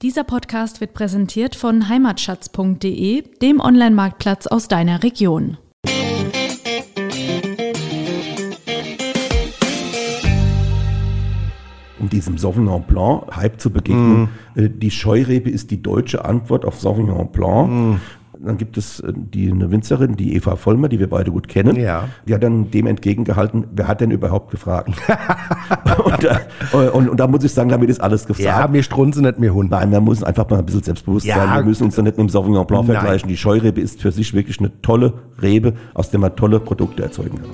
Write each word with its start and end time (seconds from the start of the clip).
Dieser 0.00 0.22
Podcast 0.22 0.80
wird 0.80 0.94
präsentiert 0.94 1.56
von 1.56 1.88
heimatschatz.de, 1.88 3.24
dem 3.42 3.58
Online-Marktplatz 3.58 4.46
aus 4.46 4.68
deiner 4.68 5.02
Region. 5.02 5.56
Um 11.98 12.08
diesem 12.08 12.38
Sauvignon 12.38 12.84
Blanc 12.84 13.24
Hype 13.34 13.60
zu 13.60 13.72
begegnen, 13.72 14.28
mm. 14.54 14.78
die 14.78 14.92
Scheurebe 14.92 15.50
ist 15.50 15.72
die 15.72 15.82
deutsche 15.82 16.24
Antwort 16.24 16.64
auf 16.64 16.78
Sauvignon 16.78 17.32
Blanc. 17.32 17.68
Mm. 17.68 18.00
Dann 18.40 18.56
gibt 18.56 18.76
es 18.76 19.00
äh, 19.00 19.12
die, 19.14 19.50
eine 19.50 19.70
Winzerin, 19.70 20.16
die 20.16 20.36
Eva 20.36 20.56
Vollmer, 20.56 20.88
die 20.88 21.00
wir 21.00 21.08
beide 21.08 21.30
gut 21.30 21.48
kennen. 21.48 21.76
Ja. 21.76 22.08
Die 22.26 22.34
hat 22.34 22.42
dann 22.42 22.70
dem 22.70 22.86
entgegengehalten, 22.86 23.66
wer 23.72 23.88
hat 23.88 24.00
denn 24.00 24.10
überhaupt 24.10 24.50
gefragt? 24.50 24.90
und, 26.04 26.24
da, 26.24 26.40
und, 26.72 27.08
und, 27.08 27.20
da 27.20 27.26
muss 27.26 27.42
ich 27.42 27.52
sagen, 27.52 27.68
damit 27.68 27.90
ist 27.90 28.00
alles 28.00 28.26
gefragt. 28.26 28.46
Ja, 28.46 28.68
mir 28.68 28.82
strunzen 28.82 29.24
nicht 29.24 29.38
mehr 29.38 29.52
Hund. 29.52 29.70
Nein, 29.70 29.90
wir 29.90 30.00
müssen 30.00 30.24
einfach 30.24 30.48
mal 30.48 30.58
ein 30.58 30.66
bisschen 30.66 30.82
selbstbewusst 30.82 31.26
ja. 31.26 31.36
sein. 31.36 31.56
Wir 31.56 31.64
müssen 31.64 31.84
uns 31.84 31.96
dann 31.96 32.04
nicht 32.04 32.16
mit 32.16 32.28
dem 32.28 32.30
Sauvignon 32.30 32.66
Blanc 32.66 32.86
Nein. 32.86 32.96
vergleichen. 32.96 33.28
Die 33.28 33.36
Scheurebe 33.36 33.80
ist 33.80 34.00
für 34.00 34.12
sich 34.12 34.34
wirklich 34.34 34.60
eine 34.60 34.70
tolle 34.82 35.14
Rebe, 35.42 35.74
aus 35.94 36.10
der 36.10 36.20
man 36.20 36.36
tolle 36.36 36.60
Produkte 36.60 37.02
erzeugen 37.02 37.38
kann. 37.38 37.50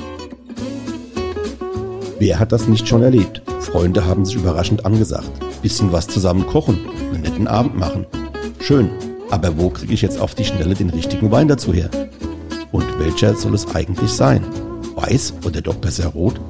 Wer 2.18 2.38
hat 2.38 2.52
das 2.52 2.68
nicht 2.68 2.86
schon 2.86 3.02
erlebt? 3.02 3.42
Freunde 3.60 4.06
haben 4.06 4.24
sich 4.24 4.36
überraschend 4.36 4.84
angesagt. 4.84 5.30
Bisschen 5.62 5.92
was 5.92 6.06
zusammen 6.06 6.46
kochen, 6.46 6.78
einen 7.12 7.22
netten 7.22 7.48
Abend 7.48 7.78
machen. 7.78 8.06
Schön, 8.60 8.90
aber 9.34 9.58
wo 9.58 9.68
kriege 9.68 9.92
ich 9.92 10.02
jetzt 10.02 10.20
auf 10.20 10.36
die 10.36 10.44
Schnelle 10.44 10.76
den 10.76 10.90
richtigen 10.90 11.32
Wein 11.32 11.48
dazu 11.48 11.72
her? 11.72 11.90
Und 12.70 12.86
welcher 13.00 13.34
soll 13.34 13.52
es 13.54 13.66
eigentlich 13.74 14.10
sein? 14.12 14.44
Weiß 14.94 15.34
oder 15.44 15.60
doch 15.60 15.74
besser 15.74 16.06
rot? 16.06 16.40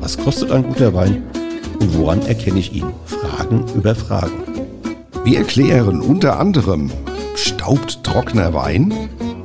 Was 0.00 0.18
kostet 0.18 0.50
ein 0.50 0.64
guter 0.64 0.92
Wein? 0.92 1.22
Und 1.80 1.96
woran 1.96 2.20
erkenne 2.26 2.58
ich 2.58 2.74
ihn? 2.74 2.84
Fragen 3.06 3.64
über 3.74 3.94
Fragen. 3.94 4.42
Wir 5.24 5.38
erklären 5.38 6.02
unter 6.02 6.38
anderem, 6.38 6.90
staubt 7.36 8.04
trockener 8.04 8.52
Wein? 8.52 8.92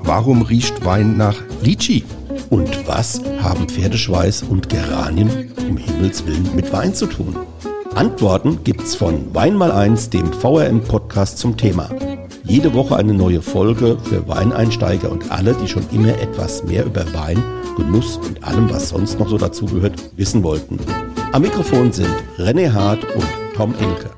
Warum 0.03 0.41
riecht 0.41 0.83
Wein 0.83 1.15
nach 1.15 1.37
Litchi? 1.63 2.03
Und 2.49 2.87
was 2.87 3.21
haben 3.41 3.69
Pferdeschweiß 3.69 4.43
und 4.43 4.67
Geranien 4.67 5.49
im 5.57 5.77
Himmelswillen 5.77 6.53
mit 6.53 6.73
Wein 6.73 6.93
zu 6.93 7.05
tun? 7.05 7.37
Antworten 7.95 8.65
gibt's 8.65 8.95
von 8.95 9.33
Wein 9.33 9.55
mal 9.55 9.71
eins, 9.71 10.09
dem 10.09 10.33
VRM-Podcast 10.33 11.37
zum 11.37 11.55
Thema. 11.55 11.89
Jede 12.51 12.73
Woche 12.73 12.97
eine 12.97 13.13
neue 13.13 13.41
Folge 13.41 13.97
für 14.03 14.27
Weineinsteiger 14.27 15.09
und 15.09 15.31
alle, 15.31 15.53
die 15.53 15.69
schon 15.69 15.85
immer 15.93 16.09
etwas 16.19 16.65
mehr 16.65 16.85
über 16.85 17.05
Wein, 17.13 17.41
Genuss 17.77 18.17
und 18.17 18.43
allem, 18.43 18.69
was 18.69 18.89
sonst 18.89 19.17
noch 19.19 19.29
so 19.29 19.37
dazugehört, 19.37 20.11
wissen 20.17 20.43
wollten. 20.43 20.77
Am 21.31 21.43
Mikrofon 21.43 21.93
sind 21.93 22.13
René 22.37 22.73
Hart 22.73 23.05
und 23.15 23.25
Tom 23.55 23.73
Ilke. 23.79 24.09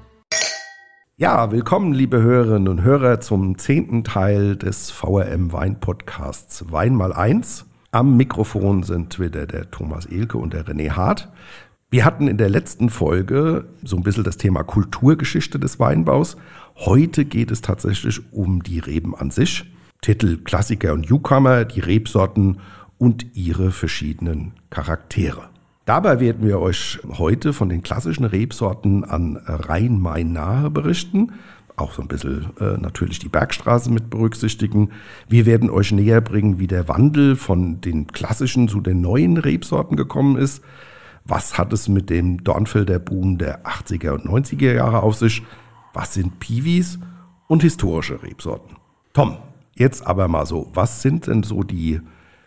Ja, 1.15 1.51
willkommen, 1.51 1.93
liebe 1.93 2.23
Hörerinnen 2.23 2.69
und 2.69 2.81
Hörer, 2.81 3.19
zum 3.19 3.59
zehnten 3.59 4.03
Teil 4.03 4.55
des 4.55 4.89
VRM 4.89 5.53
Wein 5.53 5.79
Podcasts 5.79 6.71
Wein 6.71 6.95
mal 6.95 7.13
eins. 7.13 7.67
Am 7.91 8.17
Mikrofon 8.17 8.81
sind 8.81 9.19
wieder 9.19 9.45
der 9.45 9.69
Thomas 9.69 10.07
Ilke 10.07 10.39
und 10.39 10.55
der 10.55 10.65
René 10.65 10.93
Hart. 10.93 11.29
Wir 11.93 12.05
hatten 12.05 12.27
in 12.27 12.37
der 12.37 12.49
letzten 12.49 12.89
Folge 12.89 13.67
so 13.83 13.95
ein 13.95 14.01
bisschen 14.01 14.23
das 14.23 14.37
Thema 14.37 14.63
Kulturgeschichte 14.63 15.59
des 15.59 15.79
Weinbaus. 15.79 16.37
Heute 16.75 17.23
geht 17.23 17.51
es 17.51 17.61
tatsächlich 17.61 18.19
um 18.31 18.63
die 18.63 18.79
Reben 18.79 19.15
an 19.15 19.29
sich. 19.29 19.71
Titel 20.01 20.37
Klassiker 20.37 20.93
und 20.93 21.11
Newcomer, 21.11 21.65
die 21.65 21.81
Rebsorten 21.81 22.57
und 22.97 23.27
ihre 23.35 23.69
verschiedenen 23.69 24.53
Charaktere. 24.71 25.49
Dabei 25.85 26.19
werden 26.19 26.47
wir 26.47 26.59
euch 26.59 26.97
heute 27.19 27.53
von 27.53 27.69
den 27.69 27.83
klassischen 27.83 28.25
Rebsorten 28.25 29.03
an 29.03 29.37
Rhein-Main 29.45 30.33
nahe 30.33 30.71
berichten. 30.71 31.33
Auch 31.75 31.93
so 31.93 32.01
ein 32.01 32.07
bisschen 32.07 32.47
äh, 32.59 32.75
natürlich 32.81 33.19
die 33.19 33.29
Bergstraße 33.29 33.91
mit 33.91 34.09
berücksichtigen. 34.09 34.89
Wir 35.29 35.45
werden 35.45 35.69
euch 35.69 35.91
näher 35.91 36.21
bringen, 36.21 36.57
wie 36.57 36.65
der 36.65 36.87
Wandel 36.87 37.35
von 37.35 37.81
den 37.81 38.07
klassischen 38.07 38.67
zu 38.67 38.81
den 38.81 39.01
neuen 39.01 39.37
Rebsorten 39.37 39.95
gekommen 39.95 40.37
ist 40.37 40.63
was 41.25 41.57
hat 41.57 41.71
es 41.73 41.87
mit 41.87 42.09
dem 42.09 42.43
Dornfelder 42.43 42.99
Boom 42.99 43.37
der 43.37 43.65
80er 43.65 44.11
und 44.11 44.25
90er 44.25 44.73
Jahre 44.73 45.03
auf 45.03 45.15
sich? 45.15 45.43
Was 45.93 46.13
sind 46.13 46.39
Piwis 46.39 46.99
und 47.47 47.61
historische 47.61 48.21
Rebsorten? 48.23 48.77
Tom, 49.13 49.37
jetzt 49.75 50.05
aber 50.05 50.27
mal 50.27 50.45
so, 50.45 50.69
was 50.73 51.01
sind 51.01 51.27
denn 51.27 51.43
so 51.43 51.63
die 51.63 52.01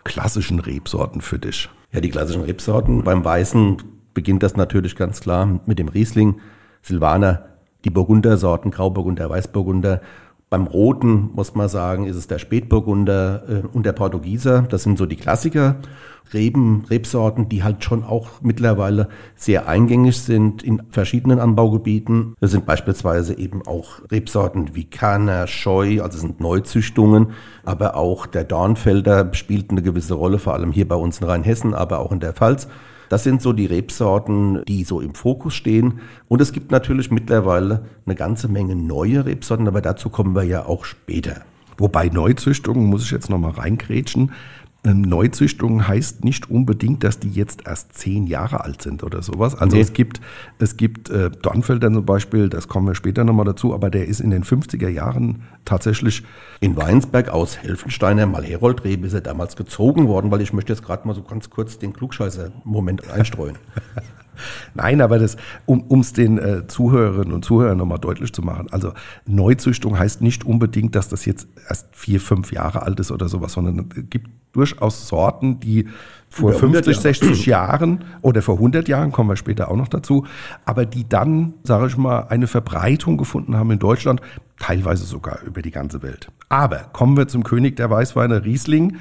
klassischen 0.04 0.58
Rebsorten 0.60 1.20
für 1.20 1.38
dich? 1.38 1.70
Ja, 1.92 2.00
die 2.00 2.10
klassischen 2.10 2.42
Rebsorten. 2.42 3.04
Beim 3.04 3.24
Weißen 3.24 3.82
beginnt 4.14 4.42
das 4.42 4.56
natürlich 4.56 4.96
ganz 4.96 5.20
klar 5.20 5.60
mit 5.66 5.78
dem 5.78 5.88
Riesling, 5.88 6.40
Silvaner, 6.82 7.46
die 7.84 7.90
Burgundersorten, 7.90 8.70
Grauburgunder, 8.70 9.30
Weißburgunder 9.30 10.00
beim 10.48 10.68
Roten 10.68 11.30
muss 11.34 11.54
man 11.54 11.68
sagen, 11.68 12.06
ist 12.06 12.16
es 12.16 12.28
der 12.28 12.38
Spätburgunder 12.38 13.42
äh, 13.48 13.76
und 13.76 13.84
der 13.84 13.92
Portugieser. 13.92 14.62
Das 14.62 14.84
sind 14.84 14.96
so 14.96 15.06
die 15.06 15.16
Klassiker. 15.16 15.76
Reben, 16.32 16.84
Rebsorten, 16.88 17.48
die 17.48 17.62
halt 17.62 17.84
schon 17.84 18.04
auch 18.04 18.42
mittlerweile 18.42 19.08
sehr 19.36 19.68
eingängig 19.68 20.20
sind 20.20 20.62
in 20.62 20.82
verschiedenen 20.90 21.38
Anbaugebieten. 21.38 22.34
Das 22.40 22.50
sind 22.50 22.66
beispielsweise 22.66 23.38
eben 23.38 23.66
auch 23.66 24.00
Rebsorten 24.10 24.74
wie 24.74 24.84
Kerner, 24.84 25.46
Scheu, 25.46 26.02
also 26.02 26.18
sind 26.18 26.40
Neuzüchtungen, 26.40 27.28
aber 27.64 27.96
auch 27.96 28.26
der 28.26 28.44
Dornfelder 28.44 29.32
spielt 29.34 29.70
eine 29.70 29.82
gewisse 29.82 30.14
Rolle, 30.14 30.38
vor 30.38 30.54
allem 30.54 30.72
hier 30.72 30.88
bei 30.88 30.96
uns 30.96 31.20
in 31.20 31.26
Rheinhessen, 31.26 31.74
aber 31.74 32.00
auch 32.00 32.12
in 32.12 32.20
der 32.20 32.32
Pfalz. 32.32 32.66
Das 33.08 33.24
sind 33.24 33.42
so 33.42 33.52
die 33.52 33.66
Rebsorten, 33.66 34.64
die 34.66 34.84
so 34.84 35.00
im 35.00 35.14
Fokus 35.14 35.54
stehen. 35.54 36.00
Und 36.28 36.40
es 36.40 36.52
gibt 36.52 36.70
natürlich 36.70 37.10
mittlerweile 37.10 37.86
eine 38.04 38.14
ganze 38.14 38.48
Menge 38.48 38.76
neue 38.76 39.24
Rebsorten, 39.24 39.68
aber 39.68 39.80
dazu 39.80 40.10
kommen 40.10 40.34
wir 40.34 40.44
ja 40.44 40.66
auch 40.66 40.84
später. 40.84 41.42
Wobei 41.78 42.08
Neuzüchtungen, 42.08 42.86
muss 42.86 43.04
ich 43.04 43.10
jetzt 43.10 43.28
nochmal 43.28 43.52
reingrätschen, 43.52 44.32
ähm, 44.86 45.02
Neuzüchtung 45.02 45.86
heißt 45.86 46.24
nicht 46.24 46.48
unbedingt, 46.48 47.02
dass 47.02 47.18
die 47.18 47.30
jetzt 47.30 47.66
erst 47.66 47.92
zehn 47.94 48.26
Jahre 48.26 48.62
alt 48.62 48.82
sind 48.82 49.02
oder 49.02 49.22
sowas. 49.22 49.54
Also 49.54 49.76
nee. 49.76 49.82
es 49.82 49.92
gibt, 49.92 50.20
es 50.58 50.76
gibt 50.76 51.10
äh, 51.10 51.30
Dornfelder 51.30 51.92
zum 51.92 52.04
Beispiel, 52.04 52.48
das 52.48 52.68
kommen 52.68 52.86
wir 52.86 52.94
später 52.94 53.24
nochmal 53.24 53.46
dazu, 53.46 53.74
aber 53.74 53.90
der 53.90 54.06
ist 54.06 54.20
in 54.20 54.30
den 54.30 54.44
50er 54.44 54.88
Jahren 54.88 55.42
tatsächlich 55.64 56.22
in 56.60 56.76
Weinsberg 56.76 57.28
aus 57.28 57.58
Helfensteiner 57.58 58.26
Malherold-Rebe 58.26 59.06
ist 59.06 59.14
er 59.14 59.20
damals 59.20 59.56
gezogen 59.56 60.06
worden, 60.06 60.30
weil 60.30 60.40
ich 60.40 60.52
möchte 60.52 60.72
jetzt 60.72 60.84
gerade 60.84 61.06
mal 61.06 61.14
so 61.14 61.22
ganz 61.22 61.50
kurz 61.50 61.78
den 61.78 61.92
Klugscheißer-Moment 61.92 63.10
einstreuen. 63.10 63.56
Nein, 64.74 65.00
aber 65.00 65.18
das, 65.18 65.36
um 65.66 66.00
es 66.00 66.12
den 66.12 66.38
äh, 66.38 66.66
Zuhörerinnen 66.66 67.32
und 67.32 67.44
Zuhörern 67.44 67.78
nochmal 67.78 67.98
deutlich 67.98 68.32
zu 68.32 68.42
machen. 68.42 68.68
Also 68.70 68.92
Neuzüchtung 69.26 69.98
heißt 69.98 70.22
nicht 70.22 70.44
unbedingt, 70.44 70.94
dass 70.94 71.08
das 71.08 71.24
jetzt 71.24 71.48
erst 71.68 71.88
vier, 71.92 72.20
fünf 72.20 72.52
Jahre 72.52 72.82
alt 72.82 73.00
ist 73.00 73.10
oder 73.10 73.28
sowas, 73.28 73.52
sondern 73.52 73.90
es 73.94 74.04
gibt 74.10 74.28
durchaus 74.52 75.06
Sorten, 75.06 75.60
die 75.60 75.86
vor 76.28 76.52
50, 76.52 76.96
60 76.96 77.46
Jahren 77.46 78.04
oder 78.22 78.42
vor 78.42 78.56
100 78.56 78.88
Jahren, 78.88 79.12
kommen 79.12 79.30
wir 79.30 79.36
später 79.36 79.70
auch 79.70 79.76
noch 79.76 79.88
dazu, 79.88 80.26
aber 80.64 80.84
die 80.84 81.08
dann, 81.08 81.54
sage 81.62 81.86
ich 81.86 81.96
mal, 81.96 82.26
eine 82.28 82.46
Verbreitung 82.46 83.16
gefunden 83.16 83.56
haben 83.56 83.70
in 83.70 83.78
Deutschland, 83.78 84.20
teilweise 84.58 85.04
sogar 85.04 85.42
über 85.42 85.62
die 85.62 85.70
ganze 85.70 86.02
Welt. 86.02 86.28
Aber 86.48 86.88
kommen 86.92 87.16
wir 87.16 87.28
zum 87.28 87.44
König 87.44 87.76
der 87.76 87.90
Weißweine 87.90 88.44
Riesling. 88.44 88.96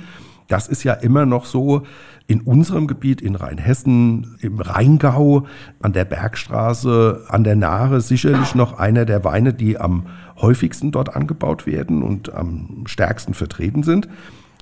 Das 0.47 0.67
ist 0.67 0.83
ja 0.83 0.94
immer 0.94 1.25
noch 1.25 1.45
so, 1.45 1.83
in 2.28 2.41
unserem 2.41 2.88
Gebiet, 2.88 3.22
in 3.22 3.35
Rheinhessen, 3.35 4.38
im 4.41 4.59
Rheingau, 4.59 5.45
an 5.81 5.94
der 5.94 6.06
Bergstraße, 6.06 7.25
an 7.28 7.44
der 7.44 7.56
Nahe 7.56 8.01
sicherlich 8.01 8.55
noch 8.55 8.79
einer 8.79 9.05
der 9.05 9.23
Weine, 9.23 9.53
die 9.53 9.78
am 9.78 10.07
häufigsten 10.38 10.91
dort 10.91 11.16
angebaut 11.16 11.67
werden 11.67 12.01
und 12.01 12.34
am 12.34 12.84
stärksten 12.88 13.34
vertreten 13.34 13.84
sind. 13.84 14.09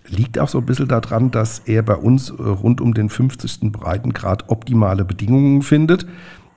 Liegt 0.07 0.37
auch 0.37 0.49
so 0.49 0.57
ein 0.57 0.65
bisschen 0.65 0.89
daran, 0.89 1.31
dass 1.31 1.59
er 1.59 1.81
bei 1.81 1.95
uns 1.95 2.29
äh, 2.29 2.33
rund 2.33 2.81
um 2.81 2.93
den 2.93 3.09
50. 3.09 3.71
Breitengrad 3.71 4.49
optimale 4.49 5.05
Bedingungen 5.05 5.61
findet. 5.61 6.05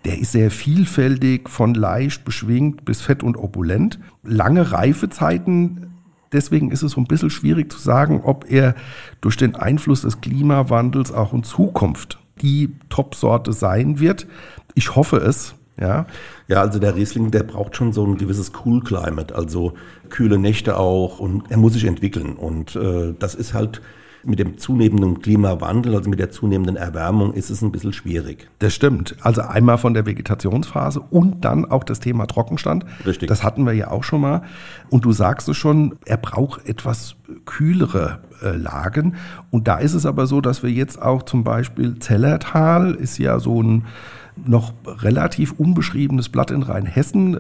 Der 0.05 0.19
ist 0.19 0.33
sehr 0.33 0.51
vielfältig, 0.51 1.49
von 1.49 1.75
leicht 1.75 2.25
beschwingt 2.25 2.85
bis 2.85 3.01
fett 3.01 3.23
und 3.23 3.37
opulent. 3.37 4.01
Lange 4.25 4.73
Reifezeiten 4.73 5.96
Deswegen 6.37 6.71
ist 6.71 6.83
es 6.83 6.93
so 6.93 7.01
ein 7.01 7.07
bisschen 7.07 7.31
schwierig 7.31 7.73
zu 7.73 7.79
sagen, 7.79 8.21
ob 8.23 8.51
er 8.51 8.75
durch 9.23 9.39
den 9.39 9.57
Einfluss 9.57 10.03
des 10.03 10.21
Klimawandels 10.21 11.11
auch 11.11 11.33
in 11.33 11.45
Zukunft 11.45 12.19
die 12.43 12.75
Top-Sorte 12.91 13.55
sein 13.55 14.01
wird. 14.01 14.27
Ich 14.75 14.95
hoffe 14.95 15.17
es. 15.17 15.55
Ja. 15.81 16.07
ja, 16.49 16.61
also 16.61 16.79
der 16.79 16.95
Riesling, 16.95 17.31
der 17.31 17.43
braucht 17.43 17.77
schon 17.77 17.93
so 17.93 18.07
ein 18.07 18.17
gewisses 18.17 18.53
Cool 18.65 18.83
Climate, 18.83 19.35
also 19.35 19.75
kühle 20.09 20.39
Nächte 20.39 20.79
auch 20.79 21.19
und 21.19 21.51
er 21.51 21.59
muss 21.59 21.75
sich 21.75 21.85
entwickeln. 21.85 22.35
Und 22.37 22.77
äh, 22.77 23.15
das 23.19 23.35
ist 23.35 23.53
halt 23.55 23.81
mit 24.27 24.39
dem 24.39 24.59
zunehmenden 24.59 25.21
Klimawandel, 25.21 25.95
also 25.95 26.11
mit 26.11 26.19
der 26.19 26.31
zunehmenden 26.31 26.77
Erwärmung, 26.77 27.33
ist 27.33 27.51
es 27.51 27.63
ein 27.63 27.73
bisschen 27.73 27.93
schwierig. 27.93 28.49
Das 28.59 28.75
stimmt. 28.75 29.17
Also 29.21 29.43
einmal 29.43 29.79
von 29.79 29.95
der 29.95 30.07
Vegetationsphase 30.07 31.01
und 31.01 31.45
dann 31.45 31.65
auch 31.65 31.85
das 31.85 32.01
Thema 32.01 32.27
Trockenstand. 32.27 32.85
Richtig. 33.07 33.29
Das 33.29 33.43
hatten 33.43 33.65
wir 33.65 33.73
ja 33.73 33.91
auch 33.91 34.05
schon 34.05 34.21
mal. 34.21 34.43
Und 34.91 35.05
du 35.05 35.13
sagst 35.13 35.49
es 35.49 35.57
schon, 35.57 35.97
er 36.05 36.17
braucht 36.17 36.69
etwas 36.69 37.17
kühlere 37.45 38.21
äh, 38.43 38.57
Lagen. 38.57 39.15
Und 39.51 39.69
da 39.69 39.79
ist 39.79 39.95
es 39.95 40.07
aber 40.07 40.27
so, 40.27 40.41
dass 40.41 40.63
wir 40.63 40.71
jetzt 40.71 41.01
auch 41.01 41.23
zum 41.23 41.45
Beispiel 41.45 41.99
Zellertal 41.99 42.95
ist 42.95 43.19
ja 43.19 43.39
so 43.41 43.63
ein 43.63 43.85
noch 44.45 44.75
relativ 44.87 45.53
unbeschriebenes 45.53 46.29
Blatt 46.29 46.51
in 46.51 46.63
Rheinhessen, 46.63 47.35
äh, 47.35 47.39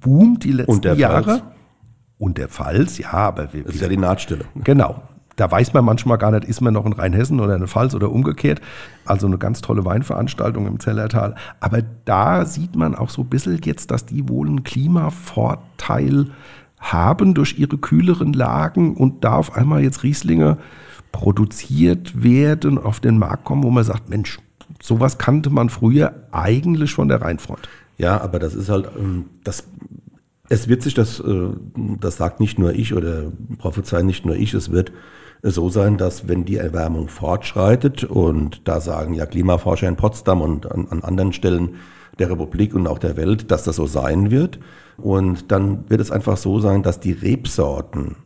boomt 0.00 0.44
die 0.44 0.52
letzten 0.52 0.72
Und 0.72 0.84
der 0.84 0.94
Jahre. 0.94 1.24
Pfalz. 1.24 1.42
Und 2.18 2.36
der 2.36 2.48
Pfalz, 2.48 2.98
ja, 2.98 3.12
aber 3.12 3.52
wir, 3.52 3.62
Das 3.62 3.76
ist 3.76 3.80
ja 3.80 3.88
die 3.88 3.96
Nahtstelle. 3.96 4.44
Genau. 4.64 5.02
Da 5.38 5.48
weiß 5.48 5.72
man 5.72 5.84
manchmal 5.84 6.18
gar 6.18 6.32
nicht, 6.32 6.44
ist 6.44 6.60
man 6.60 6.74
noch 6.74 6.84
in 6.84 6.92
Rheinhessen 6.92 7.38
oder 7.38 7.54
in 7.54 7.60
der 7.60 7.68
Pfalz 7.68 7.94
oder 7.94 8.10
umgekehrt. 8.10 8.60
Also 9.04 9.28
eine 9.28 9.38
ganz 9.38 9.60
tolle 9.60 9.84
Weinveranstaltung 9.84 10.66
im 10.66 10.80
Zellertal. 10.80 11.36
Aber 11.60 11.80
da 12.04 12.44
sieht 12.44 12.74
man 12.74 12.96
auch 12.96 13.08
so 13.08 13.22
ein 13.22 13.28
bisschen 13.28 13.60
jetzt, 13.64 13.92
dass 13.92 14.04
die 14.04 14.28
wohl 14.28 14.48
einen 14.48 14.64
Klimavorteil 14.64 16.26
haben 16.80 17.34
durch 17.34 17.56
ihre 17.56 17.78
kühleren 17.78 18.32
Lagen 18.32 18.96
und 18.96 19.22
da 19.22 19.34
auf 19.34 19.56
einmal 19.56 19.80
jetzt 19.82 20.02
Rieslinge 20.02 20.58
produziert 21.12 22.20
werden, 22.20 22.76
auf 22.76 22.98
den 22.98 23.18
Markt 23.18 23.44
kommen, 23.44 23.62
wo 23.62 23.70
man 23.70 23.84
sagt, 23.84 24.08
Mensch, 24.08 24.40
sowas 24.82 25.18
kannte 25.18 25.50
man 25.50 25.70
früher 25.70 26.14
eigentlich 26.32 26.92
von 26.92 27.06
der 27.06 27.22
Rheinfront. 27.22 27.68
Ja, 27.96 28.20
aber 28.20 28.40
das 28.40 28.54
ist 28.54 28.70
halt, 28.70 28.88
ähm, 28.98 29.26
das, 29.44 29.68
es 30.48 30.66
wird 30.66 30.82
sich 30.82 30.94
das, 30.94 31.20
äh, 31.20 31.50
das 32.00 32.16
sagt 32.16 32.40
nicht 32.40 32.58
nur 32.58 32.72
ich 32.74 32.92
oder 32.92 33.30
prophezeien 33.58 34.06
nicht 34.06 34.26
nur 34.26 34.34
ich, 34.34 34.52
es 34.52 34.72
wird 34.72 34.90
so 35.42 35.68
sein, 35.68 35.96
dass 35.98 36.28
wenn 36.28 36.44
die 36.44 36.56
Erwärmung 36.56 37.08
fortschreitet 37.08 38.04
und 38.04 38.66
da 38.66 38.80
sagen 38.80 39.14
ja 39.14 39.26
Klimaforscher 39.26 39.88
in 39.88 39.96
Potsdam 39.96 40.40
und 40.42 40.70
an, 40.70 40.88
an 40.90 41.02
anderen 41.02 41.32
Stellen 41.32 41.76
der 42.18 42.30
Republik 42.30 42.74
und 42.74 42.86
auch 42.86 42.98
der 42.98 43.16
Welt, 43.16 43.50
dass 43.50 43.64
das 43.64 43.76
so 43.76 43.86
sein 43.86 44.30
wird. 44.30 44.58
Und 44.96 45.52
dann 45.52 45.88
wird 45.88 46.00
es 46.00 46.10
einfach 46.10 46.36
so 46.36 46.58
sein, 46.58 46.82
dass 46.82 46.98
die 46.98 47.12
Rebsorten 47.12 48.16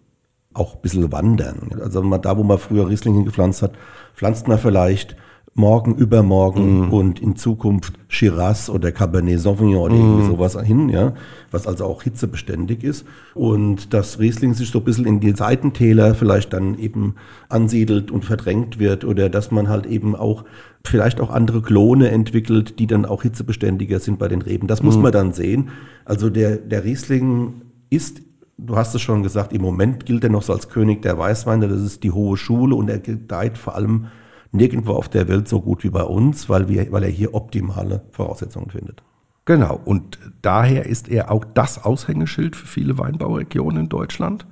auch 0.54 0.74
ein 0.74 0.80
bisschen 0.80 1.12
wandern. 1.12 1.70
Also 1.80 2.02
da, 2.18 2.36
wo 2.36 2.42
man 2.42 2.58
früher 2.58 2.88
Riesling 2.88 3.14
hingepflanzt 3.14 3.62
hat, 3.62 3.72
pflanzt 4.14 4.48
man 4.48 4.58
vielleicht 4.58 5.16
morgen, 5.54 5.96
übermorgen 5.96 6.90
und 6.90 7.20
in 7.20 7.36
Zukunft 7.36 7.98
Shiraz 8.08 8.70
oder 8.70 8.90
Cabernet 8.90 9.38
Sauvignon 9.38 9.82
oder 9.82 9.94
irgendwie 9.94 10.26
sowas 10.26 10.58
hin, 10.62 10.88
ja, 10.88 11.12
was 11.50 11.66
also 11.66 11.84
auch 11.84 12.02
hitzebeständig 12.02 12.82
ist. 12.82 13.04
Und 13.34 13.92
dass 13.92 14.18
Riesling 14.18 14.54
sich 14.54 14.70
so 14.70 14.78
ein 14.78 14.84
bisschen 14.84 15.06
in 15.06 15.20
die 15.20 15.32
Seitentäler 15.32 16.14
vielleicht 16.14 16.54
dann 16.54 16.78
eben 16.78 17.16
ansiedelt 17.50 18.10
und 18.10 18.24
verdrängt 18.24 18.78
wird 18.78 19.04
oder 19.04 19.28
dass 19.28 19.50
man 19.50 19.68
halt 19.68 19.84
eben 19.84 20.16
auch 20.16 20.44
vielleicht 20.84 21.20
auch 21.20 21.30
andere 21.30 21.60
Klone 21.60 22.10
entwickelt, 22.10 22.78
die 22.78 22.86
dann 22.86 23.04
auch 23.04 23.22
hitzebeständiger 23.22 24.00
sind 24.00 24.18
bei 24.18 24.28
den 24.28 24.42
Reben. 24.42 24.68
Das 24.68 24.82
muss 24.82 24.96
man 24.96 25.12
dann 25.12 25.32
sehen. 25.32 25.68
Also 26.06 26.30
der, 26.30 26.56
der 26.56 26.84
Riesling 26.84 27.62
ist 27.90 28.22
Du 28.58 28.76
hast 28.76 28.94
es 28.94 29.00
schon 29.00 29.24
gesagt, 29.24 29.52
im 29.52 29.62
Moment 29.62 30.06
gilt 30.06 30.22
er 30.22 30.30
noch 30.30 30.42
so 30.42 30.52
als 30.52 30.68
König 30.68 31.02
der 31.02 31.18
Weißweine. 31.18 31.66
Das 31.66 31.80
ist 31.80 32.04
die 32.04 32.12
hohe 32.12 32.36
Schule 32.36 32.76
und 32.76 32.88
er 32.88 33.00
gedeiht 33.00 33.58
vor 33.58 33.74
allem 33.74 34.06
nirgendwo 34.52 34.92
auf 34.92 35.08
der 35.08 35.28
Welt 35.28 35.48
so 35.48 35.60
gut 35.60 35.82
wie 35.82 35.90
bei 35.90 36.04
uns, 36.04 36.48
weil, 36.48 36.68
wir, 36.68 36.92
weil 36.92 37.02
er 37.02 37.10
hier 37.10 37.34
optimale 37.34 38.02
Voraussetzungen 38.10 38.70
findet. 38.70 39.02
Genau, 39.44 39.80
und 39.84 40.18
daher 40.40 40.86
ist 40.86 41.08
er 41.08 41.32
auch 41.32 41.44
das 41.44 41.84
Aushängeschild 41.84 42.54
für 42.54 42.66
viele 42.66 42.96
Weinbauregionen 42.98 43.84
in 43.84 43.88
Deutschland 43.88 44.46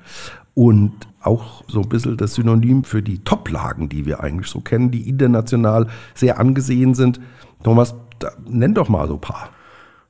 und 0.54 0.92
auch 1.22 1.62
so 1.68 1.82
ein 1.82 1.88
bisschen 1.88 2.16
das 2.16 2.34
Synonym 2.34 2.82
für 2.82 3.02
die 3.02 3.20
Toplagen, 3.20 3.88
die 3.88 4.04
wir 4.04 4.20
eigentlich 4.20 4.50
so 4.50 4.60
kennen, 4.60 4.90
die 4.90 5.08
international 5.08 5.86
sehr 6.14 6.40
angesehen 6.40 6.94
sind. 6.94 7.20
Thomas, 7.62 7.94
da, 8.18 8.32
nenn 8.48 8.74
doch 8.74 8.88
mal 8.88 9.06
so 9.06 9.14
ein 9.14 9.20
paar. 9.20 9.50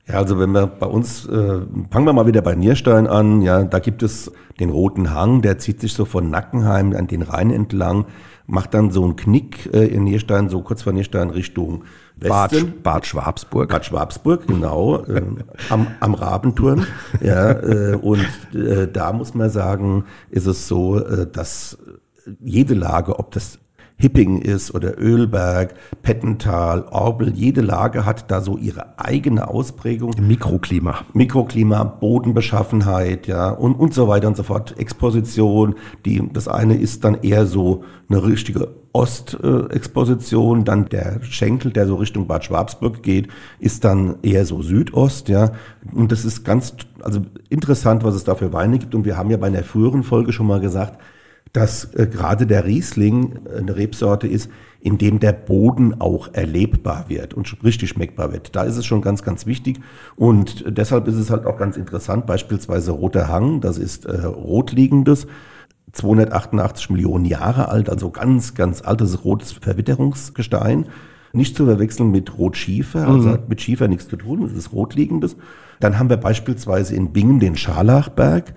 Ja, 0.07 0.15
also 0.15 0.39
wenn 0.39 0.51
wir 0.51 0.65
bei 0.65 0.87
uns, 0.87 1.27
äh, 1.27 1.59
fangen 1.91 2.05
wir 2.05 2.13
mal 2.13 2.25
wieder 2.25 2.41
bei 2.41 2.55
Nierstein 2.55 3.05
an, 3.07 3.41
ja, 3.43 3.63
da 3.63 3.77
gibt 3.77 4.01
es 4.01 4.31
den 4.59 4.71
Roten 4.71 5.13
Hang, 5.13 5.41
der 5.41 5.59
zieht 5.59 5.79
sich 5.79 5.93
so 5.93 6.05
von 6.05 6.29
Nackenheim 6.29 6.95
an 6.95 7.07
den 7.07 7.21
Rhein 7.21 7.51
entlang, 7.51 8.05
macht 8.45 8.73
dann 8.73 8.91
so 8.91 9.03
einen 9.03 9.15
Knick 9.15 9.69
äh, 9.73 9.85
in 9.87 10.03
Nierstein, 10.03 10.49
so 10.49 10.61
kurz 10.61 10.83
vor 10.83 10.93
Nierstein 10.93 11.29
Richtung 11.29 11.83
Bad, 12.19 12.51
Westen. 12.51 12.81
Bad 12.81 13.05
Schwabsburg. 13.05 13.69
Bad 13.69 13.85
Schwabsburg, 13.85 14.47
genau, 14.47 15.03
äh, 15.05 15.21
am, 15.69 15.87
am 15.99 16.13
Rabenturm. 16.13 16.85
Ja, 17.21 17.51
äh, 17.51 17.95
und 17.95 18.27
äh, 18.53 18.87
da 18.91 19.13
muss 19.13 19.33
man 19.33 19.49
sagen, 19.49 20.05
ist 20.29 20.47
es 20.47 20.67
so, 20.67 20.99
äh, 20.99 21.27
dass 21.31 21.77
jede 22.39 22.73
Lage, 22.73 23.19
ob 23.19 23.31
das 23.31 23.59
Hipping 24.01 24.41
ist 24.41 24.73
oder 24.73 24.99
Ölberg, 24.99 25.75
Pettental, 26.01 26.85
Orbel, 26.89 27.33
jede 27.35 27.61
Lage 27.61 28.03
hat 28.03 28.31
da 28.31 28.41
so 28.41 28.57
ihre 28.57 28.97
eigene 28.97 29.47
Ausprägung. 29.47 30.15
Mikroklima. 30.19 31.05
Mikroklima, 31.13 31.83
Bodenbeschaffenheit, 31.83 33.27
ja, 33.27 33.51
und, 33.51 33.75
und 33.75 33.93
so 33.93 34.07
weiter 34.07 34.27
und 34.27 34.35
so 34.35 34.41
fort. 34.41 34.75
Exposition, 34.79 35.75
die, 36.03 36.27
das 36.33 36.47
eine 36.47 36.77
ist 36.77 37.03
dann 37.03 37.21
eher 37.21 37.45
so 37.45 37.83
eine 38.09 38.23
richtige 38.23 38.69
Ostexposition, 38.91 40.65
dann 40.65 40.89
der 40.89 41.21
Schenkel, 41.21 41.71
der 41.71 41.85
so 41.85 41.95
Richtung 41.95 42.25
Bad 42.25 42.43
Schwabsburg 42.43 43.03
geht, 43.03 43.27
ist 43.59 43.83
dann 43.83 44.15
eher 44.23 44.45
so 44.45 44.63
Südost, 44.63 45.29
ja. 45.29 45.51
Und 45.93 46.11
das 46.11 46.25
ist 46.25 46.43
ganz, 46.43 46.73
also 47.01 47.21
interessant, 47.49 48.03
was 48.03 48.15
es 48.15 48.23
da 48.23 48.33
für 48.33 48.51
Weine 48.51 48.79
gibt. 48.79 48.95
Und 48.95 49.05
wir 49.05 49.15
haben 49.15 49.29
ja 49.29 49.37
bei 49.37 49.47
einer 49.47 49.63
früheren 49.63 50.01
Folge 50.01 50.33
schon 50.33 50.47
mal 50.47 50.59
gesagt, 50.59 50.99
dass 51.53 51.93
äh, 51.93 52.07
gerade 52.07 52.47
der 52.47 52.65
Riesling 52.65 53.39
eine 53.55 53.75
Rebsorte 53.75 54.27
ist, 54.27 54.49
in 54.79 54.97
dem 54.97 55.19
der 55.19 55.33
Boden 55.33 56.01
auch 56.01 56.33
erlebbar 56.33 57.05
wird 57.07 57.33
und 57.33 57.63
richtig 57.63 57.89
schmeckbar 57.89 58.33
wird. 58.33 58.55
Da 58.55 58.63
ist 58.63 58.77
es 58.77 58.85
schon 58.85 59.01
ganz, 59.01 59.21
ganz 59.21 59.45
wichtig. 59.45 59.79
Und 60.15 60.63
deshalb 60.67 61.07
ist 61.07 61.15
es 61.15 61.29
halt 61.29 61.45
auch 61.45 61.57
ganz 61.57 61.77
interessant, 61.77 62.25
beispielsweise 62.25 62.91
Roter 62.91 63.27
Hang, 63.27 63.61
das 63.61 63.77
ist 63.77 64.05
äh, 64.05 64.25
rotliegendes, 64.25 65.27
288 65.91 66.89
Millionen 66.89 67.25
Jahre 67.25 67.67
alt, 67.67 67.89
also 67.89 68.11
ganz, 68.11 68.53
ganz 68.53 68.81
altes 68.81 69.25
rotes 69.25 69.51
Verwitterungsgestein. 69.51 70.87
Nicht 71.33 71.55
zu 71.55 71.65
verwechseln 71.65 72.11
mit 72.11 72.37
Rotschiefer, 72.37 73.07
also 73.07 73.29
hat 73.29 73.47
mit 73.47 73.61
Schiefer 73.61 73.87
nichts 73.87 74.09
zu 74.09 74.17
tun, 74.17 74.41
das 74.41 74.51
ist 74.51 74.73
rotliegendes. 74.73 75.37
Dann 75.79 75.97
haben 75.97 76.09
wir 76.09 76.17
beispielsweise 76.17 76.93
in 76.95 77.13
Bingen 77.13 77.39
den 77.39 77.55
Scharlachberg, 77.55 78.53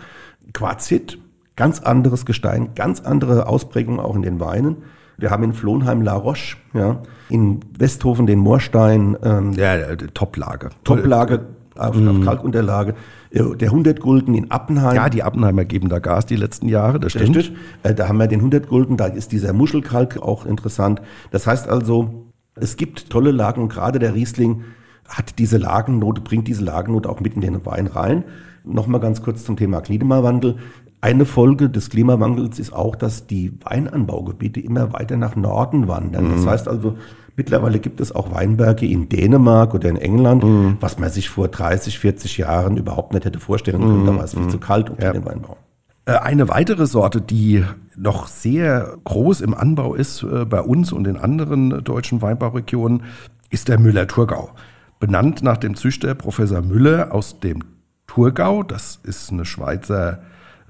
Quarzit, 0.53 1.19
ganz 1.57 1.81
anderes 1.81 2.27
Gestein, 2.27 2.71
ganz 2.75 3.01
andere 3.01 3.47
Ausprägung 3.47 4.01
auch 4.01 4.17
in 4.17 4.23
den 4.23 4.41
Weinen. 4.41 4.79
Wir 5.17 5.31
haben 5.31 5.45
in 5.45 5.53
Flohnheim 5.53 6.03
La 6.03 6.15
Roche, 6.15 6.57
ja, 6.73 7.03
in 7.29 7.61
Westhofen 7.79 8.27
den 8.27 8.41
Moorstein, 8.41 9.17
ähm, 9.23 9.53
Ja, 9.53 9.95
Toplage. 10.13 10.71
Toplage 10.83 11.47
auf, 11.77 11.97
auf 11.97 12.21
Kalkunterlage, 12.25 12.95
der 13.33 13.69
100 13.69 14.01
Gulden 14.01 14.35
in 14.35 14.51
Appenheim. 14.51 14.97
Ja, 14.97 15.09
die 15.09 15.23
Appenheimer 15.23 15.65
geben 15.65 15.89
da 15.89 15.99
Gas 16.01 16.27
die 16.27 16.37
letzten 16.37 16.69
Jahre, 16.69 16.99
das 17.01 17.13
stimmt. 17.13 17.37
Richtig. 17.37 17.57
Äh, 17.83 17.95
Da 17.95 18.09
haben 18.09 18.19
wir 18.19 18.27
den 18.27 18.41
100 18.41 18.69
Gulden, 18.69 18.97
da 18.97 19.07
ist 19.07 19.33
dieser 19.33 19.53
Muschelkalk 19.53 20.21
auch 20.21 20.47
interessant. 20.47 21.01
Das 21.31 21.47
heißt 21.47 21.69
also, 21.69 22.27
es 22.57 22.77
gibt 22.77 23.11
tolle 23.11 23.31
Lagen 23.31 23.63
und 23.63 23.69
gerade 23.69 23.99
der 23.99 24.15
Riesling 24.15 24.63
hat 25.09 25.39
diese 25.39 25.59
Lagennote, 25.59 26.21
bringt 26.21 26.49
diese 26.49 26.65
Lagennote 26.65 27.09
auch 27.09 27.21
mit 27.21 27.35
in 27.35 27.41
den 27.41 27.65
Wein 27.67 27.87
rein. 27.87 28.25
Nochmal 28.65 29.01
ganz 29.01 29.21
kurz 29.23 29.45
zum 29.45 29.57
Thema 29.57 29.81
Klimawandel. 29.83 30.57
Eine 31.05 31.27
Folge 31.27 31.69
des 31.69 31.91
Klimawandels 31.91 32.59
ist 32.59 32.73
auch, 32.73 32.97
dass 32.97 33.27
die 33.27 33.53
Weinanbaugebiete 33.63 34.59
immer 34.59 34.95
weiter 34.95 35.19
nach 35.19 35.37
Norden 35.37 35.87
wandern. 35.87 36.31
Das 36.35 36.47
heißt 36.47 36.67
also, 36.67 36.97
mittlerweile 37.37 37.79
gibt 37.79 38.01
es 38.01 38.11
auch 38.15 38.33
Weinberge 38.33 38.87
in 38.87 39.11
Dänemark 39.11 39.75
oder 39.75 39.91
in 39.91 39.99
England, 39.99 40.43
was 40.81 40.99
man 40.99 41.11
sich 41.11 41.29
vor 41.29 41.49
30, 41.49 41.99
40 41.99 42.39
Jahren 42.39 42.79
überhaupt 42.79 43.13
nicht 43.13 43.27
hätte 43.27 43.39
vorstellen 43.39 43.81
können. 43.83 44.07
Da 44.07 44.17
war 44.17 44.25
es 44.25 44.33
viel 44.33 44.49
zu 44.49 44.57
kalt 44.59 44.89
um 44.89 44.97
Ja. 44.99 45.13
den 45.13 45.27
Weinbau. 45.27 45.59
Äh, 46.07 46.13
Eine 46.13 46.49
weitere 46.49 46.87
Sorte, 46.87 47.21
die 47.21 47.63
noch 47.97 48.27
sehr 48.27 48.97
groß 49.05 49.43
im 49.43 49.53
Anbau 49.53 49.95
ist 49.95 50.23
äh, 50.23 50.47
bei 50.47 50.63
uns 50.63 50.91
und 50.91 51.07
in 51.07 51.19
anderen 51.19 51.85
deutschen 51.85 52.23
Weinbauregionen, 52.23 53.03
ist 53.51 53.69
der 53.69 53.79
Müller-Thurgau. 53.79 54.53
Benannt 55.01 55.43
nach 55.43 55.59
dem 55.59 55.75
Züchter 55.75 56.15
Professor 56.15 56.63
Müller 56.63 57.13
aus 57.13 57.41
dem 57.41 57.63
Thurgau. 58.07 58.63
Das 58.63 59.01
ist 59.03 59.31
eine 59.31 59.45
Schweizer 59.45 60.21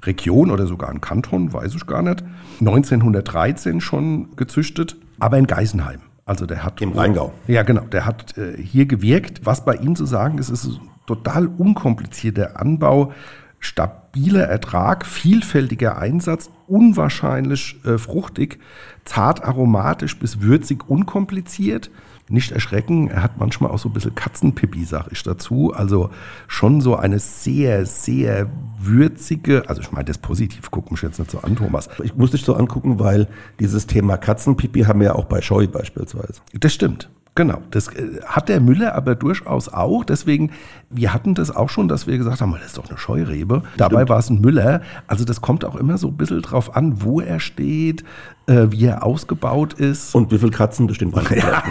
Region 0.06 0.50
oder 0.50 0.66
sogar 0.66 0.90
ein 0.90 1.00
Kanton, 1.00 1.52
weiß 1.52 1.75
ich 1.75 1.87
gar 1.87 2.02
nicht. 2.02 2.23
1913 2.61 3.80
schon 3.80 4.37
gezüchtet, 4.37 4.96
aber 5.18 5.38
in 5.38 5.46
Geisenheim. 5.46 6.00
Also 6.26 6.46
der 6.46 6.64
hat 6.64 6.80
Im 6.80 6.92
Rheingau. 6.92 7.32
ja, 7.46 7.62
genau. 7.62 7.82
Der 7.82 8.06
hat 8.06 8.37
äh, 8.38 8.56
hier 8.56 8.87
gewirkt. 8.87 9.44
Was 9.44 9.64
bei 9.64 9.75
ihm 9.76 9.94
zu 9.94 10.06
sagen 10.06 10.38
ist, 10.38 10.49
ist 10.49 10.64
ein 10.66 10.80
total 11.06 11.46
unkomplizierter 11.46 12.58
Anbau, 12.58 13.12
stabiler 13.58 14.44
Ertrag, 14.44 15.04
vielfältiger 15.04 15.99
Einsatz, 15.99 16.50
unwahrscheinlich 16.66 17.76
äh, 17.84 17.99
fruchtig, 17.99 18.58
zart 19.04 19.44
aromatisch 19.44 20.18
bis 20.18 20.40
würzig 20.40 20.88
unkompliziert. 20.88 21.90
Nicht 22.28 22.52
erschrecken, 22.52 23.08
er 23.08 23.22
hat 23.22 23.38
manchmal 23.38 23.70
auch 23.70 23.78
so 23.78 23.90
ein 23.90 23.92
bisschen 23.92 24.14
Katzenpipi, 24.14 24.84
sag 24.84 25.08
ich 25.12 25.22
dazu. 25.22 25.74
Also 25.74 26.10
schon 26.46 26.80
so 26.80 26.96
eine 26.96 27.18
sehr, 27.18 27.84
sehr 27.84 28.48
würzige, 28.78 29.68
also 29.68 29.82
ich 29.82 29.92
meine 29.92 30.06
das 30.06 30.18
positiv, 30.18 30.70
guck 30.70 30.90
mich 30.90 31.02
jetzt 31.02 31.18
nicht 31.18 31.30
so 31.30 31.40
an, 31.40 31.56
Thomas. 31.56 31.90
Ich 32.02 32.14
muss 32.14 32.30
dich 32.30 32.42
so 32.42 32.54
angucken, 32.54 32.98
weil 32.98 33.28
dieses 33.60 33.86
Thema 33.86 34.16
Katzenpipi 34.16 34.82
haben 34.82 35.00
wir 35.00 35.08
ja 35.08 35.14
auch 35.14 35.26
bei 35.26 35.42
Scheu 35.42 35.66
beispielsweise. 35.66 36.40
Das 36.54 36.72
stimmt. 36.72 37.10
Genau, 37.36 37.58
das 37.72 37.88
äh, 37.88 38.20
hat 38.24 38.48
der 38.48 38.60
Müller 38.60 38.94
aber 38.94 39.16
durchaus 39.16 39.68
auch. 39.68 40.04
Deswegen, 40.04 40.52
wir 40.88 41.12
hatten 41.12 41.34
das 41.34 41.54
auch 41.54 41.68
schon, 41.68 41.88
dass 41.88 42.06
wir 42.06 42.16
gesagt 42.16 42.40
haben, 42.40 42.52
das 42.52 42.66
ist 42.66 42.78
doch 42.78 42.88
eine 42.88 42.96
Scheurebe. 42.96 43.62
Dabei 43.76 44.08
war 44.08 44.20
es 44.20 44.30
ein 44.30 44.40
Müller. 44.40 44.82
Also 45.08 45.24
das 45.24 45.40
kommt 45.40 45.64
auch 45.64 45.74
immer 45.74 45.98
so 45.98 46.08
ein 46.08 46.16
bisschen 46.16 46.42
drauf 46.42 46.76
an, 46.76 47.02
wo 47.02 47.20
er 47.20 47.40
steht, 47.40 48.04
äh, 48.46 48.66
wie 48.70 48.84
er 48.84 49.04
ausgebaut 49.04 49.72
ist. 49.72 50.14
Und 50.14 50.30
wie 50.30 50.38
viel 50.38 50.50
Katzen 50.50 50.86
durch 50.86 50.98
den 51.00 51.12
Wald 51.12 51.28
ja. 51.30 51.62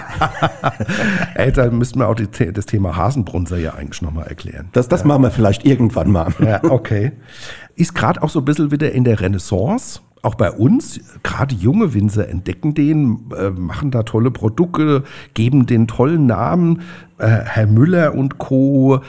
Ey, 1.36 1.54
da 1.54 1.70
müssten 1.70 2.00
wir 2.00 2.10
auch 2.10 2.16
die, 2.16 2.28
das 2.52 2.66
Thema 2.66 2.98
Hasenbrunzer 2.98 3.58
ja 3.58 3.76
eigentlich 3.76 4.02
nochmal 4.02 4.28
erklären. 4.28 4.68
Das, 4.74 4.90
das 4.90 5.02
ja. 5.02 5.08
machen 5.08 5.24
wir 5.24 5.32
vielleicht 5.32 5.66
irgendwann 5.66 6.12
mal. 6.12 6.34
Ja, 6.40 6.62
okay. 6.66 7.14
Ist 7.76 7.96
gerade 7.96 8.22
auch 8.22 8.30
so 8.30 8.40
ein 8.40 8.46
bisschen 8.46 8.72
wieder 8.72 8.92
in 8.92 9.06
der 9.06 9.22
Renaissance 9.22 10.02
auch 10.24 10.36
bei 10.36 10.50
uns, 10.52 11.02
gerade 11.22 11.54
junge 11.54 11.94
Winzer 11.94 12.30
entdecken 12.30 12.74
den, 12.74 13.30
äh, 13.38 13.50
machen 13.50 13.92
da 13.92 14.04
tolle 14.04 14.32
Produkte, 14.32 15.04
geben 15.34 15.66
den 15.66 15.86
tollen 15.86 16.26
Namen. 16.26 16.82
Äh, 17.18 17.28
Herr 17.28 17.68
Müller 17.68 18.16
und 18.16 18.38
Co. 18.38 19.02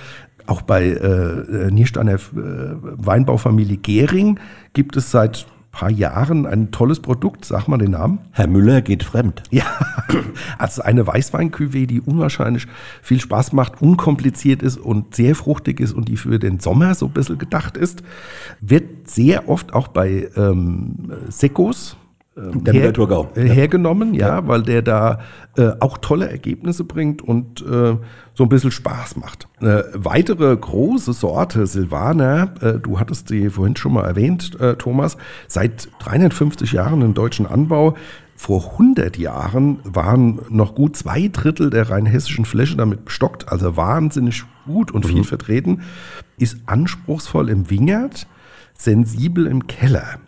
Auch 0.47 0.63
bei 0.63 0.89
äh, 0.89 1.71
Niersteiner 1.71 2.15
äh, 2.15 2.19
Weinbaufamilie 2.35 3.79
Gehring 3.79 4.41
gibt 4.75 4.97
es 4.97 5.11
seit 5.13 5.47
paar 5.75 5.91
Jahren 5.91 6.47
ein 6.47 6.71
tolles 6.71 7.01
Produkt. 7.01 7.45
Sag 7.45 7.67
mal 7.69 7.79
den 7.79 7.91
Namen. 7.91 8.21
Herr 8.31 8.47
Müller 8.47 8.81
geht 8.81 9.03
fremd. 9.03 9.43
Ja, 9.51 9.65
also 10.59 10.83
eine 10.83 11.07
weißwein 11.07 11.51
die 11.87 12.01
unwahrscheinlich 12.01 12.67
viel 13.03 13.21
Spaß 13.21 13.53
macht, 13.53 13.83
unkompliziert 13.83 14.63
ist 14.63 14.79
und 14.79 15.15
sehr 15.15 15.35
fruchtig 15.35 15.81
ist 15.81 15.93
und 15.93 16.09
die 16.09 16.17
für 16.17 16.39
den 16.39 16.61
Sommer 16.61 16.95
so 16.95 17.07
ein 17.07 17.13
bisschen 17.13 17.39
gedacht 17.39 17.77
ist. 17.77 18.03
Wird 18.61 19.11
sehr 19.11 19.49
oft 19.49 19.75
auch 19.75 19.89
bei 19.89 20.29
ähm, 20.37 21.13
Sekos, 21.29 21.97
ähm, 22.37 22.65
der 22.65 22.75
her, 22.75 22.93
Thurgau. 22.93 23.31
Äh, 23.37 23.49
hergenommen, 23.49 24.15
ja, 24.15 24.29
ja, 24.29 24.49
weil 24.49 24.63
der 24.63 24.83
da 24.83 25.21
äh, 25.57 25.71
auch 25.81 25.99
tolle 25.99 26.29
Ergebnisse 26.29 26.85
bringt 26.85 27.23
und 27.23 27.63
äh, 27.63 27.97
so 28.35 28.43
ein 28.43 28.49
bisschen 28.49 28.73
Spaß 28.73 29.17
macht. 29.17 29.49
Eine 29.61 29.85
weitere 29.95 30.57
große 30.57 31.13
Sorte 31.13 31.67
Silvaner, 31.67 32.55
äh, 32.61 32.73
du 32.81 32.99
hattest 32.99 33.29
sie 33.29 33.51
vorhin 33.51 33.77
schon 33.77 33.93
mal 33.93 34.05
erwähnt, 34.05 34.59
äh, 34.61 34.75
Thomas, 34.75 35.17
seit 35.47 35.89
350 36.01 36.73
Jahren 36.73 37.03
im 37.03 37.15
deutschen 37.15 37.47
Anbau. 37.47 37.95
Vor 38.37 38.73
100 38.73 39.17
Jahren 39.17 39.79
waren 39.85 40.41
noch 40.51 40.75
gut 40.75 40.97
zwei 40.97 41.29
Drittel 41.29 41.71
der 41.71 41.89
rheinhessischen 41.89 42.45
Fläche 42.45 42.77
damit 42.77 43.05
bestockt, 43.05 43.49
also 43.51 43.77
wahnsinnig 43.77 44.43
gut 44.67 44.91
und 44.91 45.05
mhm. 45.05 45.11
viel 45.11 45.25
vertreten, 45.25 45.83
ist 46.37 46.59
anspruchsvoll 46.67 47.49
im 47.49 47.71
Wingert, 47.71 48.27
sensibel 48.77 49.47
im 49.47 49.69
Keller 49.69 50.19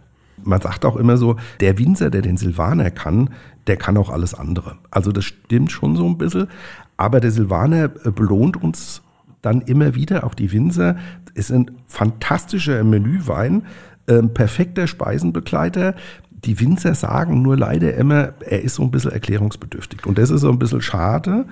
man 0.46 0.60
sagt 0.60 0.84
auch 0.84 0.96
immer 0.96 1.16
so, 1.16 1.36
der 1.60 1.78
Winzer, 1.78 2.10
der 2.10 2.22
den 2.22 2.36
Silvaner 2.36 2.90
kann, 2.90 3.30
der 3.66 3.76
kann 3.76 3.96
auch 3.96 4.10
alles 4.10 4.34
andere. 4.34 4.76
Also 4.90 5.12
das 5.12 5.24
stimmt 5.24 5.72
schon 5.72 5.96
so 5.96 6.06
ein 6.06 6.18
bisschen. 6.18 6.48
Aber 6.96 7.20
der 7.20 7.30
Silvaner 7.30 7.90
äh, 8.04 8.10
belohnt 8.10 8.62
uns 8.62 9.02
dann 9.42 9.60
immer 9.62 9.94
wieder, 9.94 10.24
auch 10.24 10.34
die 10.34 10.50
Winzer. 10.52 10.96
Es 11.34 11.48
sind 11.48 11.72
fantastischer 11.86 12.82
Menüwein, 12.84 13.64
äh, 14.06 14.22
perfekter 14.22 14.86
Speisenbegleiter. 14.86 15.94
Die 16.30 16.58
Winzer 16.60 16.94
sagen 16.94 17.42
nur 17.42 17.56
leider 17.56 17.94
immer, 17.94 18.34
er 18.40 18.62
ist 18.62 18.76
so 18.76 18.82
ein 18.82 18.90
bisschen 18.90 19.12
erklärungsbedürftig. 19.12 20.06
Und 20.06 20.18
das 20.18 20.30
ist 20.30 20.42
so 20.42 20.50
ein 20.50 20.58
bisschen 20.58 20.80
schade. 20.80 21.46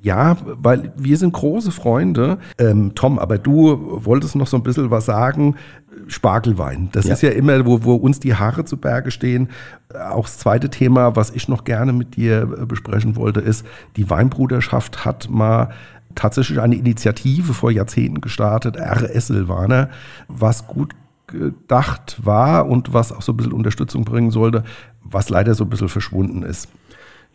Ja, 0.00 0.36
weil 0.44 0.92
wir 0.96 1.16
sind 1.16 1.32
große 1.32 1.72
Freunde. 1.72 2.38
Ähm, 2.58 2.92
Tom, 2.94 3.18
aber 3.18 3.36
du 3.36 4.04
wolltest 4.04 4.36
noch 4.36 4.46
so 4.46 4.56
ein 4.56 4.62
bisschen 4.62 4.90
was 4.90 5.06
sagen. 5.06 5.56
Spargelwein. 6.06 6.88
Das 6.92 7.06
ja. 7.06 7.14
ist 7.14 7.22
ja 7.22 7.30
immer, 7.30 7.66
wo, 7.66 7.82
wo 7.82 7.94
uns 7.94 8.20
die 8.20 8.34
Haare 8.34 8.64
zu 8.64 8.76
Berge 8.76 9.10
stehen. 9.10 9.48
Auch 10.10 10.26
das 10.26 10.38
zweite 10.38 10.70
Thema, 10.70 11.16
was 11.16 11.30
ich 11.30 11.48
noch 11.48 11.64
gerne 11.64 11.92
mit 11.92 12.16
dir 12.16 12.42
äh, 12.42 12.66
besprechen 12.66 13.16
wollte, 13.16 13.40
ist, 13.40 13.66
die 13.96 14.08
Weinbruderschaft 14.08 15.04
hat 15.04 15.28
mal 15.28 15.70
tatsächlich 16.14 16.60
eine 16.60 16.76
Initiative 16.76 17.52
vor 17.52 17.70
Jahrzehnten 17.70 18.20
gestartet, 18.20 18.76
RS 18.76 19.28
Silvaner, 19.28 19.90
was 20.28 20.66
gut 20.66 20.94
gedacht 21.26 22.20
war 22.22 22.68
und 22.68 22.92
was 22.92 23.12
auch 23.12 23.22
so 23.22 23.32
ein 23.32 23.36
bisschen 23.36 23.52
Unterstützung 23.52 24.04
bringen 24.04 24.30
sollte, 24.30 24.64
was 25.02 25.28
leider 25.28 25.54
so 25.54 25.64
ein 25.64 25.70
bisschen 25.70 25.88
verschwunden 25.88 26.42
ist. 26.42 26.68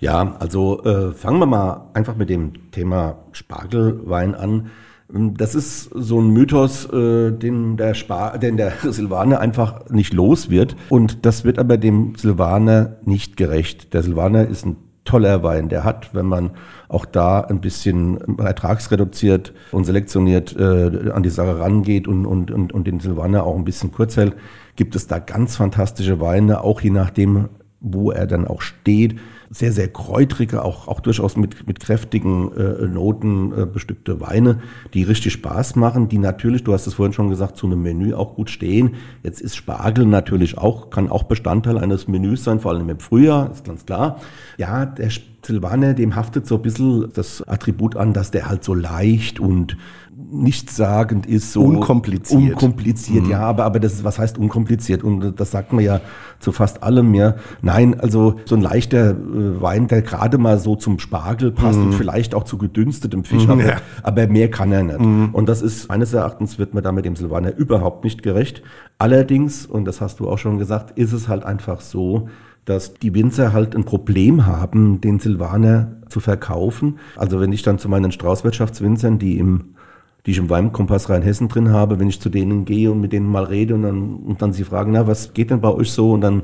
Ja, 0.03 0.35
also 0.39 0.83
äh, 0.83 1.13
fangen 1.13 1.39
wir 1.39 1.45
mal 1.45 1.89
einfach 1.93 2.17
mit 2.17 2.29
dem 2.29 2.71
Thema 2.71 3.19
Spargelwein 3.31 4.35
an. 4.35 4.69
Das 5.07 5.55
ist 5.55 5.83
so 5.93 6.19
ein 6.19 6.27
Mythos, 6.31 6.91
äh, 6.91 7.31
den 7.31 7.77
der, 7.77 7.93
Spar 7.93 8.37
den 8.37 8.57
der 8.57 8.73
Silvaner 8.83 9.39
einfach 9.39 9.89
nicht 9.91 10.11
los 10.11 10.49
wird. 10.49 10.75
Und 10.89 11.25
das 11.25 11.45
wird 11.45 11.57
aber 11.57 11.77
dem 11.77 12.15
Silvaner 12.15 12.97
nicht 13.05 13.37
gerecht. 13.37 13.93
Der 13.93 14.03
Silvaner 14.03 14.45
ist 14.45 14.65
ein 14.65 14.75
toller 15.05 15.41
Wein. 15.41 15.69
Der 15.69 15.85
hat, 15.85 16.13
wenn 16.13 16.25
man 16.25 16.51
auch 16.89 17.05
da 17.05 17.39
ein 17.39 17.61
bisschen 17.61 18.37
ertragsreduziert 18.39 19.53
und 19.71 19.85
selektioniert 19.85 20.53
äh, 20.57 21.11
an 21.13 21.23
die 21.23 21.29
Sache 21.29 21.61
rangeht 21.61 22.09
und, 22.09 22.25
und, 22.25 22.51
und, 22.51 22.73
und 22.73 22.87
den 22.87 22.99
Silvaner 22.99 23.45
auch 23.45 23.55
ein 23.55 23.63
bisschen 23.63 23.93
kurz 23.93 24.17
hält, 24.17 24.35
gibt 24.75 24.97
es 24.97 25.07
da 25.07 25.19
ganz 25.19 25.55
fantastische 25.55 26.19
Weine, 26.19 26.59
auch 26.59 26.81
je 26.81 26.89
nachdem, 26.89 27.47
wo 27.79 28.11
er 28.11 28.27
dann 28.27 28.45
auch 28.45 28.61
steht 28.61 29.15
sehr, 29.53 29.71
sehr 29.71 29.87
kräutrige, 29.87 30.65
auch, 30.65 30.87
auch 30.87 30.99
durchaus 30.99 31.37
mit, 31.37 31.67
mit 31.67 31.79
kräftigen 31.79 32.51
äh, 32.57 32.87
Noten 32.87 33.53
äh, 33.55 33.65
bestückte 33.65 34.19
Weine, 34.19 34.61
die 34.93 35.03
richtig 35.03 35.33
Spaß 35.33 35.75
machen, 35.75 36.09
die 36.09 36.17
natürlich, 36.17 36.63
du 36.63 36.73
hast 36.73 36.87
es 36.87 36.95
vorhin 36.95 37.13
schon 37.13 37.29
gesagt, 37.29 37.57
zu 37.57 37.67
einem 37.67 37.83
Menü 37.83 38.15
auch 38.15 38.35
gut 38.35 38.49
stehen. 38.49 38.95
Jetzt 39.21 39.41
ist 39.41 39.55
Spargel 39.55 40.05
natürlich 40.05 40.57
auch, 40.57 40.89
kann 40.89 41.09
auch 41.09 41.23
Bestandteil 41.23 41.77
eines 41.77 42.07
Menüs 42.07 42.43
sein, 42.43 42.59
vor 42.59 42.71
allem 42.71 42.89
im 42.89 42.99
Frühjahr, 42.99 43.51
ist 43.51 43.63
ganz 43.63 43.85
klar. 43.85 44.19
Ja, 44.57 44.87
der 44.87 45.11
Silvaner, 45.45 45.93
dem 45.93 46.15
haftet 46.15 46.47
so 46.47 46.55
ein 46.55 46.61
bisschen 46.61 47.11
das 47.13 47.47
Attribut 47.47 47.95
an, 47.95 48.13
dass 48.13 48.31
der 48.31 48.47
halt 48.49 48.63
so 48.63 48.73
leicht 48.73 49.39
und 49.39 49.77
nichtssagend 50.15 51.25
ist, 51.25 51.53
so 51.53 51.63
unkompliziert. 51.63 52.53
Unkompliziert, 52.53 53.25
mhm. 53.25 53.31
ja, 53.31 53.41
aber, 53.41 53.65
aber 53.65 53.79
das 53.79 53.93
ist, 53.93 54.03
was 54.03 54.19
heißt 54.19 54.37
unkompliziert? 54.37 55.03
Und 55.03 55.39
das 55.39 55.51
sagt 55.51 55.73
man 55.73 55.83
ja 55.83 56.01
zu 56.39 56.51
fast 56.51 56.83
allem, 56.83 57.13
ja. 57.13 57.35
Nein, 57.61 57.99
also 57.99 58.35
so 58.45 58.55
ein 58.55 58.61
leichter 58.61 59.11
äh, 59.11 59.61
Wein, 59.61 59.87
der 59.87 60.01
gerade 60.01 60.37
mal 60.37 60.59
so 60.59 60.75
zum 60.75 60.99
Spargel 60.99 61.51
passt 61.51 61.79
mhm. 61.79 61.87
und 61.87 61.93
vielleicht 61.93 62.35
auch 62.35 62.43
zu 62.43 62.57
gedünstetem 62.57 63.23
Fisch, 63.23 63.45
mhm, 63.45 63.51
aber, 63.51 63.65
ja. 63.65 63.77
aber, 64.01 64.27
mehr 64.27 64.49
kann 64.49 64.71
er 64.71 64.83
nicht. 64.83 64.99
Mhm. 64.99 65.29
Und 65.31 65.47
das 65.47 65.61
ist, 65.61 65.89
meines 65.89 66.13
Erachtens 66.13 66.59
wird 66.59 66.73
man 66.73 66.83
da 66.83 66.91
mit 66.91 67.05
dem 67.05 67.15
Silvaner 67.15 67.55
überhaupt 67.55 68.03
nicht 68.03 68.23
gerecht. 68.23 68.63
Allerdings, 68.97 69.65
und 69.65 69.85
das 69.85 70.01
hast 70.01 70.19
du 70.19 70.29
auch 70.29 70.37
schon 70.37 70.57
gesagt, 70.57 70.97
ist 70.97 71.13
es 71.13 71.27
halt 71.27 71.43
einfach 71.43 71.81
so, 71.81 72.29
dass 72.65 72.93
die 72.93 73.13
Winzer 73.13 73.53
halt 73.53 73.75
ein 73.75 73.83
Problem 73.83 74.45
haben, 74.45 75.01
den 75.01 75.19
Silvaner 75.19 75.97
zu 76.07 76.19
verkaufen. 76.19 76.99
Also 77.17 77.41
wenn 77.41 77.51
ich 77.51 77.61
dann 77.61 77.77
zu 77.77 77.89
meinen 77.89 78.11
Straußwirtschaftswinzern, 78.11 79.19
die 79.19 79.37
im 79.37 79.75
die 80.25 80.31
ich 80.31 80.37
im 80.37 80.49
Weinkompass 80.49 81.09
Rheinhessen 81.09 81.49
drin 81.49 81.71
habe, 81.71 81.99
wenn 81.99 82.09
ich 82.09 82.21
zu 82.21 82.29
denen 82.29 82.65
gehe 82.65 82.91
und 82.91 83.01
mit 83.01 83.11
denen 83.11 83.27
mal 83.27 83.43
rede 83.43 83.75
und 83.75 83.83
dann, 83.83 84.15
und 84.15 84.41
dann 84.41 84.53
sie 84.53 84.63
fragen, 84.63 84.93
na, 84.93 85.07
was 85.07 85.33
geht 85.33 85.49
denn 85.49 85.61
bei 85.61 85.69
euch 85.69 85.91
so? 85.91 86.11
Und 86.11 86.21
dann 86.21 86.43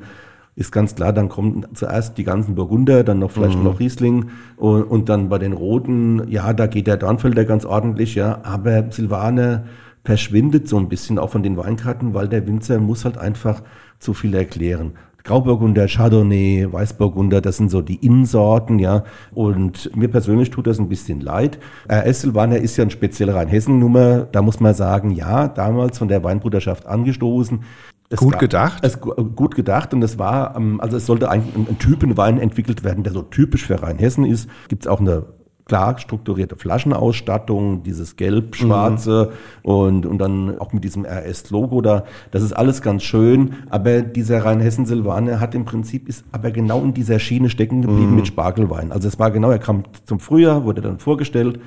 ist 0.55 0.71
ganz 0.71 0.95
klar, 0.95 1.13
dann 1.13 1.29
kommen 1.29 1.65
zuerst 1.73 2.17
die 2.17 2.25
ganzen 2.25 2.55
Burgunder, 2.55 3.05
dann 3.05 3.19
noch 3.19 3.31
vielleicht 3.31 3.57
mhm. 3.57 3.63
noch 3.63 3.79
Riesling 3.79 4.31
und, 4.57 4.83
und, 4.83 5.07
dann 5.07 5.29
bei 5.29 5.37
den 5.37 5.53
Roten, 5.53 6.27
ja, 6.27 6.51
da 6.51 6.67
geht 6.67 6.87
der 6.87 6.97
Dornfelder 6.97 7.45
ganz 7.45 7.63
ordentlich, 7.63 8.15
ja, 8.15 8.41
aber 8.43 8.91
Silvaner 8.91 9.63
verschwindet 10.03 10.67
so 10.67 10.77
ein 10.77 10.89
bisschen 10.89 11.17
auch 11.17 11.29
von 11.29 11.43
den 11.43 11.55
Weinkarten, 11.55 12.13
weil 12.13 12.27
der 12.27 12.45
Winzer 12.45 12.79
muss 12.79 13.05
halt 13.05 13.17
einfach 13.17 13.61
zu 13.99 14.13
viel 14.13 14.33
erklären. 14.33 14.93
Grauburgunder, 15.23 15.87
Chardonnay, 15.87 16.67
Weißburgunder, 16.71 17.41
das 17.41 17.57
sind 17.57 17.69
so 17.71 17.81
die 17.81 17.95
Innensorten, 17.95 18.79
ja. 18.79 19.03
Und 19.33 19.95
mir 19.95 20.07
persönlich 20.07 20.49
tut 20.49 20.67
das 20.67 20.79
ein 20.79 20.89
bisschen 20.89 21.21
leid. 21.21 21.59
Äh, 21.87 22.07
Esselwanner 22.07 22.57
ist 22.57 22.77
ja 22.77 22.83
ein 22.83 22.89
spezieller 22.89 23.35
Rheinhessen-Nummer. 23.35 24.27
Da 24.31 24.41
muss 24.41 24.59
man 24.59 24.73
sagen, 24.73 25.11
ja, 25.11 25.47
damals 25.47 25.97
von 25.97 26.07
der 26.07 26.23
Weinbruderschaft 26.23 26.85
angestoßen. 26.85 27.63
Es 28.09 28.19
gut 28.19 28.33
gab, 28.33 28.39
gedacht? 28.41 28.83
Es, 28.83 28.99
gut 28.99 29.55
gedacht 29.55 29.93
und 29.93 30.01
es 30.01 30.17
war, 30.17 30.55
ähm, 30.55 30.81
also 30.81 30.97
es 30.97 31.05
sollte 31.05 31.29
eigentlich 31.29 31.55
ein, 31.55 31.67
ein 31.69 31.79
Typenwein 31.79 32.39
entwickelt 32.39 32.83
werden, 32.83 33.03
der 33.03 33.13
so 33.13 33.21
typisch 33.21 33.67
für 33.67 33.81
Rheinhessen 33.81 34.25
ist. 34.25 34.49
Gibt 34.67 34.83
es 34.83 34.87
auch 34.87 34.99
eine 34.99 35.25
klar 35.69 35.97
strukturierte 35.99 36.55
Flaschenausstattung, 36.57 37.83
dieses 37.83 38.17
gelb-schwarze 38.17 39.31
mhm. 39.63 39.71
und, 39.71 40.05
und 40.05 40.17
dann 40.17 40.59
auch 40.59 40.73
mit 40.73 40.83
diesem 40.83 41.05
RS-Logo 41.05 41.81
da. 41.81 42.03
Das 42.31 42.41
ist 42.43 42.53
alles 42.53 42.81
ganz 42.81 43.03
schön, 43.03 43.53
aber 43.69 44.01
dieser 44.01 44.43
Rheinhessen-Silvaner 44.43 45.39
hat 45.39 45.55
im 45.55 45.65
Prinzip, 45.65 46.09
ist 46.09 46.25
aber 46.31 46.51
genau 46.51 46.81
in 46.81 46.93
dieser 46.93 47.19
Schiene 47.19 47.49
stecken 47.49 47.83
geblieben 47.83 48.09
mhm. 48.09 48.15
mit 48.15 48.27
Spargelwein. 48.27 48.91
Also 48.91 49.07
es 49.07 49.19
war 49.19 49.29
genau, 49.31 49.51
er 49.51 49.59
kam 49.59 49.83
zum 50.05 50.19
Frühjahr, 50.19 50.65
wurde 50.65 50.81
dann 50.81 50.97
vorgestellt, 50.97 51.59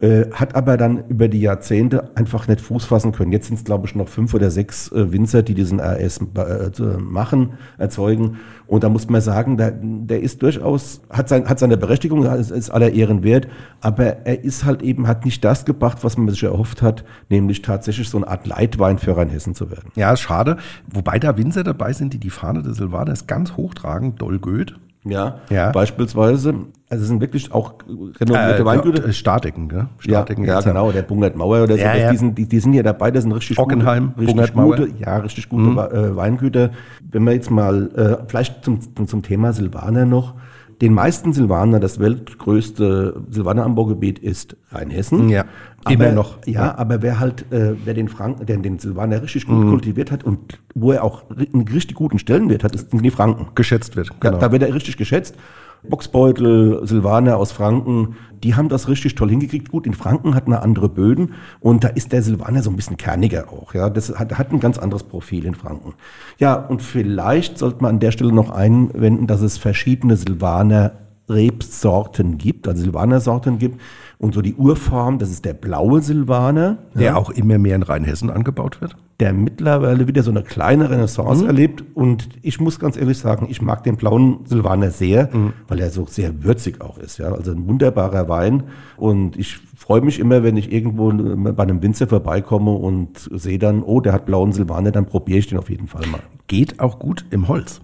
äh, 0.00 0.26
hat 0.30 0.54
aber 0.54 0.76
dann 0.76 1.04
über 1.08 1.26
die 1.26 1.40
Jahrzehnte 1.40 2.16
einfach 2.16 2.46
nicht 2.46 2.60
Fuß 2.60 2.84
fassen 2.84 3.12
können. 3.12 3.32
Jetzt 3.32 3.48
sind 3.48 3.56
es, 3.56 3.64
glaube 3.64 3.86
ich, 3.86 3.94
noch 3.96 4.08
fünf 4.08 4.32
oder 4.32 4.50
sechs 4.50 4.92
äh, 4.92 5.12
Winzer, 5.12 5.42
die 5.42 5.54
diesen 5.54 5.80
RS 5.80 6.20
äh, 6.36 6.98
machen, 6.98 7.54
erzeugen. 7.78 8.38
Und 8.68 8.84
da 8.84 8.90
muss 8.90 9.08
man 9.08 9.20
sagen, 9.20 9.56
der, 9.56 9.72
der 9.72 10.22
ist 10.22 10.42
durchaus, 10.42 11.00
hat, 11.10 11.28
sein, 11.28 11.48
hat 11.48 11.58
seine 11.58 11.76
Berechtigung, 11.76 12.24
ist, 12.24 12.50
ist 12.50 12.70
aller 12.70 12.92
Ehren 12.92 13.24
wert, 13.24 13.48
aber 13.80 14.26
er 14.26 14.44
ist 14.44 14.64
halt 14.64 14.82
eben, 14.82 15.08
hat 15.08 15.24
nicht 15.24 15.42
das 15.42 15.64
gebracht, 15.64 15.98
was 16.02 16.16
man 16.16 16.28
sich 16.28 16.44
erhofft 16.44 16.80
hat, 16.80 17.04
nämlich 17.28 17.62
tatsächlich 17.62 18.08
so 18.08 18.18
eine 18.18 18.28
Art 18.28 18.46
Leitwein 18.46 18.98
für 18.98 19.16
Rheinhessen 19.16 19.54
zu 19.54 19.70
werden. 19.70 19.90
Ja, 19.96 20.16
schade. 20.16 20.58
Wobei 20.92 21.18
da 21.18 21.36
Winzer 21.36 21.64
dabei 21.64 21.92
sind, 21.92 22.12
die 22.12 22.18
die 22.18 22.30
Fahne 22.30 22.62
des 22.62 22.76
Silvaners 22.76 23.26
ganz 23.26 23.56
hochtragen, 23.56 24.16
Doll 24.16 24.38
Goeth 24.38 24.74
Ja, 25.04 25.36
Ja. 25.48 25.70
beispielsweise. 25.70 26.54
Also 26.90 27.02
es 27.02 27.08
sind 27.08 27.20
wirklich 27.20 27.52
auch 27.52 27.74
renommierte 28.20 28.64
Weingüter. 28.64 29.06
äh, 29.06 29.12
Statiken, 29.12 29.68
gell? 29.68 29.78
Ja, 29.80 29.88
Statiken 29.98 30.44
ja 30.44 30.56
jetzt. 30.56 30.64
genau, 30.64 30.90
der 30.90 31.02
Bungert 31.02 31.36
Mauer 31.36 31.62
oder 31.64 31.74
so. 31.74 31.80
Ja, 31.80 31.94
ja. 31.94 32.10
Die, 32.10 32.16
sind, 32.16 32.36
die, 32.38 32.46
die 32.46 32.60
sind 32.60 32.72
ja 32.72 32.82
dabei, 32.82 33.10
das 33.10 33.24
sind 33.24 33.32
richtig 33.32 33.58
Ockenheim, 33.58 34.12
gute, 34.16 34.28
richtig 34.28 34.54
gute, 34.54 34.88
ja, 34.98 35.16
richtig 35.18 35.48
gute 35.48 35.76
Wa- 35.76 35.88
äh, 35.90 36.16
Weingüter. 36.16 36.70
Wenn 37.10 37.24
wir 37.24 37.32
jetzt 37.32 37.50
mal, 37.50 37.90
äh, 37.94 38.24
vielleicht 38.26 38.64
zum, 38.64 38.80
zum, 38.94 39.06
zum 39.06 39.22
Thema 39.22 39.52
Silvaner 39.52 40.06
noch. 40.06 40.34
Den 40.80 40.94
meisten 40.94 41.32
Silvaner, 41.32 41.80
das 41.80 41.98
weltgrößte 41.98 43.20
Silvaner-Anbaugebiet 43.30 44.18
ist 44.20 44.56
Rheinhessen. 44.70 45.28
Ja, 45.28 45.44
aber, 45.84 45.94
immer 45.94 46.12
noch. 46.12 46.38
Ja, 46.46 46.76
aber 46.78 47.02
wer 47.02 47.18
halt, 47.18 47.50
äh, 47.52 47.74
wer 47.84 47.94
den 47.94 48.08
Franken, 48.08 48.46
der 48.46 48.58
den 48.58 48.78
Silvaner 48.78 49.20
richtig 49.22 49.46
gut 49.46 49.64
Mhm. 49.64 49.70
kultiviert 49.70 50.12
hat 50.12 50.22
und 50.24 50.60
wo 50.74 50.92
er 50.92 51.02
auch 51.02 51.24
einen 51.30 51.66
richtig 51.68 51.96
guten 51.96 52.18
Stellenwert 52.20 52.62
hat, 52.62 52.74
ist- 52.76 52.90
sind 52.92 53.02
die 53.02 53.10
Franken. 53.10 53.48
geschätzt 53.56 53.96
wird. 53.96 54.08
Ja, 54.08 54.14
Genau. 54.20 54.38
da 54.38 54.52
wird 54.52 54.62
er 54.62 54.72
richtig 54.72 54.96
geschätzt. 54.96 55.34
Boxbeutel, 55.82 56.86
Silvaner 56.86 57.36
aus 57.36 57.52
Franken, 57.52 58.16
die 58.42 58.54
haben 58.54 58.68
das 58.68 58.88
richtig 58.88 59.14
toll 59.14 59.30
hingekriegt. 59.30 59.70
Gut, 59.70 59.86
in 59.86 59.94
Franken 59.94 60.34
hat 60.34 60.48
man 60.48 60.58
andere 60.60 60.88
Böden 60.88 61.34
und 61.60 61.84
da 61.84 61.88
ist 61.88 62.12
der 62.12 62.22
Silvaner 62.22 62.62
so 62.62 62.70
ein 62.70 62.76
bisschen 62.76 62.96
kerniger 62.96 63.48
auch. 63.50 63.74
Ja, 63.74 63.90
das 63.90 64.16
hat, 64.18 64.38
hat 64.38 64.52
ein 64.52 64.60
ganz 64.60 64.78
anderes 64.78 65.02
Profil 65.02 65.44
in 65.44 65.54
Franken. 65.54 65.94
Ja, 66.38 66.54
und 66.54 66.82
vielleicht 66.82 67.58
sollte 67.58 67.82
man 67.82 67.94
an 67.94 68.00
der 68.00 68.12
Stelle 68.12 68.32
noch 68.32 68.50
einwenden, 68.50 69.26
dass 69.26 69.40
es 69.40 69.58
verschiedene 69.58 70.16
Silvaner 70.16 70.92
Rebsorten 71.28 72.38
gibt, 72.38 72.66
also 72.68 72.82
Silvaner-Sorten 72.82 73.58
gibt. 73.58 73.80
Und 74.18 74.34
so 74.34 74.42
die 74.42 74.54
Urform, 74.54 75.18
das 75.18 75.30
ist 75.30 75.44
der 75.44 75.52
blaue 75.52 76.00
Silvaner, 76.00 76.78
der 76.94 77.18
auch 77.18 77.30
immer 77.30 77.58
mehr 77.58 77.76
in 77.76 77.82
Rheinhessen 77.82 78.30
angebaut 78.30 78.80
wird. 78.80 78.96
Der 79.20 79.32
mittlerweile 79.32 80.06
wieder 80.06 80.22
so 80.22 80.30
eine 80.30 80.42
kleine 80.44 80.90
Renaissance 80.90 81.42
Mhm. 81.42 81.48
erlebt. 81.48 81.84
Und 81.94 82.28
ich 82.42 82.60
muss 82.60 82.78
ganz 82.78 82.96
ehrlich 82.96 83.18
sagen, 83.18 83.46
ich 83.50 83.60
mag 83.60 83.82
den 83.82 83.96
blauen 83.96 84.40
Silvaner 84.44 84.90
sehr, 84.92 85.28
Mhm. 85.32 85.52
weil 85.66 85.80
er 85.80 85.90
so 85.90 86.06
sehr 86.06 86.44
würzig 86.44 86.80
auch 86.80 86.98
ist. 86.98 87.18
Ja? 87.18 87.32
Also 87.32 87.50
ein 87.50 87.66
wunderbarer 87.66 88.28
Wein. 88.28 88.64
Und 88.96 89.36
ich 89.36 89.58
freue 89.76 90.02
mich 90.02 90.20
immer, 90.20 90.44
wenn 90.44 90.56
ich 90.56 90.70
irgendwo 90.72 91.10
bei 91.52 91.62
einem 91.64 91.82
Winzer 91.82 92.06
vorbeikomme 92.06 92.70
und 92.70 93.28
sehe 93.34 93.58
dann, 93.58 93.82
oh, 93.82 94.00
der 94.00 94.12
hat 94.12 94.26
blauen 94.26 94.52
Silvaner, 94.52 94.92
dann 94.92 95.06
probiere 95.06 95.38
ich 95.40 95.48
den 95.48 95.58
auf 95.58 95.68
jeden 95.68 95.88
Fall 95.88 96.06
mal. 96.06 96.20
Geht 96.46 96.78
auch 96.78 96.98
gut 97.00 97.24
im 97.30 97.48
Holz. 97.48 97.80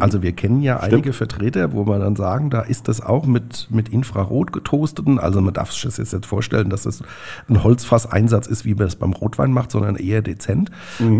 Also 0.00 0.22
wir 0.22 0.32
kennen 0.32 0.60
ja 0.62 0.80
einige 0.80 1.12
Vertreter, 1.12 1.72
wo 1.72 1.86
wir 1.86 1.98
dann 1.98 2.16
sagen, 2.16 2.50
da 2.50 2.60
ist 2.60 2.88
das 2.88 3.00
auch 3.00 3.26
mit, 3.26 3.68
mit 3.70 3.88
Infrarot 3.88 4.52
getoasteten. 4.52 5.18
Also 5.18 5.40
man 5.40 5.54
darf 5.54 5.72
sich 5.72 5.82
das 5.82 5.96
jetzt 5.98 6.26
vorstellen, 6.26 6.70
dass 6.70 6.82
das 6.82 7.02
ein 7.48 7.62
Holzfasseinsatz 7.62 8.46
ist, 8.46 8.64
wie 8.64 8.74
man 8.74 8.86
es 8.86 8.96
beim 8.96 9.12
Rotwein 9.12 9.52
macht, 9.52 9.70
sondern 9.70 9.96
eher 9.96 10.22
dezent. 10.22 10.70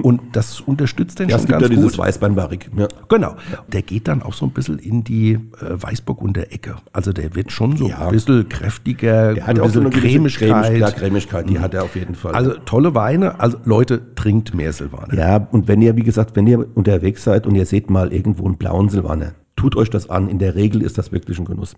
Und 0.02 0.20
das 0.32 0.60
unterstützt 0.60 1.18
den 1.18 1.28
Ja, 1.28 1.36
es 1.36 1.42
schon 1.42 1.48
gibt 1.48 1.62
ja 1.62 1.68
ganz 1.68 1.78
dieses 1.80 1.92
gut. 1.96 2.04
Weißweinbarrik. 2.06 2.70
Ja. 2.76 2.88
Genau. 3.08 3.34
Der 3.68 3.82
geht 3.82 4.08
dann 4.08 4.22
auch 4.22 4.32
so 4.34 4.46
ein 4.46 4.50
bisschen 4.50 4.78
in 4.78 5.04
die 5.04 5.32
äh, 5.32 5.38
Weißburgunder 5.60 6.52
Ecke. 6.52 6.76
Also 6.92 7.12
der 7.12 7.34
wird 7.34 7.52
schon 7.52 7.76
so 7.76 7.88
Ja. 7.88 8.06
ein 8.06 8.12
bisschen 8.12 8.48
kräftiger, 8.48 9.34
Der 9.34 9.46
hat 9.46 9.56
ein 9.56 9.60
auch 9.60 9.68
so 9.70 9.80
bisschen 9.80 10.02
eine 10.04 10.12
Cremigkeit. 10.12 10.50
Cremig- 10.64 10.78
ja, 10.80 10.90
Cremigkeit, 10.90 11.48
die 11.50 11.58
hat 11.58 11.74
er 11.74 11.84
auf 11.84 11.96
jeden 11.96 12.14
Fall. 12.14 12.34
Also 12.34 12.52
tolle 12.64 12.94
Weine. 12.94 13.40
Also 13.40 13.58
Leute, 13.64 14.14
trinkt 14.14 14.54
mehr 14.54 14.72
Silvaner. 14.72 15.14
Ja, 15.14 15.36
und 15.52 15.68
wenn 15.68 15.82
ihr, 15.82 15.96
wie 15.96 16.02
gesagt, 16.02 16.36
wenn 16.36 16.46
ihr 16.46 16.66
unterwegs 16.74 17.24
seid 17.24 17.46
und 17.46 17.54
ihr 17.54 17.66
seht 17.66 17.90
mal 17.90 18.12
irgendwo 18.12 18.44
einen 18.46 18.56
blauen 18.64 18.88
Silvaner, 18.88 19.34
tut 19.56 19.76
euch 19.76 19.90
das 19.90 20.08
an. 20.08 20.26
In 20.26 20.38
der 20.38 20.54
Regel 20.54 20.80
ist 20.80 20.96
das 20.96 21.12
wirklich 21.12 21.38
ein 21.38 21.44
Genuss. 21.44 21.76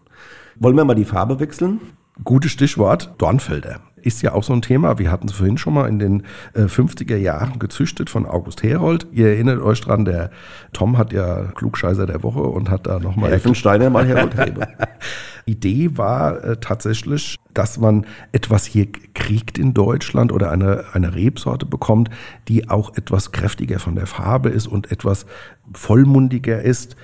Wollen 0.55 0.77
wir 0.77 0.85
mal 0.85 0.95
die 0.95 1.05
Farbe 1.05 1.41
wechseln? 1.41 1.81
Gutes 2.23 2.53
Stichwort, 2.53 3.13
Dornfelder. 3.19 3.81
Ist 4.07 4.23
ja 4.23 4.35
auch 4.35 4.45
so 4.45 4.53
ein 4.53 4.63
Thema. 4.63 5.01
Wir 5.01 5.11
hatten 5.11 5.27
es 5.27 5.33
vorhin 5.33 5.59
schon 5.59 5.75
mal 5.75 5.89
in 5.89 5.99
den 5.99 6.23
äh, 6.55 6.63
50er 6.63 7.17
Jahren 7.17 7.59
gezüchtet 7.59 8.09
von 8.09 8.25
August 8.25 8.63
Herold. 8.63 9.09
Ihr 9.11 9.27
erinnert 9.27 9.61
euch 9.61 9.81
dran, 9.81 10.05
der 10.05 10.31
Tom 10.73 10.97
hat 10.97 11.13
ja 11.13 11.47
Klugscheißer 11.57 12.07
der 12.07 12.23
Woche 12.23 12.43
und 12.43 12.71
hat 12.71 12.87
da 12.87 13.01
nochmal 13.01 13.33
Elfensteiner 13.33 13.91
mal 13.91 14.07
Herold-Rebe. 14.07 14.69
Idee 15.45 15.91
war 15.97 16.45
äh, 16.45 16.57
tatsächlich, 16.59 17.37
dass 17.53 17.79
man 17.79 18.07
etwas 18.31 18.65
hier 18.65 18.87
kriegt 19.15 19.59
in 19.59 19.75
Deutschland 19.75 20.31
oder 20.31 20.53
eine, 20.53 20.85
eine 20.93 21.17
Rebsorte 21.17 21.67
bekommt, 21.67 22.09
die 22.47 22.69
auch 22.69 22.97
etwas 22.97 23.33
kräftiger 23.33 23.81
von 23.81 23.97
der 23.97 24.07
Farbe 24.07 24.51
ist 24.51 24.69
und 24.69 24.93
etwas 24.93 25.27
vollmundiger 25.73 26.63
ist. 26.63 26.95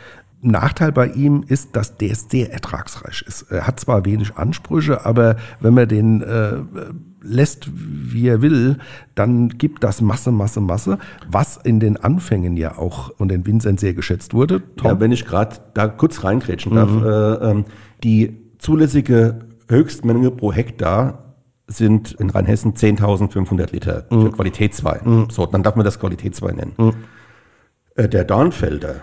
Nachteil 0.42 0.92
bei 0.92 1.06
ihm 1.06 1.44
ist, 1.46 1.76
dass 1.76 1.96
der 1.96 2.14
sehr 2.16 2.52
ertragsreich 2.52 3.22
ist. 3.26 3.42
Er 3.50 3.66
hat 3.66 3.78
zwar 3.78 4.04
wenig 4.04 4.36
Ansprüche, 4.36 5.06
aber 5.06 5.36
wenn 5.60 5.74
man 5.74 5.88
den 5.88 6.20
äh, 6.20 6.54
lässt, 7.22 7.70
wie 7.72 8.26
er 8.26 8.42
will, 8.42 8.78
dann 9.14 9.50
gibt 9.50 9.84
das 9.84 10.00
Masse, 10.00 10.32
Masse, 10.32 10.60
Masse, 10.60 10.98
was 11.28 11.56
in 11.58 11.78
den 11.78 11.96
Anfängen 11.96 12.56
ja 12.56 12.76
auch 12.76 13.16
von 13.16 13.28
den 13.28 13.46
Winzern 13.46 13.78
sehr 13.78 13.94
geschätzt 13.94 14.34
wurde. 14.34 14.62
Ja, 14.82 14.98
wenn 14.98 15.12
ich 15.12 15.24
gerade 15.24 15.56
da 15.74 15.86
kurz 15.86 16.24
reingrätschen 16.24 16.74
darf. 16.74 16.90
Äh, 16.90 17.50
ähm, 17.50 17.64
die 18.02 18.36
zulässige 18.58 19.46
Höchstmenge 19.68 20.32
pro 20.32 20.52
Hektar 20.52 21.36
sind 21.68 22.12
in 22.12 22.30
Rheinhessen 22.30 22.74
10.500 22.74 23.72
Liter 23.72 24.06
für 24.10 24.32
Qualitätswein. 24.32 25.28
So, 25.30 25.46
dann 25.46 25.62
darf 25.62 25.76
man 25.76 25.84
das 25.84 26.00
Qualitätswein 26.00 26.56
nennen. 26.56 26.94
Äh, 27.94 28.08
der 28.08 28.24
Dornfelder, 28.24 28.96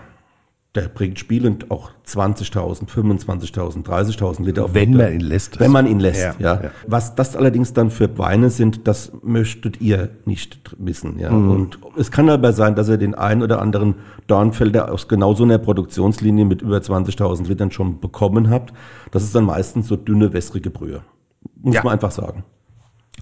der 0.76 0.82
bringt 0.82 1.18
spielend 1.18 1.70
auch 1.72 1.90
20.000, 2.06 2.88
25.000, 2.88 3.84
30.000 3.84 4.44
Liter 4.44 4.64
auf 4.66 4.74
Wenn 4.74 4.94
man 4.96 5.12
ihn 5.12 5.20
lässt. 5.20 5.58
Wenn 5.58 5.72
man 5.72 5.86
ihn 5.86 5.98
lässt, 5.98 6.20
Ja, 6.22 6.34
ja. 6.38 6.62
ja. 6.62 6.70
Was 6.86 7.16
das 7.16 7.34
allerdings 7.34 7.72
dann 7.72 7.90
für 7.90 8.16
Weine 8.18 8.50
sind, 8.50 8.86
das 8.86 9.10
möchtet 9.22 9.80
ihr 9.80 10.10
nicht 10.26 10.76
wissen, 10.78 11.18
ja. 11.18 11.32
Mhm. 11.32 11.50
Und 11.50 11.78
es 11.96 12.12
kann 12.12 12.28
aber 12.30 12.52
sein, 12.52 12.76
dass 12.76 12.88
ihr 12.88 12.98
den 12.98 13.16
einen 13.16 13.42
oder 13.42 13.60
anderen 13.60 13.96
Dornfelder 14.28 14.92
aus 14.92 15.08
genau 15.08 15.34
so 15.34 15.42
einer 15.42 15.58
Produktionslinie 15.58 16.44
mit 16.44 16.62
über 16.62 16.78
20.000 16.78 17.48
Litern 17.48 17.72
schon 17.72 17.98
bekommen 17.98 18.48
habt. 18.48 18.72
Das 19.10 19.24
ist 19.24 19.34
dann 19.34 19.44
meistens 19.44 19.88
so 19.88 19.96
dünne, 19.96 20.32
wässrige 20.32 20.70
Brühe. 20.70 21.00
Muss 21.60 21.74
Ja. 21.74 21.82
man 21.82 21.94
einfach 21.94 22.12
sagen. 22.12 22.44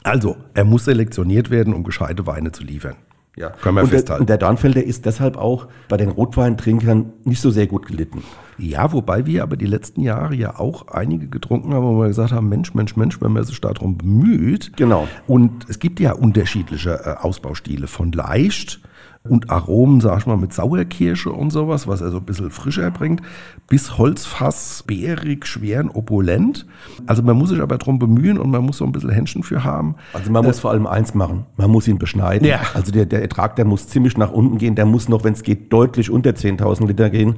Also, 0.05 0.37
er 0.53 0.65
muss 0.65 0.85
selektioniert 0.85 1.51
werden, 1.51 1.73
um 1.73 1.83
gescheite 1.83 2.27
Weine 2.27 2.53
zu 2.53 2.63
liefern. 2.63 2.97
Ja. 3.38 3.51
Können 3.51 3.77
wir 3.77 3.83
und 3.83 3.92
der, 3.92 3.98
festhalten. 3.98 4.22
und 4.22 4.29
der 4.29 4.38
Dornfelder 4.38 4.83
ist 4.83 5.07
deshalb 5.07 5.37
auch 5.37 5.68
bei 5.88 5.96
den 5.96 6.09
Rotweintrinkern 6.09 7.12
nicht 7.24 7.40
so 7.40 7.51
sehr 7.51 7.66
gut 7.66 7.87
gelitten. 7.87 8.24
Ja, 8.59 8.92
wobei 8.92 9.27
wir 9.27 9.44
aber 9.44 9.57
die 9.57 9.66
letzten 9.66 10.01
Jahre 10.01 10.35
ja 10.35 10.59
auch 10.59 10.88
einige 10.88 11.29
getrunken 11.29 11.72
haben, 11.72 11.85
wo 11.85 12.01
wir 12.01 12.09
gesagt 12.09 12.33
haben, 12.33 12.48
Mensch, 12.48 12.74
Mensch, 12.74 12.96
Mensch, 12.96 13.20
wenn 13.20 13.33
man 13.33 13.44
sich 13.44 13.61
darum 13.61 13.96
bemüht. 13.96 14.72
Genau. 14.77 15.07
Und 15.29 15.68
es 15.68 15.79
gibt 15.79 16.01
ja 16.01 16.12
unterschiedliche 16.12 17.01
äh, 17.05 17.24
Ausbaustile 17.24 17.87
von 17.87 18.11
leicht 18.11 18.81
und 19.25 19.51
Aromen, 19.51 20.01
sag 20.01 20.21
ich 20.21 20.27
mal, 20.27 20.37
mit 20.37 20.53
Sauerkirsche 20.53 21.31
und 21.31 21.51
sowas, 21.51 21.87
was 21.87 22.01
er 22.01 22.11
so 22.11 22.19
ein 22.19 22.25
bisschen 22.25 22.51
frischer 22.51 22.91
bringt, 22.91 23.21
bis 23.69 23.99
Holzfass, 23.99 24.85
bärig, 24.87 25.47
schwer 25.47 25.81
und 25.81 25.91
opulent. 25.91 26.67
Also 27.07 27.23
man 27.23 27.37
muss 27.37 27.51
sich 27.51 27.61
aber 27.61 27.79
darum 27.79 27.99
bemühen 27.99 28.39
und 28.39 28.51
man 28.51 28.65
muss 28.65 28.79
so 28.79 28.85
ein 28.85 28.93
bisschen 28.93 29.11
Händchen 29.11 29.43
für 29.43 29.65
haben. 29.65 29.97
Also 30.13 30.31
man 30.31 30.45
muss 30.45 30.61
vor 30.61 30.71
allem 30.71 30.87
eins 30.87 31.15
machen, 31.15 31.47
man 31.57 31.71
muss 31.71 31.89
ihn 31.89 31.99
beschneiden. 31.99 32.47
Ja. 32.47 32.61
Also 32.75 32.93
der, 32.93 33.07
der 33.07 33.23
Ertrag, 33.23 33.57
der 33.57 33.65
muss 33.65 33.89
ziemlich 33.89 34.17
nach 34.17 34.31
unten 34.31 34.59
gehen, 34.59 34.75
der 34.75 34.87
muss 34.87 35.09
noch, 35.09 35.25
wenn 35.25 35.35
es 35.35 35.43
geht, 35.43 35.73
deutlich 35.73 36.11
unter 36.11 36.31
10.000 36.31 36.87
Liter 36.87 37.11
gehen. 37.11 37.37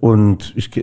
Und 0.00 0.54
ich 0.56 0.70
ke- 0.70 0.82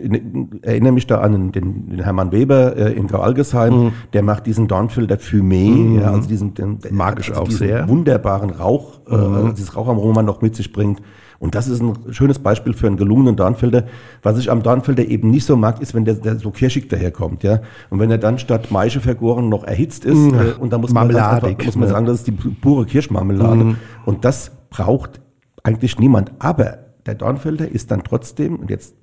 erinnere 0.61 0.91
mich 0.93 1.07
da 1.07 1.21
an 1.21 1.51
den, 1.51 1.89
den 1.89 1.99
Hermann 2.03 2.31
Weber 2.31 2.75
äh, 2.77 2.93
in 2.93 3.07
Grau-Algesheim, 3.07 3.91
der 4.13 4.21
macht 4.21 4.45
diesen 4.45 4.67
Dornfelder 4.67 5.15
Fumé, 5.15 5.99
ja, 5.99 6.11
also 6.11 6.29
diesen, 6.29 6.53
den, 6.53 6.79
der- 6.79 6.93
Mag 6.93 7.19
ich 7.19 7.29
also 7.29 7.41
auch 7.41 7.49
sehr. 7.49 7.89
wunderbaren 7.89 8.51
Rauch, 8.51 8.99
äh, 9.09 9.53
dieses 9.53 9.75
Raucharoma 9.75 10.21
noch 10.21 10.41
mit 10.41 10.55
sich 10.55 10.71
bringt. 10.71 11.01
Und 11.39 11.53
das 11.55 11.67
ist 11.67 11.81
ein 11.81 11.93
schönes 12.11 12.39
Beispiel 12.39 12.73
für 12.73 12.87
einen 12.87 12.97
gelungenen 12.97 13.35
Dornfelder. 13.35 13.83
Was 14.23 14.39
ich 14.39 14.49
am 14.49 14.63
Dornfelder 14.63 15.05
eben 15.07 15.29
nicht 15.29 15.45
so 15.45 15.55
mag, 15.55 15.81
ist, 15.81 15.93
wenn 15.93 16.03
der, 16.05 16.15
der 16.15 16.37
so 16.39 16.49
kirschig 16.51 16.87
daherkommt, 16.87 17.43
ja. 17.43 17.59
Und 17.91 17.99
wenn 17.99 18.09
er 18.11 18.17
dann 18.19 18.37
statt 18.39 18.71
Maische 18.71 18.99
vergoren 19.01 19.49
noch 19.49 19.63
erhitzt 19.63 20.05
ist, 20.05 20.15
äh, 20.17 20.53
und 20.59 20.73
dann 20.73 20.81
muss 20.81 20.91
man, 20.93 21.15
einfach, 21.15 21.65
muss 21.65 21.75
man 21.75 21.85
ne? 21.87 21.93
sagen, 21.93 22.05
das 22.05 22.19
ist 22.19 22.27
die 22.27 22.31
pure 22.31 22.85
Kirschmarmelade. 22.85 23.75
Und 24.05 24.25
das 24.25 24.51
braucht 24.69 25.21
eigentlich 25.63 25.99
niemand. 25.99 26.31
Aber 26.39 26.79
der 27.07 27.15
Dornfelder 27.15 27.69
ist 27.69 27.89
dann 27.91 28.03
trotzdem, 28.03 28.57
und 28.57 28.69
jetzt 28.69 28.95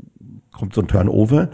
kommt 0.53 0.73
so 0.73 0.81
ein 0.81 0.87
Turnover, 0.87 1.49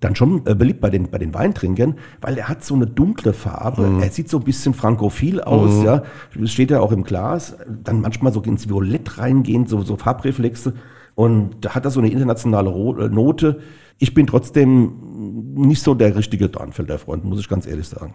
dann 0.00 0.14
schon 0.14 0.46
äh, 0.46 0.54
beliebt 0.54 0.80
bei 0.80 0.88
den, 0.88 1.10
bei 1.10 1.18
den 1.18 1.34
Weintrinkern, 1.34 1.96
weil 2.20 2.38
er 2.38 2.48
hat 2.48 2.64
so 2.64 2.74
eine 2.74 2.86
dunkle 2.86 3.32
Farbe, 3.32 3.82
er 4.00 4.10
sieht 4.10 4.30
so 4.30 4.38
ein 4.38 4.44
bisschen 4.44 4.74
frankophil 4.74 5.40
aus, 5.40 5.82
ja, 5.84 6.02
das 6.38 6.52
steht 6.52 6.70
ja 6.70 6.78
auch 6.80 6.92
im 6.92 7.02
Glas, 7.02 7.56
dann 7.82 8.00
manchmal 8.00 8.32
so 8.32 8.40
ins 8.42 8.68
Violett 8.68 9.18
reingehend, 9.18 9.68
so, 9.68 9.82
so 9.82 9.96
Farbreflexe. 9.96 10.74
Und 11.16 11.64
da 11.64 11.74
hat 11.74 11.84
er 11.84 11.90
so 11.90 12.00
eine 12.00 12.10
internationale 12.10 12.70
äh, 12.70 13.08
Note. 13.08 13.60
Ich 13.98 14.14
bin 14.14 14.26
trotzdem 14.26 15.54
nicht 15.54 15.82
so 15.82 15.94
der 15.94 16.16
richtige 16.16 16.48
Dornfelder 16.48 16.98
Freund, 16.98 17.24
muss 17.24 17.40
ich 17.40 17.48
ganz 17.48 17.66
ehrlich 17.66 17.88
sagen. 17.88 18.14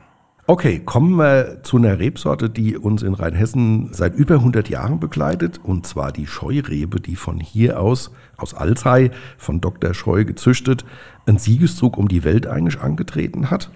Okay, 0.50 0.80
kommen 0.80 1.16
wir 1.18 1.62
zu 1.62 1.78
einer 1.78 2.00
Rebsorte, 2.00 2.50
die 2.50 2.76
uns 2.76 3.04
in 3.04 3.14
Rheinhessen 3.14 3.90
seit 3.94 4.16
über 4.16 4.34
100 4.34 4.68
Jahren 4.68 5.00
begleitet, 5.00 5.60
und 5.62 5.86
zwar 5.86 6.12
die 6.12 6.26
Scheurebe, 6.26 7.00
die 7.00 7.16
von 7.16 7.40
hier 7.40 7.80
aus, 7.80 8.10
aus 8.36 8.56
Alzey, 8.56 9.12
von 9.38 9.62
Dr. 9.62 9.94
Scheu 9.94 10.26
gezüchtet, 10.26 10.86
einen 11.28 11.38
Siegeszug 11.38 12.00
um 12.00 12.08
die 12.08 12.24
Welt 12.24 12.48
eigentlich 12.48 12.82
angetreten 12.82 13.52
hat. 13.52 13.70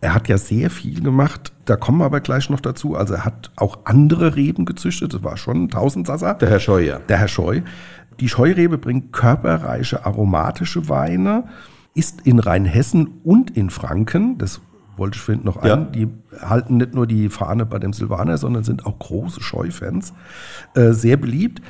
Er 0.00 0.12
hat 0.12 0.26
ja 0.26 0.38
sehr 0.38 0.70
viel 0.70 1.04
gemacht, 1.04 1.52
da 1.66 1.76
kommen 1.76 1.98
wir 1.98 2.06
aber 2.06 2.18
gleich 2.18 2.50
noch 2.50 2.58
dazu. 2.58 2.96
Also 2.96 3.14
er 3.14 3.24
hat 3.24 3.52
auch 3.54 3.78
andere 3.84 4.34
Reben 4.34 4.64
gezüchtet, 4.64 5.14
das 5.14 5.22
war 5.22 5.36
schon 5.36 5.66
ein 5.66 5.68
Tausendsasser. 5.68 6.34
Der 6.34 6.50
Herr 6.50 6.58
Scheuer. 6.58 7.00
Der 7.08 7.18
Herr 7.18 7.28
Scheu. 7.28 7.60
Die 8.18 8.28
Scheurebe 8.28 8.76
bringt 8.76 9.12
körperreiche, 9.12 10.04
aromatische 10.04 10.88
Weine. 10.88 11.44
ist 11.94 12.22
in 12.22 12.40
Rheinhessen 12.40 13.20
und 13.22 13.56
in 13.56 13.70
Franken, 13.70 14.36
das 14.38 14.60
wollte 14.98 15.16
ich 15.16 15.22
finden 15.22 15.46
noch 15.46 15.56
ein, 15.58 15.68
Ja. 15.68 15.76
die 15.76 16.08
halten 16.40 16.76
nicht 16.78 16.94
nur 16.94 17.06
die 17.06 17.28
Fahne 17.28 17.64
bei 17.66 17.78
dem 17.78 17.92
Silvaner, 17.92 18.36
sondern 18.38 18.64
sind 18.64 18.84
auch 18.86 18.98
große 18.98 19.40
Scheufans, 19.40 20.12
äh, 20.74 20.92
sehr 20.92 21.16
beliebt. 21.16 21.62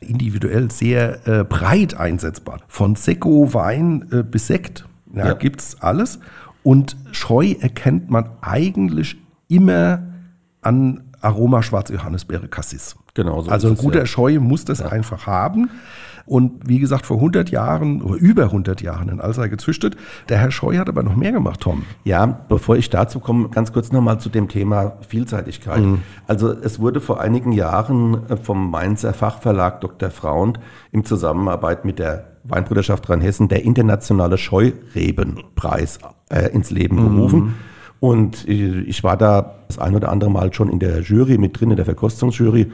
Individuell 0.00 0.70
sehr 0.70 1.26
äh, 1.26 1.44
breit 1.44 1.94
einsetzbar. 1.98 2.60
Von 2.68 2.94
Sekko, 2.94 3.52
Wein 3.52 4.06
äh, 4.12 4.22
bis 4.22 4.46
Sekt 4.46 4.86
ja, 5.12 5.26
Ja. 5.28 5.32
gibt's 5.34 5.76
alles. 5.80 6.20
Und 6.62 6.96
Scheu 7.12 7.54
erkennt 7.58 8.08
man 8.10 8.28
eigentlich 8.40 9.16
immer 9.48 10.02
an 10.62 11.02
Aroma 11.20 11.62
Schwarze 11.62 11.94
Johannisbeere 11.94 12.46
Cassis. 12.48 12.94
Genau 13.14 13.40
so 13.42 13.50
Also 13.50 13.68
ein 13.68 13.74
es, 13.74 13.80
guter 13.80 14.00
ja. 14.00 14.06
Scheu 14.06 14.38
muss 14.38 14.64
das 14.64 14.80
einfach 14.82 15.26
haben. 15.26 15.70
Und 16.28 16.68
wie 16.68 16.78
gesagt, 16.78 17.06
vor 17.06 17.16
100 17.16 17.50
Jahren 17.50 18.02
oder 18.02 18.16
über 18.16 18.44
100 18.44 18.82
Jahren 18.82 19.08
in 19.08 19.20
Alzey 19.20 19.48
gezüchtet. 19.48 19.96
Der 20.28 20.38
Herr 20.38 20.50
Scheu 20.50 20.76
hat 20.76 20.88
aber 20.88 21.02
noch 21.02 21.16
mehr 21.16 21.32
gemacht, 21.32 21.60
Tom. 21.60 21.84
Ja, 22.04 22.26
bevor 22.26 22.76
ich 22.76 22.90
dazu 22.90 23.18
komme, 23.18 23.48
ganz 23.48 23.72
kurz 23.72 23.92
nochmal 23.92 24.20
zu 24.20 24.28
dem 24.28 24.48
Thema 24.48 24.98
Vielseitigkeit. 25.08 25.82
Also 26.26 26.52
es 26.52 26.80
wurde 26.80 27.00
vor 27.00 27.20
einigen 27.20 27.52
Jahren 27.52 28.28
äh, 28.28 28.36
vom 28.36 28.70
Mainzer 28.70 29.14
Fachverlag 29.14 29.80
Dr. 29.80 30.10
Frauend 30.10 30.60
in 30.92 31.04
Zusammenarbeit 31.04 31.84
mit 31.84 31.98
der 31.98 32.26
Weinbruderschaft 32.44 33.08
Rheinhessen 33.08 33.48
der 33.48 33.64
internationale 33.64 34.38
Scheurebenpreis 34.38 35.98
äh, 36.30 36.50
ins 36.52 36.70
Leben 36.70 36.96
gerufen. 36.96 37.54
Und 38.00 38.46
äh, 38.48 38.80
ich 38.82 39.02
war 39.02 39.16
da 39.16 39.54
das 39.68 39.78
ein 39.78 39.94
oder 39.94 40.10
andere 40.10 40.30
Mal 40.30 40.52
schon 40.52 40.68
in 40.68 40.78
der 40.78 41.00
Jury 41.00 41.38
mit 41.38 41.58
drin, 41.58 41.70
in 41.70 41.76
der 41.76 41.84
Verkostungsjury. 41.84 42.70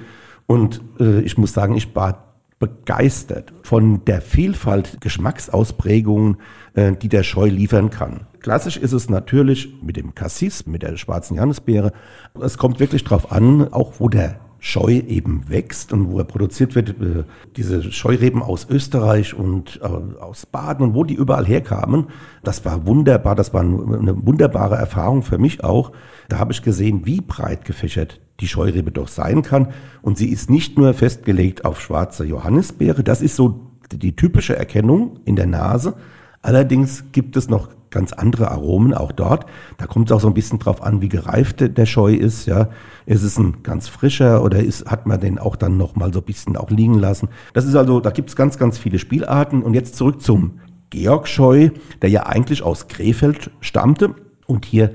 Und 0.47 0.83
äh, 1.01 1.21
ich 1.21 1.39
muss 1.39 1.53
sagen, 1.53 1.75
ich 1.77 1.95
war 1.95 2.24
begeistert 2.65 3.53
von 3.63 4.05
der 4.05 4.23
Vielfalt 4.23 5.01
Geschmacksausprägungen, 5.01 6.39
äh, 6.75 6.93
die 6.93 7.09
der 7.09 7.23
Scheu 7.23 7.49
liefern 7.49 7.91
kann. 7.91 8.27
Klassisch 8.41 8.77
ist 8.77 8.93
es 8.93 9.11
natürlich 9.11 9.75
mit 9.83 9.97
dem 9.97 10.15
Cassis, 10.15 10.67
mit 10.67 10.83
der 10.83 10.97
schwarzen 10.97 11.37
Johannisbeere. 11.37 11.93
Es 12.41 12.59
kommt 12.59 12.81
wirklich 12.81 13.05
drauf 13.05 13.33
an, 13.33 13.73
auch 13.73 13.95
wo 13.99 14.09
der 14.09 14.41
Scheu 14.67 15.03
eben 15.07 15.43
wächst 15.51 15.93
und 15.93 16.11
wo 16.11 16.19
er 16.19 16.25
produziert 16.25 16.75
wird. 16.75 16.89
Äh, 16.89 17.25
Diese 17.55 17.93
Scheureben 17.93 18.43
aus 18.43 18.67
Österreich 18.71 19.35
und 19.35 19.79
äh, 19.83 19.87
aus 19.87 20.47
Baden 20.47 20.87
und 20.87 20.95
wo 20.95 21.05
die 21.05 21.13
überall 21.13 21.45
herkamen, 21.45 22.07
das 22.43 22.65
war 22.65 22.87
wunderbar. 22.87 23.35
Das 23.35 23.53
war 23.53 23.61
eine 23.61 24.25
wunderbare 24.25 24.77
Erfahrung 24.77 25.21
für 25.21 25.37
mich 25.37 25.63
auch. 25.63 25.93
Da 26.31 26.39
habe 26.39 26.53
ich 26.53 26.63
gesehen, 26.63 27.03
wie 27.05 27.21
breit 27.21 27.67
gefächert 27.67 28.23
die 28.41 28.49
Scheurebe 28.49 28.91
doch 28.91 29.09
sein 29.09 29.43
kann. 29.43 29.69
Und 30.01 30.17
sie 30.17 30.31
ist 30.31 30.49
nicht 30.49 30.79
nur 30.79 30.95
festgelegt 30.95 31.67
auf 31.67 31.79
schwarze 31.79 32.25
Johannisbeere. 32.25 33.05
Das 33.05 33.21
ist 33.21 33.37
so 33.37 33.71
die 33.93 34.17
typische 34.17 34.57
Erkennung 34.57 35.21
in 35.27 35.37
der 35.37 35.47
Nase. 35.47 35.93
Allerdings 36.41 37.13
gibt 37.13 37.37
es 37.37 37.51
noch 37.51 37.69
ganz 37.95 38.13
andere 38.13 38.51
Aromen 38.51 38.93
auch 38.93 39.13
dort. 39.13 39.47
Da 39.79 39.87
kommt 39.87 40.11
es 40.11 40.13
auch 40.13 40.21
so 40.21 40.29
ein 40.29 40.35
bisschen 40.35 40.59
drauf 40.59 40.83
an, 40.83 41.01
wie 41.01 41.09
gereift 41.09 41.61
der- 41.61 41.87
Scheu 41.87 42.13
ist. 42.13 42.47
Ja, 42.47 42.69
ist 43.07 43.23
es 43.23 43.39
ein 43.39 43.63
ganz 43.63 43.89
frischer 43.89 44.43
oder 44.43 44.59
ist, 44.61 44.91
hat 44.91 45.07
man 45.07 45.21
den 45.21 45.39
auch 45.39 45.57
dann 45.57 45.77
noch 45.79 45.97
mal 45.97 46.13
so 46.13 46.19
ein 46.21 46.25
bisschen 46.25 46.57
auch 46.57 46.71
liegen 46.71 46.99
lassen? 46.99 47.29
Das 47.55 47.65
ist 47.65 47.75
also, 47.77 48.01
da 48.01 48.11
gibt 48.11 48.29
es 48.31 48.37
ganz, 48.37 48.59
ganz 48.59 48.77
viele 48.79 48.99
Spielarten. 48.99 49.63
Und 49.63 49.75
jetzt 49.75 49.97
zurück 49.97 50.21
zum 50.21 50.61
Georg 50.91 51.29
Scheu, 51.29 51.71
der 52.03 52.11
ja 52.11 52.27
eigentlich 52.27 52.63
aus 52.63 52.89
Krefeld 52.89 53.51
stammte 53.61 54.15
und 54.47 54.65
hier 54.65 54.91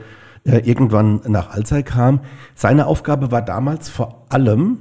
äh, 0.46 0.60
irgendwann 0.60 1.22
nach 1.28 1.52
Alzey 1.52 1.84
kam. 1.84 2.22
Seine 2.56 2.88
Aufgabe 2.88 3.32
war 3.32 3.42
damals 3.42 3.90
vor 3.90 4.26
allem, 4.30 4.80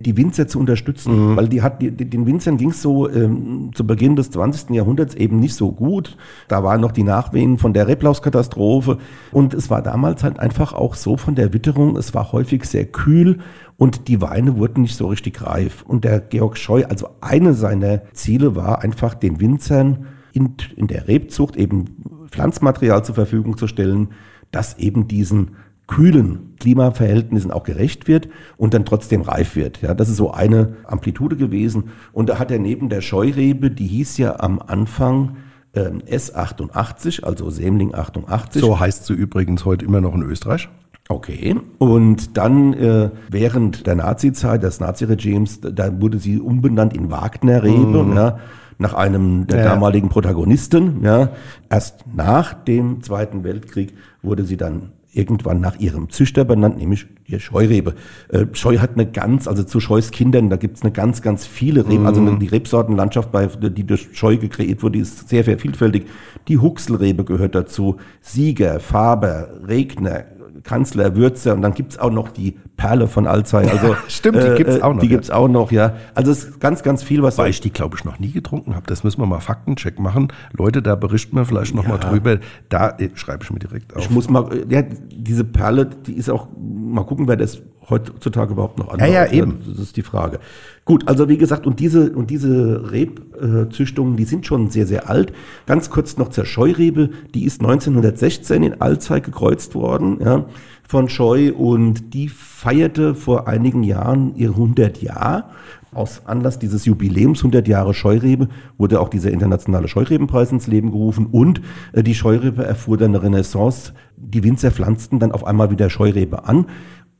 die 0.00 0.16
Winzer 0.16 0.48
zu 0.48 0.58
unterstützen, 0.58 1.36
weil 1.36 1.48
die 1.48 1.60
hat, 1.62 1.82
die, 1.82 1.90
die- 1.90 2.08
den 2.08 2.26
Winzern 2.26 2.56
ging 2.56 2.70
es 2.70 2.80
so 2.82 3.08
ähm, 3.08 3.70
zu 3.74 3.86
Beginn 3.86 4.16
des 4.16 4.30
20. 4.30 4.70
Jahrhunderts 4.70 5.14
eben 5.14 5.38
nicht 5.38 5.54
so 5.54 5.70
gut. 5.72 6.16
Da 6.48 6.64
waren 6.64 6.80
noch 6.80 6.92
die 6.92 7.02
Nachwehen 7.02 7.58
von 7.58 7.72
der 7.74 7.86
Reblauskatastrophe 7.86 8.98
und 9.30 9.52
es 9.54 9.68
war 9.70 9.82
damals 9.82 10.24
halt 10.24 10.38
einfach 10.40 10.72
auch 10.72 10.94
so 10.94 11.16
von 11.16 11.34
der 11.34 11.52
Witterung, 11.52 11.96
es 11.96 12.14
war 12.14 12.32
häufig 12.32 12.64
sehr 12.64 12.86
kühl 12.86 13.38
und 13.76 14.08
die 14.08 14.20
Weine 14.20 14.56
wurden 14.56 14.82
nicht 14.82 14.96
so 14.96 15.06
richtig 15.08 15.42
reif. 15.42 15.84
Und 15.86 16.04
der 16.04 16.20
Georg 16.20 16.56
Scheu, 16.56 16.84
also 16.88 17.08
eine 17.20 17.54
seiner 17.54 18.02
Ziele 18.14 18.56
war 18.56 18.82
einfach 18.82 19.14
den 19.14 19.40
Winzern 19.40 20.06
in, 20.32 20.54
in 20.76 20.86
der 20.86 21.08
Rebzucht 21.08 21.56
eben 21.56 21.84
Pflanzmaterial 22.30 23.04
zur 23.04 23.14
Verfügung 23.16 23.56
zu 23.58 23.66
stellen, 23.66 24.08
das 24.50 24.78
eben 24.78 25.08
diesen 25.08 25.52
kühlen 25.90 26.54
Klimaverhältnissen 26.60 27.50
auch 27.50 27.64
gerecht 27.64 28.06
wird 28.06 28.28
und 28.56 28.74
dann 28.74 28.84
trotzdem 28.84 29.22
reif 29.22 29.56
wird. 29.56 29.82
Ja, 29.82 29.92
das 29.92 30.08
ist 30.08 30.16
so 30.18 30.30
eine 30.30 30.76
Amplitude 30.84 31.36
gewesen. 31.36 31.90
Und 32.12 32.28
da 32.28 32.38
hat 32.38 32.52
er 32.52 32.60
neben 32.60 32.88
der 32.88 33.00
Scheurebe, 33.00 33.72
die 33.72 33.88
hieß 33.88 34.16
ja 34.18 34.38
am 34.38 34.60
Anfang 34.64 35.36
ähm, 35.74 36.00
S88, 36.08 37.24
also 37.24 37.50
Sämling 37.50 37.92
88. 37.94 38.60
So 38.62 38.78
heißt 38.78 39.06
sie 39.06 39.14
übrigens 39.14 39.64
heute 39.64 39.84
immer 39.84 40.00
noch 40.00 40.14
in 40.14 40.22
Österreich. 40.22 40.68
Okay. 41.08 41.56
Und 41.78 42.36
dann 42.36 42.72
äh, 42.74 43.10
während 43.28 43.88
der 43.88 43.96
Nazi-Zeit, 43.96 44.62
des 44.62 44.78
Nazi-Regimes, 44.78 45.60
da 45.60 46.00
wurde 46.00 46.18
sie 46.20 46.38
umbenannt 46.38 46.94
in 46.94 47.10
Wagner-Rebe, 47.10 48.12
ja, 48.14 48.38
nach 48.78 48.94
einem 48.94 49.48
der 49.48 49.58
Ja. 49.58 49.64
damaligen 49.64 50.08
Protagonisten. 50.08 51.02
Ja. 51.02 51.30
Erst 51.68 52.04
nach 52.14 52.54
dem 52.54 53.02
Zweiten 53.02 53.42
Weltkrieg 53.42 53.94
wurde 54.22 54.44
sie 54.44 54.56
dann 54.56 54.92
irgendwann 55.12 55.60
nach 55.60 55.78
ihrem 55.78 56.08
Züchter 56.10 56.44
benannt, 56.44 56.78
nämlich 56.78 57.06
die 57.26 57.38
Scheurebe. 57.40 57.94
Äh, 58.28 58.46
Scheu 58.52 58.78
hat 58.78 58.92
eine 58.94 59.06
ganz, 59.10 59.48
also 59.48 59.62
zu 59.64 59.80
Scheus 59.80 60.10
Kindern, 60.10 60.50
da 60.50 60.56
gibt's 60.56 60.82
eine 60.82 60.92
ganz, 60.92 61.20
ganz 61.22 61.46
viele 61.46 61.88
Reben, 61.88 62.06
also 62.06 62.20
eine, 62.20 62.38
die 62.38 62.46
Rebsortenlandschaft, 62.46 63.32
bei, 63.32 63.46
die 63.46 63.84
durch 63.84 64.08
Scheu 64.12 64.36
gekreiert 64.36 64.82
wurde, 64.82 64.98
ist 64.98 65.28
sehr, 65.28 65.44
sehr 65.44 65.58
vielfältig. 65.58 66.06
Die 66.48 66.58
Huxelrebe 66.58 67.24
gehört 67.24 67.54
dazu, 67.54 67.96
Sieger, 68.20 68.78
Faber, 68.80 69.48
Regner, 69.66 70.24
Kanzler, 70.62 71.16
Würzer 71.16 71.54
und 71.54 71.62
dann 71.62 71.74
gibt's 71.74 71.98
auch 71.98 72.10
noch 72.10 72.30
die 72.30 72.56
Perle 72.76 73.08
von 73.08 73.26
Alzey. 73.26 73.68
Also, 73.68 73.96
Stimmt, 74.08 74.42
die 74.42 74.54
gibt's 74.56 74.80
auch 74.80 74.94
noch, 74.94 75.00
Die 75.00 75.06
ja. 75.06 75.12
gibt's 75.12 75.30
auch 75.30 75.48
noch, 75.48 75.72
ja. 75.72 75.94
Also 76.14 76.32
es 76.32 76.44
ist 76.44 76.60
ganz, 76.60 76.82
ganz 76.82 77.02
viel, 77.02 77.22
was 77.22 77.38
Weil 77.38 77.50
ich 77.50 77.60
die, 77.60 77.70
glaube 77.70 77.96
ich, 77.98 78.04
noch 78.04 78.18
nie 78.18 78.30
getrunken 78.30 78.74
habe. 78.74 78.86
Das 78.86 79.04
müssen 79.04 79.20
wir 79.20 79.26
mal 79.26 79.40
Faktencheck 79.40 79.98
machen. 79.98 80.28
Leute, 80.52 80.82
da 80.82 80.94
berichten 80.94 81.36
wir 81.36 81.44
vielleicht 81.44 81.74
noch 81.74 81.86
mal 81.86 81.98
drüber. 81.98 82.38
Da 82.68 82.90
äh, 82.98 83.10
schreibe 83.14 83.44
ich 83.44 83.50
mir 83.50 83.58
direkt 83.58 83.94
auf. 83.94 84.02
Ich 84.02 84.10
muss 84.10 84.28
mal, 84.28 84.64
ja, 84.68 84.82
diese 84.82 85.44
Perle, 85.44 85.86
die 85.86 86.14
ist 86.14 86.30
auch, 86.30 86.48
mal 86.58 87.04
gucken, 87.04 87.28
wer 87.28 87.36
das 87.36 87.62
heutzutage 87.90 88.52
überhaupt 88.52 88.78
noch 88.78 88.88
anbaut. 88.88 89.08
ja, 89.08 89.26
eben. 89.30 89.58
Das 89.68 89.78
ist 89.78 89.96
die 89.96 90.02
Frage. 90.02 90.40
Gut, 90.84 91.06
also 91.06 91.28
wie 91.28 91.38
gesagt, 91.38 91.66
und 91.66 91.78
diese, 91.78 92.12
und 92.12 92.30
diese 92.30 92.90
Rebzüchtungen, 92.90 94.16
die 94.16 94.24
sind 94.24 94.46
schon 94.46 94.70
sehr, 94.70 94.86
sehr 94.86 95.08
alt. 95.08 95.32
Ganz 95.66 95.90
kurz 95.90 96.16
noch 96.16 96.30
zur 96.30 96.44
Scheurebe, 96.44 97.10
die 97.34 97.44
ist 97.44 97.60
1916 97.60 98.62
in 98.62 98.80
Alzey 98.80 99.20
gekreuzt 99.20 99.74
worden, 99.74 100.18
ja, 100.20 100.46
von 100.90 101.08
Scheu 101.08 101.52
und 101.52 102.14
die 102.14 102.28
feierte 102.28 103.14
vor 103.14 103.46
einigen 103.46 103.84
Jahren 103.84 104.34
ihr 104.34 104.50
100 104.50 105.00
Jahr. 105.00 105.50
Aus 105.92 106.22
Anlass 106.24 106.58
dieses 106.58 106.84
Jubiläums 106.84 107.40
100 107.40 107.66
Jahre 107.66 107.94
Scheurebe 107.94 108.48
wurde 108.78 109.00
auch 109.00 109.08
dieser 109.08 109.30
internationale 109.30 109.88
Scheurebenpreis 109.88 110.52
ins 110.52 110.66
Leben 110.66 110.90
gerufen 110.90 111.26
und 111.30 111.60
äh, 111.92 112.02
die 112.02 112.14
Scheurebe 112.14 112.64
erfuhr 112.64 112.96
dann 112.96 113.10
eine 113.10 113.22
Renaissance. 113.22 113.92
Die 114.16 114.44
Winzer 114.44 114.70
pflanzten 114.70 115.18
dann 115.18 115.32
auf 115.32 115.44
einmal 115.44 115.70
wieder 115.70 115.90
Scheurebe 115.90 116.44
an. 116.44 116.66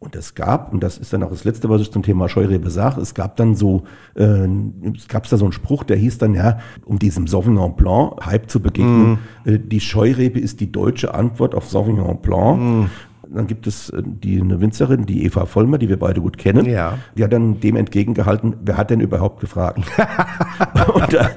Und 0.01 0.17
es 0.17 0.35
gab, 0.35 0.73
und 0.73 0.83
das 0.83 0.97
ist 0.97 1.13
dann 1.13 1.23
auch 1.23 1.29
das 1.29 1.45
Letzte, 1.45 1.69
was 1.69 1.83
ich 1.83 1.91
zum 1.91 2.03
Thema 2.03 2.27
Scheurebe 2.31 2.71
sage, 2.71 3.03
es 3.03 3.13
gab 3.13 3.37
dann 3.37 3.55
so, 3.55 3.83
äh, 4.15 4.49
es 4.97 5.09
gab 5.09 5.29
da 5.29 5.37
so 5.37 5.45
einen 5.45 5.53
Spruch, 5.53 5.85
der 5.85 5.99
hieß 5.99 6.17
dann, 6.17 6.33
ja, 6.33 6.59
um 6.87 6.99
diesem 6.99 7.27
Sauvignon 7.27 7.77
Blanc 7.77 8.25
Hype 8.25 8.51
zu 8.51 8.61
begegnen, 8.61 9.19
äh, 9.45 9.59
die 9.59 9.81
Scheurebe 9.81 10.41
ist 10.41 10.61
die 10.61 10.73
deutsche 10.73 11.13
Antwort 11.13 11.55
auf 11.55 11.69
Sauvignon 11.69 12.23
Blanc. 12.23 12.89
Dann 13.33 13.47
gibt 13.47 13.67
es 13.67 13.91
äh, 13.91 14.03
die, 14.05 14.41
eine 14.41 14.61
Winzerin, 14.61 15.07
die 15.07 15.25
Eva 15.25 15.47
Vollmer, 15.47 15.79
die 15.79 15.89
wir 15.89 15.99
beide 15.99 16.21
gut 16.21 16.37
kennen. 16.39 16.67
Ja. 16.67 16.99
Die 17.17 17.23
hat 17.25 17.33
dann 17.33 17.61
dem 17.61 17.77
entgegengehalten, 17.77 18.57
wer 18.65 18.77
hat 18.77 18.91
denn 18.91 19.01
überhaupt 19.01 19.41
gefragt? 19.41 19.79
und, 20.95 21.13
da, 21.13 21.31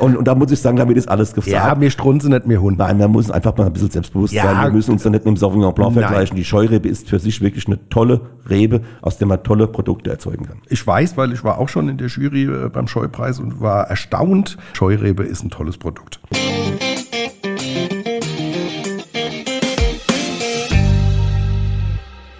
und, 0.00 0.16
und 0.16 0.24
da 0.28 0.34
muss 0.34 0.50
ich 0.50 0.60
sagen, 0.60 0.76
damit 0.76 0.96
ist 0.96 1.08
alles 1.08 1.34
gefragt. 1.34 1.52
ja, 1.54 1.74
mir 1.74 1.90
strunzen 1.90 2.30
nicht 2.30 2.46
mir 2.46 2.60
Hund. 2.60 2.78
Nein, 2.78 2.98
man 2.98 3.10
muss 3.10 3.30
einfach 3.30 3.56
mal 3.56 3.66
ein 3.66 3.72
bisschen 3.72 3.90
selbstbewusst 3.90 4.34
Ja. 4.34 4.44
sein. 4.44 4.64
Wir 4.64 4.72
müssen 4.72 4.92
uns 4.92 5.02
da 5.02 5.10
nicht 5.10 5.24
mit 5.24 5.34
dem 5.34 5.36
Sauvignon 5.36 5.74
Blanc 5.74 5.94
Nein. 5.94 6.04
vergleichen. 6.04 6.36
Die 6.36 6.44
Scheurebe 6.44 6.88
ist 6.88 7.08
für 7.08 7.18
sich 7.18 7.40
wirklich 7.40 7.66
eine 7.66 7.88
tolle 7.88 8.20
Rebe, 8.48 8.82
aus 9.02 9.18
der 9.18 9.26
man 9.26 9.42
tolle 9.42 9.66
Produkte 9.68 10.10
erzeugen 10.10 10.46
kann. 10.46 10.58
Ich 10.68 10.86
weiß, 10.86 11.16
weil 11.16 11.32
ich 11.32 11.44
war 11.44 11.58
auch 11.58 11.68
schon 11.68 11.88
in 11.88 11.98
der 11.98 12.08
Jury 12.08 12.44
äh, 12.44 12.68
beim 12.68 12.88
Scheupreis 12.88 13.38
und 13.40 13.60
war 13.60 13.88
erstaunt. 13.88 14.56
Scheurebe 14.74 15.22
ist 15.24 15.42
ein 15.44 15.50
tolles 15.50 15.78
Produkt. 15.78 16.20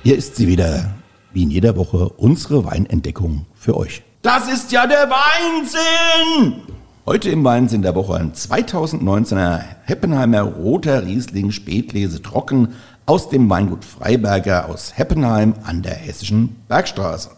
Hier 0.09 0.17
ist 0.17 0.37
sie 0.37 0.49
wieder, 0.49 0.95
wie 1.35 1.43
in 1.43 1.51
jeder 1.51 1.77
Woche, 1.77 2.09
unsere 2.09 2.65
Weinentdeckung 2.65 3.45
für 3.55 3.77
euch. 3.77 4.03
Das 4.23 4.51
ist 4.51 4.73
ja 4.73 4.87
der 4.87 5.11
Weinsinn! 5.11 6.63
Heute 7.05 7.29
im 7.29 7.45
Weinsinn 7.45 7.83
der 7.83 7.95
Woche 7.95 8.15
ein 8.15 8.33
2019er 8.33 9.61
Heppenheimer 9.85 10.41
roter 10.41 11.05
Riesling 11.05 11.51
Spätlese 11.51 12.23
trocken 12.23 12.69
aus 13.05 13.29
dem 13.29 13.51
Weingut 13.51 13.85
Freiberger 13.85 14.71
aus 14.71 14.97
Heppenheim 14.97 15.53
an 15.65 15.83
der 15.83 15.97
hessischen 15.97 16.57
Bergstraße. 16.69 17.29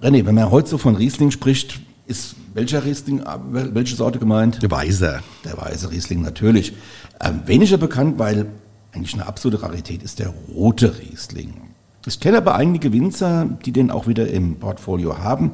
René, 0.00 0.24
wenn 0.24 0.36
man 0.36 0.52
heute 0.52 0.68
so 0.68 0.78
von 0.78 0.94
Riesling 0.94 1.32
spricht, 1.32 1.80
ist 2.06 2.36
welcher 2.54 2.84
Riesling, 2.84 3.18
äh, 3.18 3.24
welche 3.50 3.96
Sorte 3.96 4.20
gemeint? 4.20 4.62
Der 4.62 4.70
Weißer. 4.70 5.24
Der 5.44 5.58
weiße 5.58 5.90
Riesling 5.90 6.22
natürlich. 6.22 6.72
Ähm, 7.20 7.42
weniger 7.46 7.78
bekannt, 7.78 8.20
weil 8.20 8.46
eigentlich 8.92 9.14
eine 9.14 9.26
absolute 9.26 9.60
Rarität 9.60 10.04
ist 10.04 10.20
der 10.20 10.32
rote 10.54 11.00
Riesling. 11.00 11.71
Ich 12.06 12.20
kenne 12.20 12.38
aber 12.38 12.54
einige 12.54 12.92
Winzer, 12.92 13.46
die 13.64 13.72
den 13.72 13.90
auch 13.90 14.06
wieder 14.06 14.28
im 14.28 14.56
Portfolio 14.56 15.18
haben. 15.18 15.52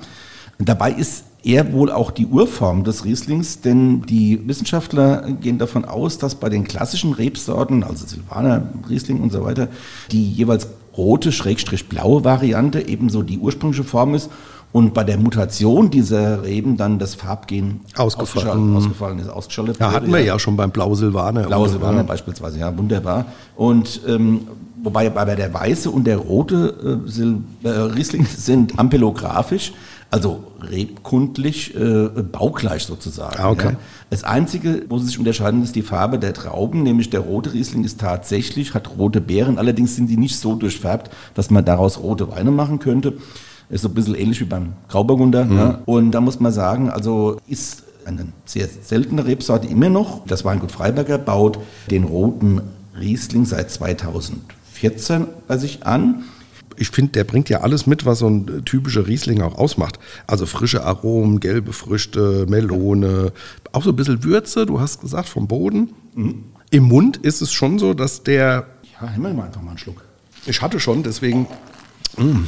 Dabei 0.58 0.92
ist 0.92 1.24
er 1.44 1.72
wohl 1.72 1.92
auch 1.92 2.10
die 2.10 2.26
Urform 2.26 2.84
des 2.84 3.04
Rieslings, 3.04 3.60
denn 3.60 4.02
die 4.02 4.46
Wissenschaftler 4.48 5.30
gehen 5.40 5.58
davon 5.58 5.84
aus, 5.84 6.18
dass 6.18 6.34
bei 6.34 6.48
den 6.48 6.64
klassischen 6.64 7.12
Rebsorten, 7.12 7.84
also 7.84 8.06
Silvaner, 8.06 8.62
Riesling 8.88 9.20
und 9.20 9.30
so 9.30 9.44
weiter, 9.44 9.68
die 10.10 10.30
jeweils 10.30 10.68
rote, 10.96 11.30
schrägstrich 11.30 11.88
blaue 11.88 12.24
Variante 12.24 12.88
ebenso 12.88 13.22
die 13.22 13.38
ursprüngliche 13.38 13.84
Form 13.84 14.14
ist 14.14 14.30
und 14.72 14.94
bei 14.94 15.04
der 15.04 15.16
Mutation 15.16 15.90
dieser 15.90 16.42
Reben 16.42 16.76
dann 16.76 16.98
das 16.98 17.14
Farbgen 17.14 17.80
ausgefallen, 17.96 18.76
ausgefallen 18.76 19.18
ist, 19.20 19.28
ausgeschaltet 19.28 19.78
Ja, 19.78 19.92
hatten 19.92 20.12
wir 20.12 20.20
ja 20.20 20.38
schon 20.38 20.56
beim 20.56 20.70
Blau 20.70 20.94
Silvaner. 20.94 21.44
Blaue 21.44 21.68
Silvaner 21.68 22.04
beispielsweise, 22.04 22.58
ja, 22.58 22.76
wunderbar. 22.76 23.26
Und 23.56 24.00
ähm, 24.06 24.40
wobei 24.82 25.10
bei 25.10 25.34
der 25.34 25.52
weiße 25.52 25.90
und 25.90 26.06
der 26.06 26.18
rote 26.18 27.00
äh, 27.64 27.68
äh, 27.68 27.70
Riesling 27.70 28.26
sind 28.26 28.78
ampelographisch, 28.78 29.72
also 30.10 30.44
rebkundlich 30.60 31.74
äh, 31.76 32.08
baugleich 32.22 32.84
sozusagen. 32.84 33.36
Ah, 33.38 33.50
okay. 33.50 33.72
Ja. 33.72 33.76
Das 34.10 34.24
Einzige, 34.24 34.84
wo 34.88 34.98
sie 34.98 35.06
sich 35.06 35.18
unterscheiden, 35.18 35.62
ist 35.62 35.76
die 35.76 35.82
Farbe 35.82 36.18
der 36.18 36.32
Trauben, 36.32 36.82
nämlich 36.82 37.10
der 37.10 37.20
rote 37.20 37.52
Riesling 37.52 37.84
ist 37.84 38.00
tatsächlich, 38.00 38.74
hat 38.74 38.96
rote 38.96 39.20
Beeren, 39.20 39.58
allerdings 39.58 39.96
sind 39.96 40.08
die 40.08 40.16
nicht 40.16 40.38
so 40.38 40.54
durchfärbt, 40.54 41.10
dass 41.34 41.50
man 41.50 41.64
daraus 41.64 42.00
rote 42.00 42.30
Weine 42.30 42.50
machen 42.50 42.78
könnte. 42.78 43.14
Ist 43.70 43.82
so 43.82 43.88
ein 43.88 43.94
bisschen 43.94 44.14
ähnlich 44.14 44.40
wie 44.40 44.46
beim 44.46 44.72
Grauburgunder. 44.88 45.44
Mhm. 45.44 45.56
Ja. 45.56 45.82
Und 45.84 46.12
da 46.12 46.22
muss 46.22 46.40
man 46.40 46.52
sagen, 46.52 46.88
also 46.88 47.36
ist 47.46 47.82
eine 48.06 48.28
sehr 48.46 48.66
seltene 48.66 49.26
Rebsorte 49.26 49.68
immer 49.68 49.90
noch. 49.90 50.24
Das 50.26 50.44
Weingut 50.44 50.72
Freiberger 50.72 51.18
baut 51.18 51.58
den 51.90 52.04
roten 52.04 52.62
Riesling 52.98 53.44
seit 53.44 53.70
2014 54.80 55.26
bei 55.46 55.58
sich 55.58 55.86
an 55.86 56.24
ich 56.80 56.90
finde, 56.90 57.12
der 57.12 57.24
bringt 57.24 57.48
ja 57.48 57.60
alles 57.60 57.86
mit, 57.86 58.06
was 58.06 58.20
so 58.20 58.28
ein 58.28 58.64
typischer 58.64 59.06
Riesling 59.06 59.42
auch 59.42 59.56
ausmacht. 59.56 59.98
Also 60.26 60.46
frische 60.46 60.84
Aromen, 60.84 61.40
gelbe 61.40 61.72
Früchte, 61.72 62.46
Melone, 62.48 63.32
auch 63.72 63.82
so 63.82 63.90
ein 63.90 63.96
bisschen 63.96 64.24
Würze, 64.24 64.66
du 64.66 64.80
hast 64.80 65.00
gesagt, 65.00 65.28
vom 65.28 65.48
Boden. 65.48 65.94
Mhm. 66.14 66.44
Im 66.70 66.84
Mund 66.84 67.16
ist 67.16 67.40
es 67.40 67.52
schon 67.52 67.78
so, 67.78 67.94
dass 67.94 68.22
der. 68.22 68.66
Ja, 69.00 69.10
nehmen 69.10 69.24
wir 69.24 69.34
mal 69.34 69.46
einfach 69.46 69.62
mal 69.62 69.70
einen 69.70 69.78
Schluck. 69.78 70.04
Ich 70.46 70.60
hatte 70.62 70.78
schon, 70.80 71.02
deswegen. 71.02 71.46
Mm. 72.16 72.44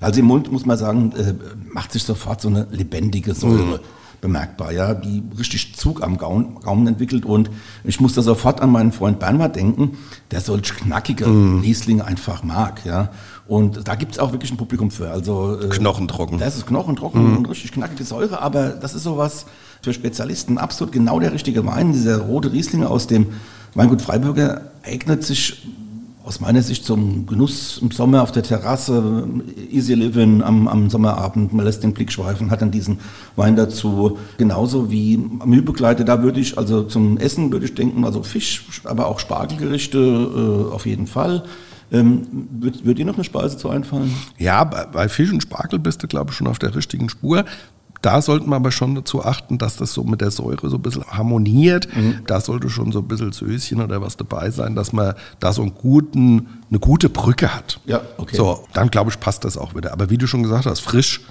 Also 0.00 0.20
im 0.20 0.26
Mund 0.26 0.50
muss 0.52 0.66
man 0.66 0.78
sagen, 0.78 1.12
äh, 1.12 1.34
macht 1.72 1.92
sich 1.92 2.04
sofort 2.04 2.40
so 2.40 2.48
eine 2.48 2.66
lebendige 2.70 3.34
Säure. 3.34 3.78
Mhm 3.78 3.80
bemerkbar, 4.24 4.72
ja, 4.72 4.94
die 4.94 5.22
richtig 5.38 5.76
Zug 5.76 6.02
am 6.02 6.16
Gaumen, 6.16 6.58
Gaumen 6.60 6.86
entwickelt 6.86 7.26
und 7.26 7.50
ich 7.84 8.00
musste 8.00 8.22
sofort 8.22 8.62
an 8.62 8.70
meinen 8.70 8.90
Freund 8.90 9.18
Bernhard 9.18 9.54
denken, 9.54 9.98
der 10.30 10.40
solch 10.40 10.74
knackige 10.74 11.26
mm. 11.26 11.60
Rieslinge 11.60 12.06
einfach 12.06 12.42
mag, 12.42 12.86
ja. 12.86 13.10
Und 13.46 13.86
da 13.86 13.94
gibt 13.94 14.12
es 14.12 14.18
auch 14.18 14.32
wirklich 14.32 14.50
ein 14.50 14.56
Publikum 14.56 14.90
für. 14.90 15.10
Also 15.10 15.60
äh, 15.60 15.68
knochentrocken. 15.68 16.38
Das 16.38 16.56
ist 16.56 16.66
knochentrocken 16.66 17.34
mm. 17.34 17.36
und 17.36 17.50
richtig 17.50 17.72
knackige 17.72 18.04
Säure, 18.04 18.40
aber 18.40 18.70
das 18.70 18.94
ist 18.94 19.02
sowas 19.02 19.44
für 19.82 19.92
Spezialisten 19.92 20.56
absolut 20.56 20.90
genau 20.90 21.20
der 21.20 21.34
richtige 21.34 21.66
Wein. 21.66 21.92
Dieser 21.92 22.22
rote 22.22 22.50
Riesling 22.50 22.82
aus 22.82 23.06
dem 23.06 23.26
Weingut 23.74 24.00
Freiburger 24.00 24.70
eignet 24.82 25.22
sich 25.22 25.66
aus 26.24 26.40
meiner 26.40 26.62
Sicht 26.62 26.86
zum 26.86 27.26
Genuss 27.26 27.78
im 27.82 27.90
Sommer 27.90 28.22
auf 28.22 28.32
der 28.32 28.42
Terrasse, 28.42 29.28
easy 29.70 29.92
living 29.92 30.42
am, 30.42 30.66
am 30.68 30.88
Sommerabend, 30.88 31.52
man 31.52 31.66
lässt 31.66 31.82
den 31.82 31.92
Blick 31.92 32.10
schweifen, 32.10 32.50
hat 32.50 32.62
dann 32.62 32.70
diesen 32.70 32.98
Wein 33.36 33.56
dazu. 33.56 34.18
Genauso 34.38 34.90
wie 34.90 35.18
Mühlbegleiter, 35.18 36.04
da 36.04 36.22
würde 36.22 36.40
ich, 36.40 36.56
also 36.56 36.84
zum 36.84 37.18
Essen 37.18 37.52
würde 37.52 37.66
ich 37.66 37.74
denken, 37.74 38.06
also 38.06 38.22
Fisch, 38.22 38.80
aber 38.84 39.06
auch 39.06 39.18
Spargelgerichte 39.18 39.98
äh, 39.98 40.72
auf 40.72 40.86
jeden 40.86 41.06
Fall. 41.06 41.44
Ähm, 41.92 42.26
wird, 42.58 42.86
wird 42.86 42.98
dir 42.98 43.04
noch 43.04 43.14
eine 43.14 43.24
Speise 43.24 43.58
zu 43.58 43.68
einfallen? 43.68 44.10
Ja, 44.38 44.64
bei, 44.64 44.86
bei 44.86 45.08
Fisch 45.10 45.30
und 45.30 45.42
Spargel 45.42 45.78
bist 45.78 46.02
du, 46.02 46.08
glaube 46.08 46.30
ich, 46.30 46.36
schon 46.36 46.46
auf 46.46 46.58
der 46.58 46.74
richtigen 46.74 47.10
Spur. 47.10 47.44
Da 48.04 48.20
sollten 48.20 48.50
wir 48.50 48.56
aber 48.56 48.70
schon 48.70 48.94
dazu 48.94 49.24
achten, 49.24 49.56
dass 49.56 49.76
das 49.76 49.94
so 49.94 50.04
mit 50.04 50.20
der 50.20 50.30
Säure 50.30 50.68
so 50.68 50.76
ein 50.76 50.82
bisschen 50.82 51.04
harmoniert. 51.06 51.88
Mhm. 51.96 52.18
Da 52.26 52.38
sollte 52.38 52.68
schon 52.68 52.92
so 52.92 52.98
ein 52.98 53.08
bisschen 53.08 53.32
Söschen 53.32 53.80
oder 53.80 54.02
was 54.02 54.18
dabei 54.18 54.50
sein, 54.50 54.74
dass 54.74 54.92
man 54.92 55.14
da 55.40 55.54
so 55.54 55.62
einen 55.62 55.72
guten, 55.72 56.48
eine 56.68 56.80
gute 56.80 57.08
Brücke 57.08 57.54
hat. 57.54 57.80
Ja, 57.86 58.02
okay. 58.18 58.36
So, 58.36 58.68
dann 58.74 58.90
glaube 58.90 59.10
ich, 59.10 59.18
passt 59.20 59.46
das 59.46 59.56
auch 59.56 59.74
wieder. 59.74 59.92
Aber 59.92 60.10
wie 60.10 60.18
du 60.18 60.26
schon 60.26 60.42
gesagt 60.42 60.66
hast, 60.66 60.80
frisch, 60.80 61.22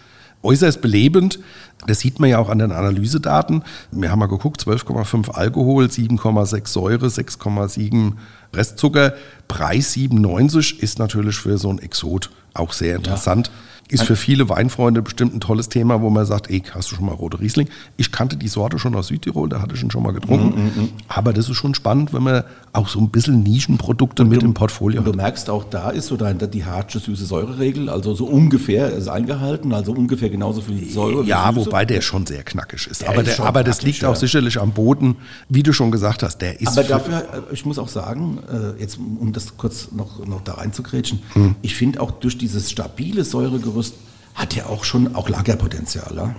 äußerst 0.41 0.81
belebend. 0.81 1.37
Das 1.85 1.99
sieht 1.99 2.19
man 2.19 2.31
ja 2.31 2.39
auch 2.39 2.49
an 2.49 2.57
den 2.57 2.71
Analysedaten. 2.71 3.63
Wir 3.91 4.09
haben 4.09 4.17
mal 4.17 4.25
geguckt, 4.25 4.61
12,5 4.61 5.29
Alkohol, 5.29 5.85
7,6 5.85 6.67
Säure, 6.67 7.05
6,7 7.05 8.13
Restzucker. 8.51 9.13
Preis 9.47 9.93
97 9.93 10.81
ist 10.81 10.97
natürlich 10.97 11.35
für 11.35 11.59
so 11.59 11.69
ein 11.69 11.77
Exot 11.77 12.31
auch 12.55 12.73
sehr 12.73 12.95
interessant. 12.95 13.47
Ja. 13.47 13.53
Ist 13.89 14.03
für 14.03 14.15
viele 14.15 14.49
Weinfreunde 14.49 15.01
bestimmt 15.01 15.35
ein 15.35 15.39
tolles 15.39 15.69
Thema, 15.69 16.01
wo 16.01 16.09
man 16.09 16.25
sagt, 16.25 16.49
ey, 16.49 16.63
hast 16.73 16.91
du 16.91 16.95
schon 16.95 17.05
mal 17.05 17.13
rote 17.13 17.39
Riesling? 17.39 17.67
Ich 17.97 18.11
kannte 18.11 18.37
die 18.37 18.47
Sorte 18.47 18.79
schon 18.79 18.95
aus 18.95 19.07
Südtirol, 19.07 19.49
da 19.49 19.61
hatte 19.61 19.75
ich 19.75 19.83
ihn 19.83 19.91
schon 19.91 20.01
mal 20.01 20.13
getrunken. 20.13 20.59
Mm, 20.59 20.65
mm, 20.65 20.83
mm. 20.83 20.89
Aber 21.09 21.31
das 21.33 21.49
ist 21.49 21.57
schon 21.57 21.75
spannend, 21.75 22.13
wenn 22.13 22.23
man 22.23 22.43
auch 22.73 22.87
so 22.87 22.99
ein 22.99 23.09
bisschen 23.09 23.43
Nischenprodukte 23.43 24.25
mit 24.25 24.41
im 24.41 24.55
Portfolio 24.55 25.01
hat. 25.01 25.07
Du 25.07 25.13
merkst 25.13 25.49
auch, 25.49 25.63
da 25.63 25.91
ist 25.91 26.07
so 26.07 26.17
dein, 26.17 26.39
die 26.39 26.65
hartsche 26.65 26.99
süße 26.99 27.25
Säureregel, 27.25 27.87
also 27.87 28.15
so 28.15 28.25
ungefähr 28.25 28.91
ist 28.91 29.07
eingehalten, 29.07 29.73
also 29.73 29.91
ungefähr 29.91 30.29
genauso 30.31 30.61
viel 30.61 30.89
Säure. 30.89 31.23
Ja, 31.23 31.55
wobei 31.55 31.85
der 31.85 32.01
schon 32.01 32.25
sehr 32.25 32.41
knackig 32.43 32.87
ist. 32.87 33.01
Der 33.01 33.09
aber, 33.09 33.21
ist 33.21 33.37
der, 33.37 33.45
aber 33.45 33.63
das 33.63 33.83
liegt 33.83 34.01
ja. 34.01 34.09
auch 34.09 34.15
sicherlich 34.15 34.59
am 34.59 34.71
Boden, 34.71 35.17
wie 35.49 35.61
du 35.61 35.71
schon 35.71 35.91
gesagt 35.91 36.23
hast, 36.23 36.39
der 36.39 36.59
ist. 36.59 36.69
Aber 36.69 36.83
dafür, 36.83 37.17
äh, 37.17 37.53
ich 37.53 37.63
muss 37.63 37.77
auch 37.77 37.89
sagen, 37.89 38.39
äh, 38.51 38.81
jetzt 38.81 38.97
um 38.97 39.31
das 39.33 39.55
kurz 39.55 39.91
noch, 39.91 40.25
noch 40.25 40.41
da 40.41 40.53
reinzugrätschen, 40.53 41.19
hm. 41.33 41.55
ich 41.61 41.75
finde 41.75 42.01
auch 42.01 42.09
durch 42.09 42.39
dieses 42.39 42.71
stabile 42.71 43.23
Säuregerüst 43.73 43.95
hat 44.35 44.55
er 44.55 44.69
auch 44.69 44.83
schon 44.83 45.15
auch 45.15 45.29
Lagerpotenzial. 45.29 46.15
Ja? 46.15 46.35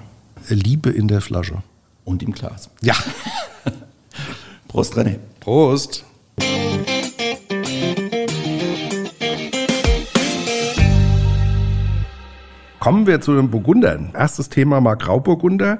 Liebe 0.49 0.90
in 0.90 1.09
der 1.09 1.20
Flasche. 1.20 1.62
Und 2.05 2.23
im 2.23 2.33
Glas. 2.33 2.70
Ja. 2.81 2.94
Prost, 4.68 4.94
René. 4.94 5.18
Prost. 5.40 6.05
Kommen 12.79 13.07
wir 13.07 13.20
zu 13.23 13.35
den 13.35 13.51
Burgundern. 13.51 14.11
Erstes 14.14 14.51
Thema 14.51 14.81
mal 14.81 14.97
Grauburgunder 14.97 15.79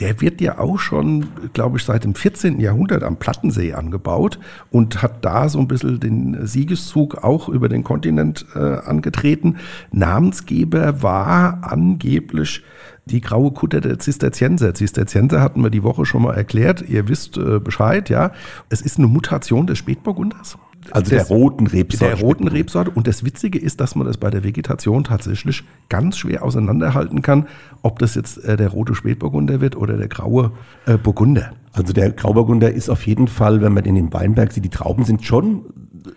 der 0.00 0.20
wird 0.20 0.40
ja 0.40 0.58
auch 0.58 0.78
schon, 0.78 1.28
glaube 1.52 1.78
ich, 1.78 1.84
seit 1.84 2.04
dem 2.04 2.14
14. 2.14 2.58
Jahrhundert 2.58 3.02
am 3.02 3.16
Plattensee 3.16 3.74
angebaut 3.74 4.38
und 4.70 5.02
hat 5.02 5.24
da 5.24 5.48
so 5.48 5.58
ein 5.58 5.68
bisschen 5.68 6.00
den 6.00 6.46
Siegeszug 6.46 7.22
auch 7.22 7.48
über 7.48 7.68
den 7.68 7.84
Kontinent 7.84 8.46
äh, 8.54 8.58
angetreten. 8.58 9.58
Namensgeber 9.92 11.02
war 11.02 11.60
angeblich 11.62 12.62
die 13.04 13.20
graue 13.20 13.52
Kutter 13.52 13.80
der 13.80 13.98
Zisterzienser. 13.98 14.74
Zisterzienser 14.74 15.40
hatten 15.40 15.62
wir 15.62 15.70
die 15.70 15.82
Woche 15.82 16.06
schon 16.06 16.22
mal 16.22 16.34
erklärt. 16.34 16.88
Ihr 16.88 17.08
wisst 17.08 17.36
äh, 17.36 17.58
Bescheid, 17.58 18.08
ja. 18.08 18.32
Es 18.68 18.80
ist 18.80 18.98
eine 18.98 19.06
Mutation 19.06 19.66
des 19.66 19.78
Spätburgunders. 19.78 20.56
Also 20.90 21.10
des, 21.10 21.26
der 21.28 21.36
roten 21.36 21.66
Rebsorte. 21.66 22.16
Der 22.16 22.24
roten 22.24 22.48
Rebsorte. 22.48 22.90
Und 22.90 23.06
das 23.06 23.24
Witzige 23.24 23.58
ist, 23.58 23.80
dass 23.80 23.94
man 23.94 24.06
das 24.06 24.16
bei 24.16 24.30
der 24.30 24.42
Vegetation 24.42 25.04
tatsächlich 25.04 25.62
ganz 25.88 26.16
schwer 26.18 26.42
auseinanderhalten 26.42 27.22
kann, 27.22 27.46
ob 27.82 27.98
das 27.98 28.14
jetzt 28.14 28.38
äh, 28.44 28.56
der 28.56 28.68
rote 28.68 28.94
Spätburgunder 28.94 29.60
wird 29.60 29.76
oder 29.76 29.96
der 29.96 30.08
graue 30.08 30.52
äh, 30.86 30.96
Burgunder. 30.96 31.52
Also 31.72 31.92
der 31.92 32.10
Grauburgunder 32.10 32.72
ist 32.72 32.88
auf 32.88 33.06
jeden 33.06 33.28
Fall, 33.28 33.60
wenn 33.60 33.74
man 33.74 33.84
den 33.84 33.96
im 33.96 34.12
Weinberg 34.12 34.52
sieht, 34.52 34.64
die 34.64 34.70
Trauben 34.70 35.04
sind 35.04 35.24
schon 35.24 35.66
äh, 36.06 36.10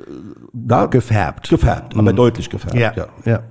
da 0.54 0.86
gefärbt. 0.86 1.49
Gefärbt, 1.49 1.95
aber 1.95 2.12
mhm. 2.12 2.15
deutlich 2.15 2.49
gefärbt. 2.49 2.76
Ja, 2.76 2.93
ja. 2.95 3.08
ja. 3.26 3.43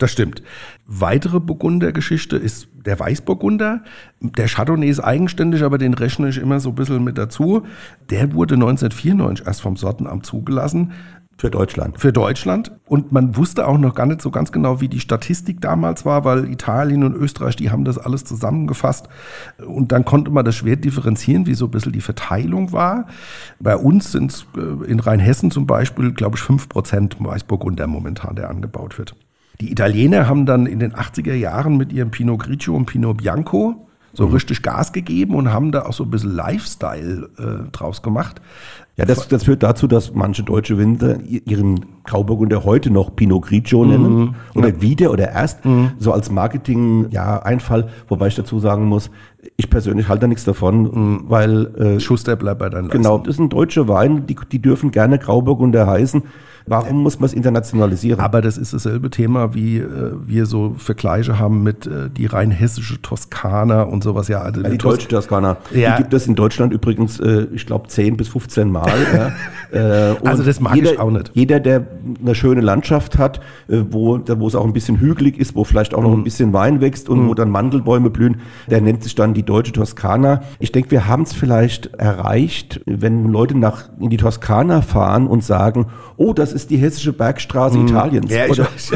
Das 0.00 0.12
stimmt. 0.12 0.42
Weitere 0.86 1.40
Burgundergeschichte 1.40 2.38
ist 2.38 2.68
der 2.72 2.98
Weißburgunder. 2.98 3.82
Der 4.20 4.48
Chardonnay 4.48 4.88
ist 4.88 5.00
eigenständig, 5.00 5.62
aber 5.62 5.76
den 5.76 5.92
rechne 5.92 6.30
ich 6.30 6.38
immer 6.38 6.58
so 6.58 6.70
ein 6.70 6.74
bisschen 6.74 7.04
mit 7.04 7.18
dazu. 7.18 7.66
Der 8.08 8.32
wurde 8.32 8.54
1994 8.54 9.46
erst 9.46 9.60
vom 9.60 9.76
Sortenamt 9.76 10.24
zugelassen. 10.24 10.92
Für 11.36 11.50
Deutschland. 11.50 12.00
Für 12.00 12.14
Deutschland. 12.14 12.72
Und 12.86 13.12
man 13.12 13.36
wusste 13.36 13.68
auch 13.68 13.76
noch 13.76 13.94
gar 13.94 14.06
nicht 14.06 14.22
so 14.22 14.30
ganz 14.30 14.52
genau, 14.52 14.80
wie 14.80 14.88
die 14.88 15.00
Statistik 15.00 15.60
damals 15.60 16.06
war, 16.06 16.24
weil 16.24 16.50
Italien 16.50 17.04
und 17.04 17.14
Österreich, 17.14 17.56
die 17.56 17.70
haben 17.70 17.84
das 17.84 17.98
alles 17.98 18.24
zusammengefasst. 18.24 19.06
Und 19.58 19.92
dann 19.92 20.06
konnte 20.06 20.30
man 20.30 20.46
das 20.46 20.56
schwer 20.56 20.76
differenzieren, 20.76 21.44
wie 21.46 21.54
so 21.54 21.66
ein 21.66 21.70
bisschen 21.70 21.92
die 21.92 22.00
Verteilung 22.00 22.72
war. 22.72 23.06
Bei 23.58 23.76
uns 23.76 24.12
sind 24.12 24.32
es 24.32 24.46
äh, 24.56 24.90
in 24.90 24.98
Rheinhessen 24.98 25.50
zum 25.50 25.66
Beispiel, 25.66 26.12
glaube 26.12 26.36
ich, 26.36 26.42
5 26.42 26.70
Prozent 26.70 27.16
Weißburgunder 27.18 27.86
momentan, 27.86 28.36
der 28.36 28.48
angebaut 28.48 28.96
wird. 28.96 29.14
Die 29.60 29.70
Italiener 29.70 30.26
haben 30.28 30.46
dann 30.46 30.66
in 30.66 30.78
den 30.78 30.94
80er 30.94 31.34
Jahren 31.34 31.76
mit 31.76 31.92
ihrem 31.92 32.10
Pinot 32.10 32.40
Grigio 32.40 32.74
und 32.74 32.86
Pinot 32.86 33.18
Bianco 33.18 33.86
so 34.12 34.26
mhm. 34.26 34.32
richtig 34.34 34.62
Gas 34.62 34.92
gegeben 34.92 35.34
und 35.36 35.52
haben 35.52 35.70
da 35.70 35.82
auch 35.82 35.92
so 35.92 36.02
ein 36.04 36.10
bisschen 36.10 36.34
Lifestyle 36.34 37.28
äh, 37.38 37.70
draus 37.70 38.02
gemacht. 38.02 38.40
Ja, 38.96 39.04
das, 39.04 39.28
das 39.28 39.44
führt 39.44 39.62
dazu, 39.62 39.86
dass 39.86 40.14
manche 40.14 40.42
deutsche 40.42 40.76
Winzer 40.76 41.20
ihren 41.22 41.86
Grauburgunder 42.04 42.64
heute 42.64 42.90
noch 42.90 43.14
Pinot 43.14 43.46
Grigio 43.46 43.84
nennen 43.84 44.18
Mhm. 44.18 44.34
oder 44.54 44.68
Ja. 44.68 44.82
wieder 44.82 45.10
oder 45.12 45.30
erst 45.30 45.60
so 45.98 46.12
als 46.12 46.30
Marketing 46.30 47.06
ja 47.10 47.40
Einfall, 47.40 47.88
wobei 48.08 48.26
ich 48.26 48.34
dazu 48.34 48.58
sagen 48.58 48.86
muss, 48.86 49.10
ich 49.56 49.70
persönlich 49.70 50.08
halte 50.08 50.22
da 50.22 50.26
nichts 50.26 50.44
davon, 50.44 50.82
Mhm. 50.82 51.20
weil 51.28 51.66
äh, 51.76 52.00
Schuster 52.00 52.36
bleibt 52.36 52.58
bei 52.60 52.68
deinen 52.68 52.88
genau, 52.88 53.14
Leisten. 53.16 53.26
das 53.26 53.36
sind 53.36 53.52
deutsche 53.52 53.88
Weine, 53.88 54.20
die, 54.22 54.36
die 54.50 54.60
dürfen 54.60 54.90
gerne 54.90 55.18
Grauburgunder 55.18 55.86
heißen. 55.86 56.22
Warum 56.66 57.02
muss 57.02 57.18
man 57.18 57.24
es 57.26 57.32
internationalisieren? 57.32 58.20
Aber 58.20 58.42
das 58.42 58.58
ist 58.58 58.74
dasselbe 58.74 59.08
Thema, 59.10 59.54
wie 59.54 59.78
äh, 59.78 60.12
wir 60.26 60.44
so 60.44 60.74
Vergleiche 60.76 61.38
haben 61.38 61.62
mit 61.62 61.86
äh, 61.86 62.10
die 62.14 62.26
rein 62.26 62.50
hessische 62.50 63.00
Toskana 63.00 63.82
und 63.82 64.04
sowas. 64.04 64.28
Ja, 64.28 64.42
also 64.42 64.60
Ja, 64.60 64.68
die 64.68 64.76
Tos- 64.78 64.92
deutsche 64.96 65.08
Toskana. 65.08 65.56
Ja. 65.72 65.92
Die 65.96 66.02
gibt 66.02 66.12
es 66.14 66.26
in 66.26 66.34
Deutschland 66.36 66.72
übrigens, 66.74 67.18
äh, 67.18 67.46
ich 67.54 67.64
glaube, 67.66 67.88
10 67.88 68.16
bis 68.18 68.28
15 68.28 68.70
Mal. 68.70 68.90
ja. 69.14 69.32
Äh, 69.72 70.16
Also 70.24 70.42
das 70.42 70.58
mag 70.58 70.74
jeder, 70.74 70.94
ich 70.94 70.98
auch 70.98 71.12
nicht. 71.12 71.30
Jeder, 71.32 71.60
der 71.60 71.86
eine 72.20 72.34
schöne 72.34 72.60
Landschaft 72.60 73.18
hat, 73.18 73.38
äh, 73.68 73.82
wo, 73.88 74.18
da, 74.18 74.40
wo 74.40 74.48
es 74.48 74.56
auch 74.56 74.64
ein 74.64 74.72
bisschen 74.72 74.98
hügelig 74.98 75.38
ist, 75.38 75.54
wo 75.54 75.62
vielleicht 75.62 75.94
auch 75.94 76.02
noch 76.02 76.10
Mhm. 76.10 76.22
ein 76.22 76.24
bisschen 76.24 76.52
Wein 76.52 76.80
wächst 76.80 77.08
und 77.08 77.28
wo 77.28 77.34
dann 77.34 77.50
Mandelbäume 77.50 78.10
blühen, 78.10 78.38
der 78.68 78.80
nennt 78.80 79.04
sich 79.04 79.14
dann 79.14 79.29
die 79.34 79.42
deutsche 79.42 79.72
Toskana. 79.72 80.42
Ich 80.58 80.72
denke, 80.72 80.90
wir 80.90 81.06
haben 81.06 81.22
es 81.22 81.32
vielleicht 81.32 81.94
erreicht, 81.94 82.80
wenn 82.86 83.26
Leute 83.26 83.56
nach 83.56 83.88
in 83.98 84.10
die 84.10 84.16
Toskana 84.16 84.82
fahren 84.82 85.26
und 85.26 85.44
sagen, 85.44 85.86
oh, 86.16 86.32
das 86.32 86.52
ist 86.52 86.70
die 86.70 86.76
hessische 86.76 87.12
Bergstraße 87.12 87.78
Italiens. 87.78 88.30
Mhm. 88.30 88.36
Ja, 88.36 88.44
ich 88.46 88.52
Oder, 88.52 88.64
weiß. 88.64 88.92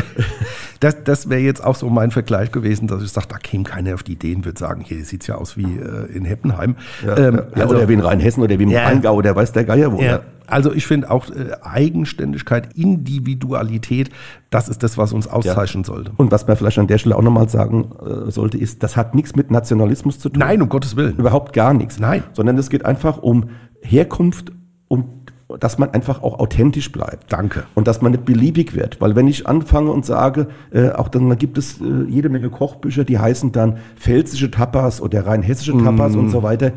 Das, 0.80 1.02
das 1.04 1.28
wäre 1.28 1.40
jetzt 1.40 1.62
auch 1.64 1.74
so 1.74 1.88
mein 1.88 2.10
Vergleich 2.10 2.50
gewesen, 2.52 2.86
dass 2.88 3.02
ich 3.02 3.10
sage, 3.10 3.26
da 3.28 3.38
käme 3.38 3.64
keiner 3.64 3.94
auf 3.94 4.02
die 4.02 4.12
Ideen, 4.12 4.44
würde 4.44 4.58
sagen, 4.58 4.82
hier 4.84 5.04
sieht 5.04 5.22
es 5.22 5.26
ja 5.28 5.36
aus 5.36 5.56
wie 5.56 5.64
äh, 5.78 6.06
in 6.14 6.24
Heppenheim. 6.24 6.76
ja, 7.06 7.16
Ähm, 7.16 7.42
ja, 7.56 7.62
also, 7.62 7.76
oder 7.76 7.88
wie 7.88 7.94
in 7.94 8.00
Rheinhessen 8.00 8.42
oder 8.42 8.58
wie 8.58 8.64
im 8.64 8.70
Ja. 8.70 8.84
Rheingau 8.84 9.14
oder 9.14 9.34
weiß 9.34 9.52
der 9.52 9.64
Geier 9.64 9.92
wo. 9.92 10.00
ja, 10.00 10.20
also 10.46 10.72
ich 10.72 10.86
finde 10.86 11.10
auch 11.10 11.30
äh, 11.30 11.52
Eigenständigkeit, 11.62 12.68
Individualität, 12.74 14.10
das 14.50 14.68
ist 14.68 14.82
das, 14.82 14.98
was 14.98 15.12
uns 15.12 15.26
auszeichnen 15.26 15.84
sollte. 15.84 16.12
Und 16.16 16.30
was 16.32 16.46
man 16.46 16.56
vielleicht 16.56 16.78
an 16.78 16.86
der 16.86 16.98
Stelle 16.98 17.16
auch 17.16 17.22
nochmal 17.22 17.48
sagen 17.48 17.90
äh, 18.04 18.30
sollte, 18.30 18.58
ist, 18.58 18.82
das 18.82 18.96
hat 18.96 19.14
nichts 19.14 19.34
mit 19.36 19.50
Nationalismus 19.50 20.18
zu 20.18 20.28
tun. 20.28 20.40
Nein, 20.40 20.60
um 20.62 20.68
Gottes 20.68 20.96
Willen. 20.96 21.16
Überhaupt 21.16 21.52
gar 21.52 21.72
nichts. 21.74 21.98
Nein. 21.98 22.22
Sondern 22.32 22.58
es 22.58 22.68
geht 22.70 22.84
einfach 22.84 23.18
um 23.18 23.48
Herkunft 23.80 24.52
und 24.88 25.23
dass 25.60 25.78
man 25.78 25.90
einfach 25.90 26.22
auch 26.22 26.38
authentisch 26.38 26.90
bleibt. 26.92 27.32
Danke. 27.32 27.64
Und 27.74 27.86
dass 27.88 28.02
man 28.02 28.12
nicht 28.12 28.24
beliebig 28.24 28.74
wird. 28.74 29.00
Weil 29.00 29.16
wenn 29.16 29.26
ich 29.28 29.46
anfange 29.46 29.90
und 29.90 30.04
sage, 30.06 30.48
äh, 30.72 30.90
auch 30.90 31.08
dann, 31.08 31.28
dann 31.28 31.38
gibt 31.38 31.58
es 31.58 31.80
äh, 31.80 31.84
jede 32.08 32.28
Menge 32.28 32.50
Kochbücher, 32.50 33.04
die 33.04 33.18
heißen 33.18 33.52
dann 33.52 33.78
pfälzische 33.96 34.50
Tapas 34.50 35.00
oder 35.00 35.26
rein 35.26 35.42
hessische 35.42 35.72
Tapas 35.76 36.14
Mm. 36.14 36.18
und 36.18 36.28
so 36.30 36.42
weiter. 36.42 36.72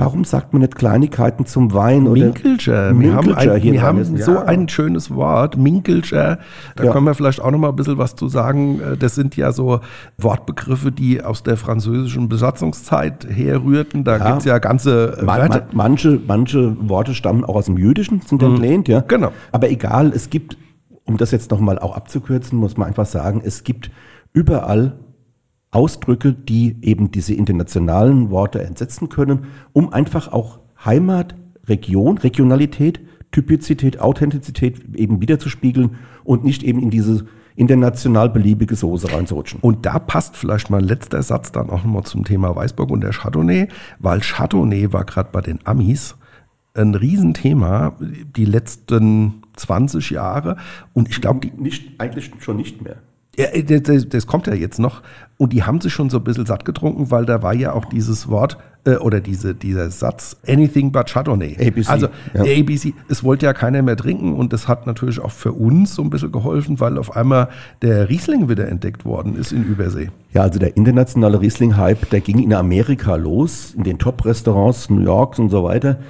Warum 0.00 0.24
sagt 0.24 0.52
man 0.52 0.62
nicht 0.62 0.76
Kleinigkeiten 0.76 1.44
zum 1.44 1.74
Wein 1.74 2.06
oder 2.06 2.26
Minkelscher. 2.26 2.98
Wir 2.98 3.14
haben, 3.14 3.34
ein, 3.34 3.56
hier 3.60 3.72
wir 3.72 3.82
haben 3.82 4.04
so 4.04 4.32
ja. 4.34 4.42
ein 4.44 4.68
schönes 4.68 5.12
Wort, 5.12 5.56
Minkelscher. 5.56 6.38
Da 6.76 6.84
Ja. 6.84 6.92
können 6.92 7.04
wir 7.04 7.14
vielleicht 7.14 7.40
auch 7.40 7.50
noch 7.50 7.58
mal 7.58 7.70
ein 7.70 7.76
bisschen 7.76 7.98
was 7.98 8.14
zu 8.14 8.28
sagen. 8.28 8.80
Äh, 8.80 8.96
Das 8.96 9.16
sind 9.16 9.36
ja 9.36 9.50
so 9.50 9.80
Wortbegriffe, 10.16 10.92
die 10.92 11.22
aus 11.22 11.42
der 11.42 11.56
französischen 11.56 12.28
Besatzungszeit 12.28 13.26
herrührten. 13.28 14.04
Da 14.04 14.18
Ja. 14.18 14.30
gibt's 14.30 14.44
ja 14.44 14.58
ganze 14.58 15.18
äh, 15.18 15.24
Man, 15.24 15.40
Wörter. 15.40 15.58
man, 15.58 15.62
manche, 15.72 16.20
manche 16.26 16.76
Worte 16.88 17.14
stammen 17.14 17.44
auch 17.44 17.56
aus 17.56 17.66
dem 17.66 17.76
Jüdischen, 17.76 18.20
sind 18.20 18.40
entlehnt, 18.42 18.86
ja. 18.86 19.00
Genau. 19.00 19.32
Aber 19.50 19.68
egal, 19.68 20.12
es 20.14 20.30
gibt, 20.30 20.56
um 21.06 21.16
das 21.16 21.32
jetzt 21.32 21.50
nochmal 21.50 21.78
auch 21.80 21.96
abzukürzen, 21.96 22.56
muss 22.56 22.76
man 22.76 22.86
einfach 22.86 23.06
sagen, 23.06 23.42
es 23.44 23.64
gibt 23.64 23.90
überall 24.32 24.92
Ausdrücke, 25.70 26.32
die 26.32 26.76
eben 26.82 27.10
diese 27.10 27.34
internationalen 27.34 28.30
Worte 28.30 28.62
entsetzen 28.62 29.08
können, 29.08 29.46
um 29.72 29.92
einfach 29.92 30.32
auch 30.32 30.60
Heimat, 30.84 31.34
Region, 31.66 32.18
Regionalität, 32.18 33.00
Typizität, 33.30 34.00
Authentizität 34.00 34.94
eben 34.94 35.20
wiederzuspiegeln 35.20 35.96
und 36.24 36.44
nicht 36.44 36.62
eben 36.62 36.80
in 36.80 36.90
diese 36.90 37.26
international 37.56 38.30
beliebige 38.30 38.76
Soße 38.76 39.12
reinzurutschen. 39.12 39.60
Und 39.60 39.84
da 39.84 39.98
passt 39.98 40.36
vielleicht 40.36 40.70
mein 40.70 40.84
letzter 40.84 41.22
Satz 41.22 41.52
dann 41.52 41.68
auch 41.70 41.84
nochmal 41.84 42.04
zum 42.04 42.24
Thema 42.24 42.54
Weißburg 42.54 42.90
und 42.90 43.02
der 43.02 43.10
Chardonnay, 43.10 43.68
weil 43.98 44.20
Chardonnay 44.20 44.92
war 44.92 45.04
gerade 45.04 45.30
bei 45.32 45.40
den 45.40 45.58
Amis 45.66 46.14
ein 46.74 46.94
Riesenthema 46.94 47.96
die 48.00 48.44
letzten 48.44 49.42
20 49.56 50.10
Jahre. 50.10 50.56
Und 50.94 51.08
ich 51.10 51.20
glaube, 51.20 51.40
die 51.40 51.52
nicht, 51.60 52.00
eigentlich 52.00 52.30
schon 52.38 52.56
nicht 52.56 52.82
mehr. 52.82 53.02
Ja, 53.38 53.46
äh, 53.46 53.62
das, 53.62 54.08
das- 54.08 54.26
kommt 54.26 54.46
ja 54.46 54.54
jetzt 54.54 54.78
noch. 54.78 55.02
Und 55.38 55.52
die 55.52 55.62
haben 55.62 55.80
sich 55.80 55.92
schon 55.92 56.10
so 56.10 56.18
ein 56.18 56.24
bisschen 56.24 56.44
satt 56.46 56.64
getrunken, 56.64 57.10
weil 57.10 57.24
da 57.24 57.42
war 57.42 57.54
ja 57.54 57.72
auch 57.72 57.84
dieses 57.84 58.28
Wort 58.28 58.58
äh, 58.84 58.96
oder 58.96 59.20
diese, 59.20 59.54
dieser 59.54 59.88
Satz 59.90 60.36
Anything 60.46 60.90
but 60.90 61.06
Chardonnay. 61.08 61.56
ABC, 61.64 61.88
Also 61.88 62.08
ja. 62.34 62.42
ABC, 62.42 62.92
es 63.08 63.22
wollte 63.22 63.46
ja 63.46 63.52
keiner 63.52 63.80
mehr 63.82 63.96
trinken 63.96 64.34
und 64.34 64.52
das 64.52 64.66
hat 64.66 64.86
natürlich 64.88 65.20
auch 65.20 65.30
für 65.30 65.52
uns 65.52 65.94
so 65.94 66.02
ein 66.02 66.10
bisschen 66.10 66.32
geholfen, 66.32 66.80
weil 66.80 66.98
auf 66.98 67.14
einmal 67.16 67.48
der 67.82 68.08
Riesling 68.08 68.48
wieder 68.48 68.66
entdeckt 68.68 69.04
worden 69.04 69.36
ist 69.36 69.52
in 69.52 69.62
Übersee. 69.64 70.10
Ja, 70.32 70.42
also 70.42 70.58
der 70.58 70.76
internationale 70.76 71.40
Riesling-Hype, 71.40 72.10
der 72.10 72.20
ging 72.20 72.40
in 72.42 72.52
Amerika 72.52 73.14
los, 73.14 73.74
in 73.76 73.84
den 73.84 73.98
Top-Restaurants 73.98 74.90
New 74.90 75.00
Yorks 75.00 75.38
und 75.38 75.50
so 75.50 75.62
weiter. 75.62 76.00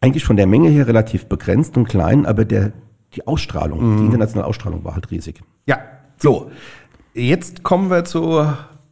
Eigentlich 0.00 0.24
von 0.24 0.36
der 0.36 0.46
Menge 0.48 0.68
her 0.70 0.88
relativ 0.88 1.26
begrenzt 1.26 1.76
und 1.76 1.88
klein, 1.88 2.26
aber 2.26 2.44
der, 2.44 2.72
die 3.14 3.26
Ausstrahlung, 3.26 3.98
die 3.98 4.04
internationale 4.06 4.46
Ausstrahlung 4.48 4.84
war 4.84 4.94
halt 4.94 5.10
riesig. 5.12 5.40
Ja, 5.66 5.78
so. 6.18 6.50
Jetzt 7.14 7.62
kommen 7.62 7.90
wir 7.90 8.04
zu 8.04 8.46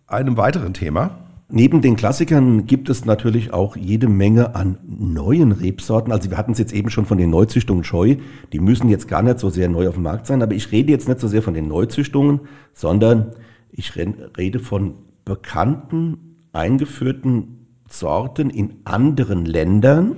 einem 0.06 0.36
weiteren 0.36 0.72
Thema. 0.72 1.18
Neben 1.50 1.82
den 1.82 1.94
Klassikern 1.94 2.66
gibt 2.66 2.88
es 2.88 3.04
natürlich 3.04 3.52
auch 3.52 3.76
jede 3.76 4.08
Menge 4.08 4.54
an 4.54 4.78
neuen 4.86 5.52
Rebsorten. 5.52 6.10
Also 6.10 6.30
wir 6.30 6.38
hatten 6.38 6.52
es 6.52 6.58
jetzt 6.58 6.72
eben 6.72 6.88
schon 6.88 7.04
von 7.04 7.18
den 7.18 7.30
Neuzüchtungen 7.30 7.84
Scheu. 7.84 8.16
Die 8.52 8.60
müssen 8.60 8.88
jetzt 8.88 9.08
gar 9.08 9.22
nicht 9.22 9.38
so 9.38 9.50
sehr 9.50 9.68
neu 9.68 9.88
auf 9.88 9.94
dem 9.94 10.04
Markt 10.04 10.26
sein, 10.26 10.42
aber 10.42 10.54
ich 10.54 10.72
rede 10.72 10.90
jetzt 10.90 11.06
nicht 11.06 11.20
so 11.20 11.28
sehr 11.28 11.42
von 11.42 11.54
den 11.54 11.68
Neuzüchtungen, 11.68 12.40
sondern 12.72 13.32
ich 13.70 13.94
rede 13.94 14.58
von 14.58 14.94
bekannten, 15.24 16.36
eingeführten 16.52 17.66
Sorten 17.88 18.50
in 18.50 18.76
anderen 18.84 19.44
Ländern, 19.44 20.16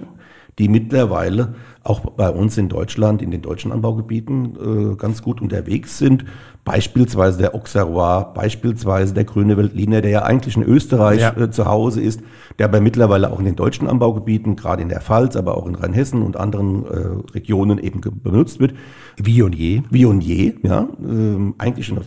die 0.58 0.68
mittlerweile 0.68 1.54
auch 1.86 2.00
bei 2.00 2.30
uns 2.30 2.58
in 2.58 2.68
Deutschland, 2.68 3.22
in 3.22 3.30
den 3.30 3.42
deutschen 3.42 3.72
Anbaugebieten 3.72 4.92
äh, 4.92 4.96
ganz 4.96 5.22
gut 5.22 5.40
unterwegs 5.40 5.98
sind. 5.98 6.24
Beispielsweise 6.64 7.38
der 7.38 7.54
Auxerrois, 7.54 8.24
beispielsweise 8.34 9.14
der 9.14 9.24
Grüne 9.24 9.56
Veltliner, 9.56 10.00
der 10.00 10.10
ja 10.10 10.22
eigentlich 10.22 10.56
in 10.56 10.64
Österreich 10.64 11.20
Ja. 11.20 11.36
äh, 11.36 11.50
zu 11.50 11.66
Hause 11.66 12.00
ist, 12.00 12.20
der 12.58 12.66
aber 12.66 12.80
mittlerweile 12.80 13.30
auch 13.30 13.38
in 13.38 13.44
den 13.44 13.54
deutschen 13.54 13.86
Anbaugebieten, 13.86 14.56
gerade 14.56 14.82
in 14.82 14.88
der 14.88 15.00
Pfalz, 15.00 15.36
aber 15.36 15.56
auch 15.56 15.66
in 15.66 15.76
Rheinhessen 15.76 16.22
und 16.22 16.36
anderen 16.36 16.84
äh, 16.86 17.32
Regionen 17.34 17.78
eben 17.78 18.00
benutzt 18.00 18.58
wird. 18.58 18.74
Je. 19.24 19.82
Viognier, 19.90 20.54
ja, 20.62 20.88
ähm, 21.00 21.54
eigentlich 21.58 21.90
eine 21.90 22.02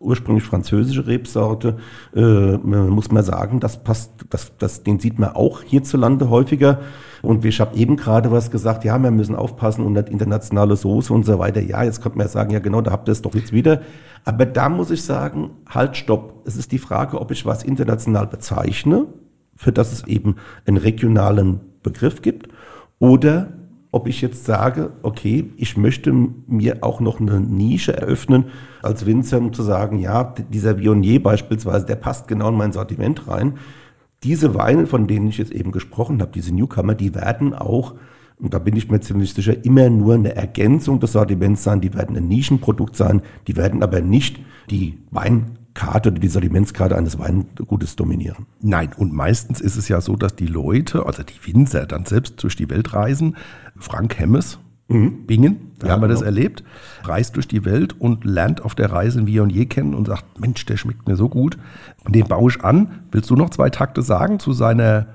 ursprünglich 0.00 0.44
französische 0.44 1.06
Rebsorte, 1.06 1.76
äh, 2.14 2.56
muss 2.56 3.10
man 3.10 3.22
sagen, 3.22 3.60
das 3.60 3.82
passt, 3.82 4.12
das, 4.28 4.52
das, 4.58 4.82
den 4.82 4.98
sieht 4.98 5.18
man 5.18 5.30
auch 5.30 5.62
hierzulande 5.62 6.28
häufiger. 6.28 6.80
Und 7.22 7.44
ich 7.44 7.60
habe 7.60 7.76
eben 7.76 7.96
gerade 7.96 8.30
was 8.30 8.50
gesagt, 8.50 8.84
ja, 8.84 8.98
wir 8.98 9.10
müssen 9.20 9.36
aufpassen 9.36 9.84
und 9.84 9.92
nicht 9.92 10.08
internationale 10.08 10.76
Soße 10.76 11.12
und 11.12 11.24
so 11.24 11.38
weiter. 11.38 11.60
Ja, 11.60 11.84
jetzt 11.84 12.02
könnte 12.02 12.18
man 12.18 12.26
ja 12.26 12.32
sagen, 12.32 12.50
ja 12.50 12.58
genau, 12.58 12.80
da 12.80 12.90
habt 12.90 13.08
ihr 13.08 13.12
es 13.12 13.22
doch 13.22 13.34
jetzt 13.34 13.52
wieder. 13.52 13.82
Aber 14.24 14.46
da 14.46 14.68
muss 14.68 14.90
ich 14.90 15.02
sagen, 15.02 15.50
halt, 15.68 15.96
stopp. 15.96 16.42
Es 16.46 16.56
ist 16.56 16.72
die 16.72 16.78
Frage, 16.78 17.20
ob 17.20 17.30
ich 17.30 17.46
was 17.46 17.62
international 17.62 18.26
bezeichne, 18.26 19.06
für 19.56 19.72
das 19.72 19.92
es 19.92 20.06
eben 20.06 20.36
einen 20.66 20.78
regionalen 20.78 21.60
Begriff 21.82 22.22
gibt, 22.22 22.48
oder 22.98 23.52
ob 23.92 24.06
ich 24.06 24.20
jetzt 24.20 24.44
sage, 24.44 24.92
okay, 25.02 25.50
ich 25.56 25.76
möchte 25.76 26.12
mir 26.12 26.78
auch 26.82 27.00
noch 27.00 27.20
eine 27.20 27.40
Nische 27.40 27.96
eröffnen 27.96 28.44
als 28.82 29.04
Winzer, 29.04 29.38
um 29.38 29.52
zu 29.52 29.62
sagen, 29.62 29.98
ja, 29.98 30.34
dieser 30.52 30.78
Viognier 30.78 31.22
beispielsweise, 31.22 31.86
der 31.86 31.96
passt 31.96 32.28
genau 32.28 32.50
in 32.50 32.56
mein 32.56 32.72
Sortiment 32.72 33.26
rein. 33.26 33.54
Diese 34.22 34.54
Weine, 34.54 34.86
von 34.86 35.06
denen 35.06 35.28
ich 35.28 35.38
jetzt 35.38 35.50
eben 35.52 35.72
gesprochen 35.72 36.20
habe, 36.20 36.30
diese 36.32 36.54
Newcomer, 36.54 36.94
die 36.94 37.14
werden 37.14 37.54
auch, 37.54 37.94
und 38.40 38.54
da 38.54 38.58
bin 38.58 38.76
ich 38.76 38.90
mir 38.90 39.00
ziemlich 39.00 39.34
sicher, 39.34 39.64
immer 39.64 39.90
nur 39.90 40.14
eine 40.14 40.34
Ergänzung 40.34 41.00
des 41.00 41.12
Sortiments 41.12 41.62
sein, 41.62 41.80
die 41.80 41.94
werden 41.94 42.16
ein 42.16 42.28
Nischenprodukt 42.28 42.96
sein, 42.96 43.22
die 43.46 43.56
werden 43.56 43.82
aber 43.82 44.00
nicht 44.00 44.40
die 44.70 44.98
Weinkarte 45.10 46.10
oder 46.10 46.18
die 46.20 46.28
Sortimentskarte 46.28 46.96
eines 46.96 47.18
Weingutes 47.18 47.96
dominieren. 47.96 48.46
Nein, 48.60 48.90
und 48.96 49.12
meistens 49.12 49.60
ist 49.60 49.76
es 49.76 49.88
ja 49.88 50.00
so, 50.00 50.16
dass 50.16 50.36
die 50.36 50.46
Leute, 50.46 51.06
also 51.06 51.22
die 51.22 51.46
Winzer, 51.46 51.86
dann 51.86 52.06
selbst 52.06 52.42
durch 52.42 52.56
die 52.56 52.70
Welt 52.70 52.94
reisen. 52.94 53.36
Frank 53.76 54.18
Hemmes, 54.18 54.58
Bingen, 54.88 55.70
da 55.78 55.86
Ja, 55.86 55.92
haben 55.92 56.02
wir 56.02 56.08
das 56.08 56.18
genau. 56.18 56.30
erlebt, 56.30 56.64
reist 57.04 57.36
durch 57.36 57.46
die 57.46 57.64
Welt 57.64 57.94
und 58.00 58.24
lernt 58.24 58.64
auf 58.64 58.74
der 58.74 58.90
Reise 58.90 59.20
ein 59.20 59.26
Viognier 59.28 59.66
kennen 59.66 59.94
und 59.94 60.08
sagt, 60.08 60.40
Mensch, 60.40 60.66
der 60.66 60.76
schmeckt 60.76 61.06
mir 61.06 61.14
so 61.14 61.28
gut. 61.28 61.58
Und 62.04 62.16
den 62.16 62.26
baue 62.26 62.50
ich 62.50 62.64
an. 62.64 63.02
Willst 63.12 63.30
du 63.30 63.36
noch 63.36 63.50
zwei 63.50 63.70
Takte 63.70 64.02
sagen 64.02 64.40
zu 64.40 64.52
seiner 64.52 65.06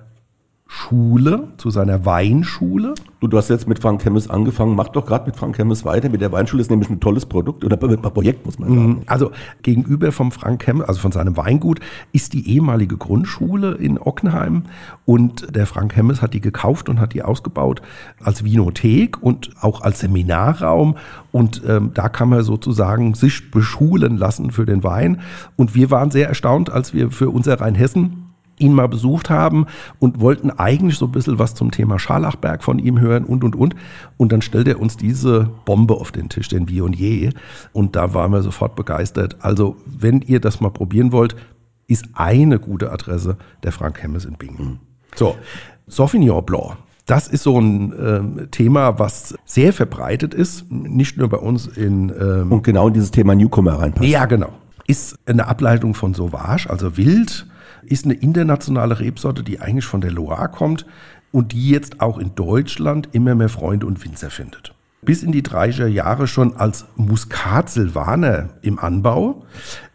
Schule, 0.67 1.49
zu 1.57 1.69
seiner 1.69 2.05
Weinschule. 2.05 2.95
Du, 3.19 3.27
du 3.27 3.37
hast 3.37 3.49
jetzt 3.49 3.67
mit 3.67 3.79
Frank 3.79 4.03
Hemmes 4.03 4.29
angefangen, 4.29 4.75
mach 4.75 4.89
doch 4.89 5.05
gerade 5.05 5.27
mit 5.27 5.35
Frank 5.35 5.57
Hemmes 5.59 5.85
weiter. 5.85 6.09
Mit 6.09 6.21
der 6.21 6.31
Weinschule 6.31 6.61
ist 6.61 6.71
nämlich 6.71 6.89
ein 6.89 6.99
tolles 6.99 7.27
Produkt 7.27 7.63
oder 7.63 7.77
Projekt, 7.77 8.45
muss 8.45 8.57
man 8.57 8.69
sagen. 8.69 9.01
Also 9.05 9.31
gegenüber 9.61 10.11
vom 10.11 10.31
Frank 10.31 10.65
Hemmes, 10.65 10.87
also 10.87 10.99
von 10.99 11.11
seinem 11.11 11.37
Weingut, 11.37 11.79
ist 12.13 12.33
die 12.33 12.49
ehemalige 12.49 12.97
Grundschule 12.97 13.73
in 13.73 13.99
Ockenheim 13.99 14.63
und 15.05 15.55
der 15.55 15.67
Frank 15.67 15.95
Hemmes 15.95 16.21
hat 16.23 16.33
die 16.33 16.41
gekauft 16.41 16.89
und 16.89 16.99
hat 16.99 17.13
die 17.13 17.21
ausgebaut 17.21 17.81
als 18.19 18.43
Vinothek 18.43 19.21
und 19.21 19.51
auch 19.61 19.81
als 19.81 19.99
Seminarraum 19.99 20.97
und 21.31 21.61
ähm, 21.67 21.91
da 21.93 22.09
kann 22.09 22.29
man 22.29 22.43
sozusagen 22.43 23.13
sich 23.13 23.51
beschulen 23.51 24.17
lassen 24.17 24.51
für 24.51 24.65
den 24.65 24.83
Wein 24.83 25.21
und 25.55 25.75
wir 25.75 25.91
waren 25.91 26.09
sehr 26.09 26.27
erstaunt, 26.27 26.71
als 26.71 26.93
wir 26.93 27.11
für 27.11 27.29
unser 27.29 27.61
Rheinhessen 27.61 28.24
ihn 28.57 28.73
mal 28.73 28.87
besucht 28.87 29.29
haben 29.29 29.65
und 29.99 30.19
wollten 30.19 30.49
eigentlich 30.49 30.97
so 30.97 31.05
ein 31.05 31.11
bisschen 31.11 31.39
was 31.39 31.55
zum 31.55 31.71
Thema 31.71 31.99
Scharlachberg 31.99 32.63
von 32.63 32.79
ihm 32.79 32.99
hören 32.99 33.25
und, 33.25 33.43
und, 33.43 33.55
und. 33.55 33.75
Und 34.17 34.31
dann 34.31 34.41
stellt 34.41 34.67
er 34.67 34.79
uns 34.79 34.97
diese 34.97 35.49
Bombe 35.65 35.95
auf 35.95 36.11
den 36.11 36.29
Tisch, 36.29 36.47
den 36.47 36.69
Vionier. 36.69 37.31
Und 37.73 37.95
da 37.95 38.13
waren 38.13 38.31
wir 38.31 38.41
sofort 38.41 38.75
begeistert. 38.75 39.37
Also, 39.41 39.75
wenn 39.85 40.21
ihr 40.21 40.39
das 40.39 40.61
mal 40.61 40.69
probieren 40.69 41.11
wollt, 41.11 41.35
ist 41.87 42.05
eine 42.13 42.59
gute 42.59 42.91
Adresse 42.91 43.37
der 43.63 43.71
Frank 43.71 44.01
Hemmes 44.01 44.25
in 44.25 44.35
Bingen. 44.35 44.79
So, 45.15 45.35
Sauvignon 45.87 46.43
Blanc. 46.45 46.77
Das 47.05 47.27
ist 47.27 47.43
so 47.43 47.59
ein 47.59 47.93
ähm, 47.99 48.47
Thema, 48.49 48.97
was 48.97 49.35
sehr 49.45 49.73
verbreitet 49.73 50.33
ist, 50.33 50.71
nicht 50.71 51.17
nur 51.17 51.29
bei 51.29 51.37
uns 51.37 51.67
in... 51.67 52.09
Ähm, 52.09 52.51
und 52.51 52.63
genau 52.63 52.87
in 52.87 52.95
dieses 52.95 53.11
Thema 53.11 53.35
Newcomer 53.35 53.73
reinpasst. 53.73 54.09
Ja, 54.09 54.25
genau. 54.25 54.49
Ist 54.87 55.17
eine 55.25 55.47
Ableitung 55.47 55.93
von 55.93 56.13
Sauvage, 56.13 56.69
also 56.69 56.97
wild, 56.97 57.47
ist 57.85 58.05
eine 58.05 58.13
internationale 58.15 58.99
Rebsorte, 58.99 59.43
die 59.43 59.59
eigentlich 59.59 59.85
von 59.85 60.01
der 60.01 60.11
Loire 60.11 60.49
kommt 60.49 60.85
und 61.31 61.51
die 61.51 61.69
jetzt 61.69 62.01
auch 62.01 62.17
in 62.17 62.35
Deutschland 62.35 63.09
immer 63.11 63.35
mehr 63.35 63.49
Freunde 63.49 63.85
und 63.85 64.03
Winzer 64.05 64.29
findet. 64.29 64.73
Bis 65.01 65.21
in 65.21 65.31
die 65.31 65.43
30er 65.43 65.87
Jahre 65.87 66.27
schon 66.27 66.55
als 66.55 66.85
Muscat 66.95 67.69
Silvaner 67.69 68.49
im 68.61 68.79
Anbau. 68.79 69.45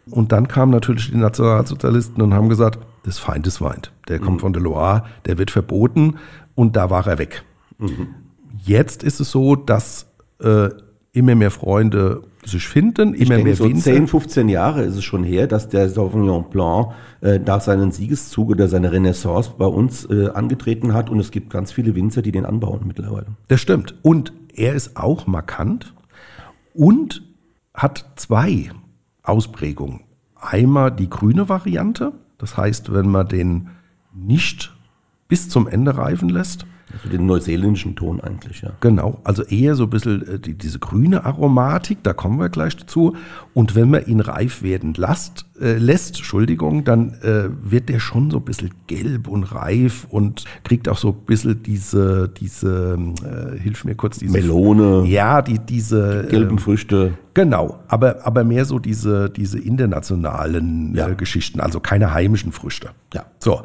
Und 0.09 0.31
dann 0.31 0.47
kamen 0.47 0.71
natürlich 0.71 1.11
die 1.11 1.17
Nationalsozialisten 1.17 2.21
und 2.21 2.33
haben 2.33 2.47
gesagt, 2.47 2.79
das 3.03 3.17
Feind 3.17 3.47
ist 3.47 3.61
Weint. 3.61 3.91
Der 4.07 4.19
kommt 4.19 4.37
mhm. 4.37 4.41
von 4.41 4.53
der 4.53 4.61
Loire, 4.61 5.03
der 5.25 5.37
wird 5.37 5.51
verboten 5.51 6.17
und 6.55 6.75
da 6.75 6.89
war 6.89 7.07
er 7.07 7.17
weg. 7.17 7.43
Mhm. 7.77 8.15
Jetzt 8.63 9.03
ist 9.03 9.19
es 9.19 9.31
so, 9.31 9.55
dass 9.55 10.07
äh, 10.39 10.69
immer 11.11 11.35
mehr 11.35 11.51
Freunde 11.51 12.23
sich 12.45 12.67
finden, 12.67 13.13
immer 13.13 13.35
denke, 13.35 13.43
mehr 13.43 13.55
so 13.55 13.65
Winzer. 13.65 13.93
10, 13.93 14.07
15 14.07 14.49
Jahre 14.49 14.83
ist 14.83 14.95
es 14.95 15.03
schon 15.03 15.23
her, 15.23 15.47
dass 15.47 15.69
der 15.69 15.89
Sauvignon 15.89 16.49
Blanc 16.49 16.93
äh, 17.21 17.39
nach 17.39 17.61
seinem 17.61 17.91
Siegeszug 17.91 18.49
oder 18.49 18.67
seiner 18.67 18.91
Renaissance 18.91 19.51
bei 19.57 19.65
uns 19.65 20.05
äh, 20.05 20.29
angetreten 20.29 20.93
hat 20.93 21.09
und 21.09 21.19
es 21.19 21.31
gibt 21.31 21.49
ganz 21.49 21.71
viele 21.71 21.95
Winzer, 21.95 22.21
die 22.21 22.31
den 22.31 22.45
anbauen 22.45 22.81
mittlerweile. 22.85 23.27
Das 23.47 23.61
stimmt. 23.61 23.95
Und 24.01 24.33
er 24.53 24.73
ist 24.73 24.97
auch 24.97 25.27
markant 25.27 25.93
und 26.73 27.23
hat 27.73 28.05
zwei 28.15 28.71
Ausprägungen. 29.23 30.01
Einmal 30.35 30.91
die 30.91 31.09
grüne 31.09 31.47
Variante, 31.47 32.13
das 32.37 32.57
heißt, 32.57 32.91
wenn 32.93 33.09
man 33.09 33.27
den 33.27 33.69
nicht 34.13 34.75
bis 35.27 35.47
zum 35.47 35.67
Ende 35.67 35.97
reifen 35.97 36.29
lässt, 36.29 36.65
also 36.93 37.09
den 37.09 37.25
neuseeländischen 37.25 37.95
Ton 37.95 38.21
eigentlich, 38.21 38.61
ja. 38.61 38.71
Genau, 38.79 39.19
also 39.23 39.43
eher 39.43 39.75
so 39.75 39.83
ein 39.83 39.89
bisschen 39.89 40.27
äh, 40.27 40.39
die, 40.39 40.53
diese 40.53 40.79
grüne 40.79 41.25
Aromatik, 41.25 42.03
da 42.03 42.13
kommen 42.13 42.39
wir 42.39 42.49
gleich 42.49 42.75
dazu. 42.75 43.15
Und 43.53 43.75
wenn 43.75 43.89
man 43.89 44.05
ihn 44.05 44.19
reif 44.19 44.63
werden 44.63 44.93
lässt, 44.93 45.45
äh, 45.61 45.77
lässt 45.77 46.17
Entschuldigung, 46.17 46.83
dann 46.83 47.13
äh, 47.21 47.49
wird 47.61 47.89
der 47.89 47.99
schon 47.99 48.31
so 48.31 48.37
ein 48.37 48.43
bisschen 48.43 48.71
gelb 48.87 49.27
und 49.27 49.43
reif 49.43 50.07
und 50.09 50.45
kriegt 50.63 50.89
auch 50.89 50.97
so 50.97 51.09
ein 51.09 51.25
bisschen 51.25 51.63
diese, 51.63 52.29
diese 52.29 52.97
äh, 53.23 53.59
hilf 53.59 53.85
mir 53.85 53.95
kurz, 53.95 54.19
diese... 54.19 54.33
Melone. 54.33 55.07
Ja, 55.07 55.41
die, 55.41 55.59
diese... 55.59 56.23
Die 56.23 56.29
gelben 56.29 56.59
Früchte. 56.59 57.13
Genau, 57.33 57.79
aber, 57.87 58.25
aber 58.25 58.43
mehr 58.43 58.65
so 58.65 58.79
diese, 58.79 59.29
diese 59.29 59.57
internationalen 59.57 60.93
ja. 60.95 61.07
äh, 61.07 61.15
Geschichten, 61.15 61.61
also 61.61 61.79
keine 61.79 62.13
heimischen 62.13 62.51
Früchte. 62.51 62.89
Ja. 63.13 63.25
So, 63.39 63.61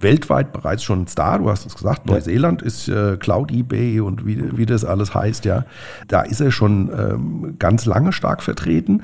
weltweit 0.00 0.52
bereits 0.52 0.82
schon 0.82 1.02
ein 1.02 1.06
Star, 1.06 1.38
du 1.38 1.48
hast 1.48 1.66
es 1.66 1.74
gesagt, 1.74 2.06
Neuseeland 2.06 2.62
ist 2.62 2.88
äh, 2.88 3.16
Cloud 3.16 3.52
eBay 3.52 4.00
und 4.00 4.26
wie, 4.26 4.56
wie 4.56 4.66
das 4.66 4.84
alles 4.84 5.14
heißt, 5.14 5.44
ja. 5.44 5.64
Da 6.08 6.22
ist 6.22 6.40
er 6.40 6.50
schon 6.50 6.90
ähm, 6.96 7.54
ganz 7.58 7.86
lange 7.86 8.12
stark 8.12 8.42
vertreten. 8.42 9.02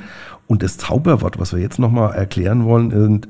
Und 0.53 0.62
das 0.62 0.76
Zauberwort, 0.76 1.38
was 1.38 1.55
wir 1.55 1.61
jetzt 1.61 1.78
nochmal 1.78 2.14
erklären 2.14 2.66
wollen, 2.66 3.26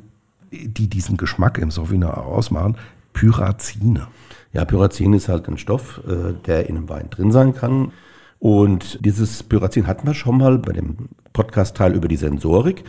die 0.50 0.88
diesen 0.88 1.16
Geschmack 1.16 1.56
im 1.58 1.70
Sauvignon 1.70 2.10
ausmachen, 2.10 2.76
Pyrazine. 3.12 4.08
Ja, 4.52 4.64
Pyrazin 4.64 5.12
ist 5.12 5.28
halt 5.28 5.46
ein 5.46 5.56
Stoff, 5.56 6.00
äh, 6.04 6.32
der 6.44 6.68
in 6.68 6.76
einem 6.76 6.88
Wein 6.88 7.10
drin 7.10 7.30
sein 7.30 7.54
kann. 7.54 7.92
Und 8.40 8.98
dieses 9.06 9.44
Pyrazin 9.44 9.86
hatten 9.86 10.04
wir 10.04 10.14
schon 10.14 10.38
mal 10.38 10.58
bei 10.58 10.72
dem 10.72 11.10
Podcast-Teil 11.32 11.94
über 11.94 12.08
die 12.08 12.16
Sensorik. 12.16 12.82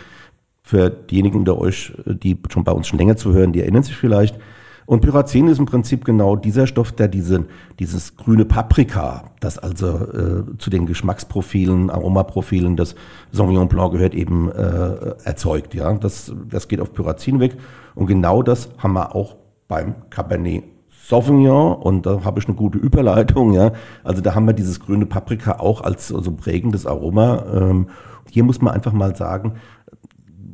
Für 0.64 0.90
diejenigen 0.90 1.38
unter 1.38 1.60
euch, 1.60 1.94
die 2.08 2.36
schon 2.50 2.64
bei 2.64 2.72
uns 2.72 2.88
schon 2.88 2.98
länger 2.98 3.18
zuhören, 3.18 3.54
die 3.54 3.62
erinnern 3.62 3.84
sich 3.84 3.96
vielleicht. 3.96 4.40
Und 4.86 5.02
Pyrazin 5.02 5.48
ist 5.48 5.60
im 5.60 5.66
Prinzip 5.66 6.06
genau 6.06 6.36
dieser 6.36 6.68
Stoff, 6.68 6.92
der 6.92 7.08
diese, 7.08 7.46
dieses 7.80 8.18
grüne 8.18 8.46
Paprika, 8.46 9.32
das 9.40 9.58
also 9.58 9.88
äh, 9.88 10.58
zu 10.58 10.70
den 10.70 10.86
Geschmacksprofilen, 10.86 11.90
Aromaprofilen 11.90 12.76
des 12.76 12.96
Sauvignon 13.32 13.68
Blanc 13.68 13.94
gehört, 13.94 14.14
eben 14.14 14.52
äh, 14.52 15.16
erzeugt. 15.24 15.74
Ja, 15.74 15.94
das, 15.94 16.34
das 16.50 16.68
geht 16.68 16.82
auf 16.82 16.94
Pyrazin 16.94 17.40
weg. 17.40 17.58
Und 17.96 18.08
genau 18.08 18.44
das 18.44 18.70
haben 18.78 18.94
wir 18.94 19.16
auch 19.16 19.36
beim 19.68 19.96
Cabernet 20.10 20.64
Sauvignon 21.06 21.76
und 21.76 22.06
da 22.06 22.24
habe 22.24 22.40
ich 22.40 22.48
eine 22.48 22.56
gute 22.56 22.78
Überleitung, 22.78 23.52
ja. 23.52 23.74
Also 24.06 24.22
da 24.22 24.36
haben 24.36 24.46
wir 24.46 24.54
dieses 24.54 24.80
grüne 24.80 25.06
Paprika 25.06 25.60
auch 25.60 25.82
als 25.82 26.08
so 26.08 26.18
also 26.18 26.32
prägendes 26.32 26.86
Aroma. 26.86 27.44
Ähm, 27.54 27.88
hier 28.32 28.46
muss 28.46 28.62
man 28.62 28.74
einfach 28.74 28.94
mal 28.94 29.14
sagen, 29.16 29.56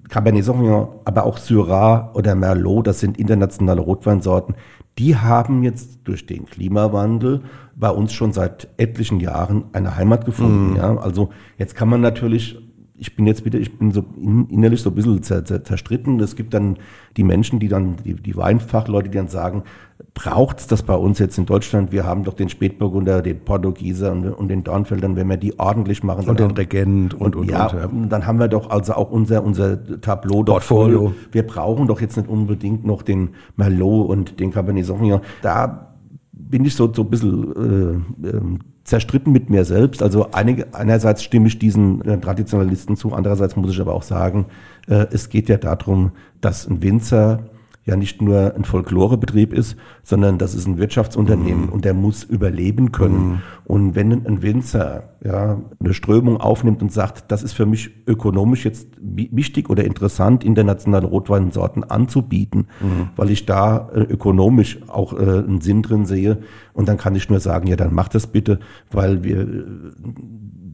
Cabernet 0.10 0.43
Sauvignon, 0.43 0.89
aber 1.05 1.26
auch 1.26 1.38
Syrah 1.38 2.12
oder 2.14 2.36
Merlot, 2.36 2.88
das 2.88 2.99
sind 2.99 3.18
internationale 3.18 3.82
Rotweinsorten, 3.82 4.55
die 4.97 5.16
haben 5.16 5.64
jetzt 5.64 5.99
durch 6.03 6.26
den 6.26 6.45
Klimawandel 6.45 7.41
bei 7.76 7.89
uns 7.89 8.12
schon 8.12 8.34
seit 8.34 8.68
etlichen 8.78 9.22
Jahren 9.22 9.66
eine 9.72 9.95
Heimat 9.95 10.26
gefunden. 10.26 10.74
Mm. 10.74 10.76
Ja. 10.76 10.97
Also 10.97 11.30
jetzt 11.57 11.76
kann 11.76 11.88
man 11.88 12.01
natürlich 12.01 12.60
ich 12.99 13.16
bin 13.16 13.26
jetzt 13.26 13.45
wieder, 13.45 13.60
ich 13.60 13.78
bin 13.78 13.91
so 13.91 14.03
innerlich 14.18 14.82
so 14.82 14.89
ein 14.89 14.95
bisschen 14.95 15.24
zerstritten. 15.24 16.20
Es 16.20 16.36
gibt 16.36 16.53
dann 16.53 16.78
die 17.16 17.24
Menschen, 17.24 17.60
die 17.60 17.70
dann, 17.70 17.95
die, 18.03 18.14
die 18.14 18.36
Weinfachleute, 18.36 19.10
die 19.10 19.18
dann 19.18 19.30
sagen, 19.30 19.64
braucht's 20.20 20.67
das 20.67 20.84
bei 20.84 20.95
uns 20.95 21.17
jetzt 21.20 21.38
in 21.38 21.45
Deutschland? 21.45 21.93
Wir 21.93 22.03
haben 22.03 22.26
doch 22.26 22.34
den 22.34 22.49
Spätburgunder, 22.49 23.22
den 23.22 23.39
Portugieser 23.39 24.11
und, 24.11 24.28
und 24.28 24.49
den 24.49 24.65
Dornfeldern, 24.65 25.15
wenn 25.15 25.30
wir 25.30 25.38
die 25.38 25.57
ordentlich 25.57 26.03
machen. 26.03 26.28
Und 26.28 26.41
den 26.41 26.51
Regent 26.51 27.13
und, 27.13 27.38
und, 27.38 27.49
ja, 27.49 27.67
und, 27.67 27.80
ja. 27.80 28.07
dann 28.09 28.28
haben 28.28 28.38
wir 28.38 28.49
doch 28.49 28.70
also 28.70 28.93
auch 28.95 29.11
unser, 29.11 29.41
unser 29.45 30.01
Tableau 30.01 30.43
Portfolio. 30.43 31.13
Wir 31.32 31.47
brauchen 31.47 31.88
doch 31.88 32.01
jetzt 32.01 32.17
nicht 32.17 32.28
unbedingt 32.28 32.86
noch 32.86 33.01
den 33.01 33.30
Merlot 33.55 34.09
und 34.09 34.39
den 34.41 34.51
Cabernet 34.51 34.86
Sauvignon. 34.86 35.22
Da 35.41 35.93
bin 36.34 36.65
ich 36.65 36.76
so, 36.76 36.93
so 36.93 37.03
ein 37.03 37.09
bisschen 37.09 38.03
äh, 38.22 38.28
äh, 38.28 38.41
zerstritten 38.84 39.32
mit 39.32 39.49
mir 39.49 39.63
selbst. 39.63 40.03
Also 40.03 40.32
einige, 40.34 40.74
einerseits 40.74 41.24
stimme 41.24 41.47
ich 41.47 41.59
diesen 41.59 42.01
äh, 42.01 42.20
Traditionalisten 42.20 42.97
zu, 42.97 43.13
andererseits 43.13 43.55
muss 43.55 43.72
ich 43.72 43.80
aber 43.80 43.93
auch 43.93 44.03
sagen, 44.03 44.47
äh, 44.89 45.05
es 45.11 45.30
geht 45.30 45.47
ja 45.47 45.55
darum, 45.55 46.11
dass 46.41 46.67
ein 46.67 46.82
Winzer 46.82 47.39
ja 47.89 47.95
nicht 47.95 48.21
nur 48.21 48.55
ein 48.55 48.63
Folklorebetrieb 48.63 49.51
ist, 49.51 49.75
sondern 50.03 50.37
das 50.37 50.53
ist 50.53 50.67
ein 50.67 50.77
Wirtschaftsunternehmen 50.77 51.65
mhm. 51.65 51.69
und 51.69 51.85
der 51.85 51.93
muss 51.93 52.23
überleben 52.23 52.91
können. 52.91 53.27
Mhm. 53.27 53.41
Und 53.65 53.95
wenn 53.95 54.11
ein 54.11 54.41
Winzer 54.41 55.15
ja, 55.23 55.59
eine 55.79 55.93
Strömung 55.93 56.37
aufnimmt 56.37 56.81
und 56.81 56.93
sagt, 56.93 57.31
das 57.31 57.43
ist 57.43 57.53
für 57.53 57.65
mich 57.65 57.89
ökonomisch 58.07 58.63
jetzt 58.63 58.87
wichtig 59.01 59.69
oder 59.69 59.83
interessant, 59.83 60.43
internationale 60.43 61.07
Rotweinsorten 61.07 61.83
anzubieten, 61.83 62.67
mhm. 62.79 63.09
weil 63.15 63.31
ich 63.31 63.45
da 63.45 63.89
äh, 63.93 64.01
ökonomisch 64.01 64.79
auch 64.87 65.13
äh, 65.13 65.17
einen 65.17 65.61
Sinn 65.61 65.81
drin 65.81 66.05
sehe, 66.05 66.37
und 66.73 66.87
dann 66.87 66.97
kann 66.97 67.15
ich 67.15 67.29
nur 67.29 67.41
sagen, 67.41 67.67
ja, 67.67 67.75
dann 67.75 67.93
macht 67.93 68.15
das 68.15 68.27
bitte, 68.27 68.59
weil 68.89 69.23
wir 69.23 69.45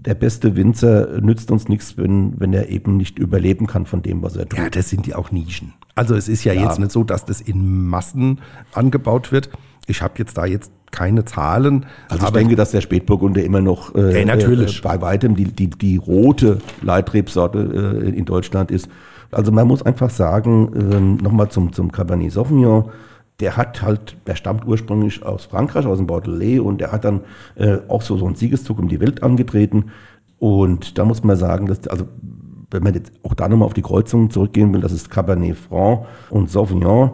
der 0.06 0.14
beste 0.14 0.56
Winzer 0.56 1.20
nützt 1.20 1.50
uns 1.50 1.68
nichts, 1.68 1.98
wenn, 1.98 2.40
wenn 2.40 2.54
er 2.54 2.70
eben 2.70 2.96
nicht 2.98 3.18
überleben 3.18 3.66
kann 3.66 3.88
von 3.88 4.04
dem, 4.04 4.22
was 4.22 4.36
er 4.36 4.48
tut. 4.48 4.60
Ja, 4.60 4.70
das 4.70 4.90
sind 4.90 5.08
ja 5.08 5.16
auch 5.16 5.32
Nischen. 5.32 5.74
Also 5.96 6.16
es 6.16 6.28
ist 6.28 6.44
ja, 6.44 6.54
ja. 6.54 6.64
jetzt 6.64 6.80
nicht 6.80 6.92
so, 6.92 7.04
dass 7.04 7.26
das 7.26 7.42
in 7.42 7.88
Massen 7.88 8.42
angebaut 8.74 9.32
wird. 9.32 9.50
Ich 9.88 10.02
habe 10.02 10.14
jetzt 10.18 10.38
da 10.38 10.46
jetzt 10.46 10.72
keine 10.92 11.26
Zahlen. 11.26 11.86
Also 12.10 12.26
ich 12.26 12.32
denke, 12.32 12.56
dass 12.56 12.72
der 12.72 12.82
Spätburgunder 12.82 13.44
immer 13.44 13.62
noch 13.62 13.96
äh, 13.96 14.20
ja, 14.20 14.26
natürlich. 14.26 14.80
Äh, 14.80 14.82
bei 14.82 15.02
weitem 15.02 15.36
die, 15.36 15.46
die, 15.46 15.70
die 15.70 15.98
rote 15.98 16.60
Leitrebsorte 16.82 18.02
äh, 18.04 18.10
in 18.10 18.26
Deutschland 18.26 18.72
ist. 18.72 18.90
Also 19.32 19.52
man 19.52 19.68
muss 19.68 19.82
einfach 19.82 20.10
sagen, 20.10 20.74
äh, 20.74 21.24
nochmal 21.24 21.50
zum, 21.50 21.74
zum 21.74 21.92
Cabernet 21.92 22.32
Sauvignon, 22.32 22.92
der 23.40 23.58
hat 23.58 23.82
halt, 23.82 24.16
der 24.28 24.36
stammt 24.36 24.66
ursprünglich 24.66 25.24
aus 25.24 25.46
Frankreich, 25.46 25.86
aus 25.86 25.98
dem 25.98 26.08
Bordelais 26.08 26.60
und 26.60 26.80
der 26.80 26.92
hat 26.92 27.04
dann 27.04 27.22
äh, 27.56 27.78
auch 27.88 28.02
so, 28.02 28.18
so 28.18 28.26
einen 28.26 28.36
Siegeszug 28.36 28.80
um 28.80 28.88
die 28.88 29.02
Welt 29.02 29.24
angetreten. 29.24 29.92
Und 30.40 30.98
da 30.98 31.06
muss 31.06 31.24
man 31.24 31.36
sagen, 31.36 31.68
dass, 31.68 31.88
also 31.88 32.06
wenn 32.76 32.84
man 32.84 32.94
jetzt 32.94 33.14
auch 33.24 33.34
da 33.34 33.48
nochmal 33.48 33.66
auf 33.66 33.74
die 33.74 33.82
Kreuzung 33.82 34.30
zurückgehen 34.30 34.74
will, 34.74 34.82
das 34.82 34.92
ist 34.92 35.10
Cabernet 35.10 35.58
Franc 35.58 36.06
und 36.30 36.50
Sauvignon. 36.52 37.12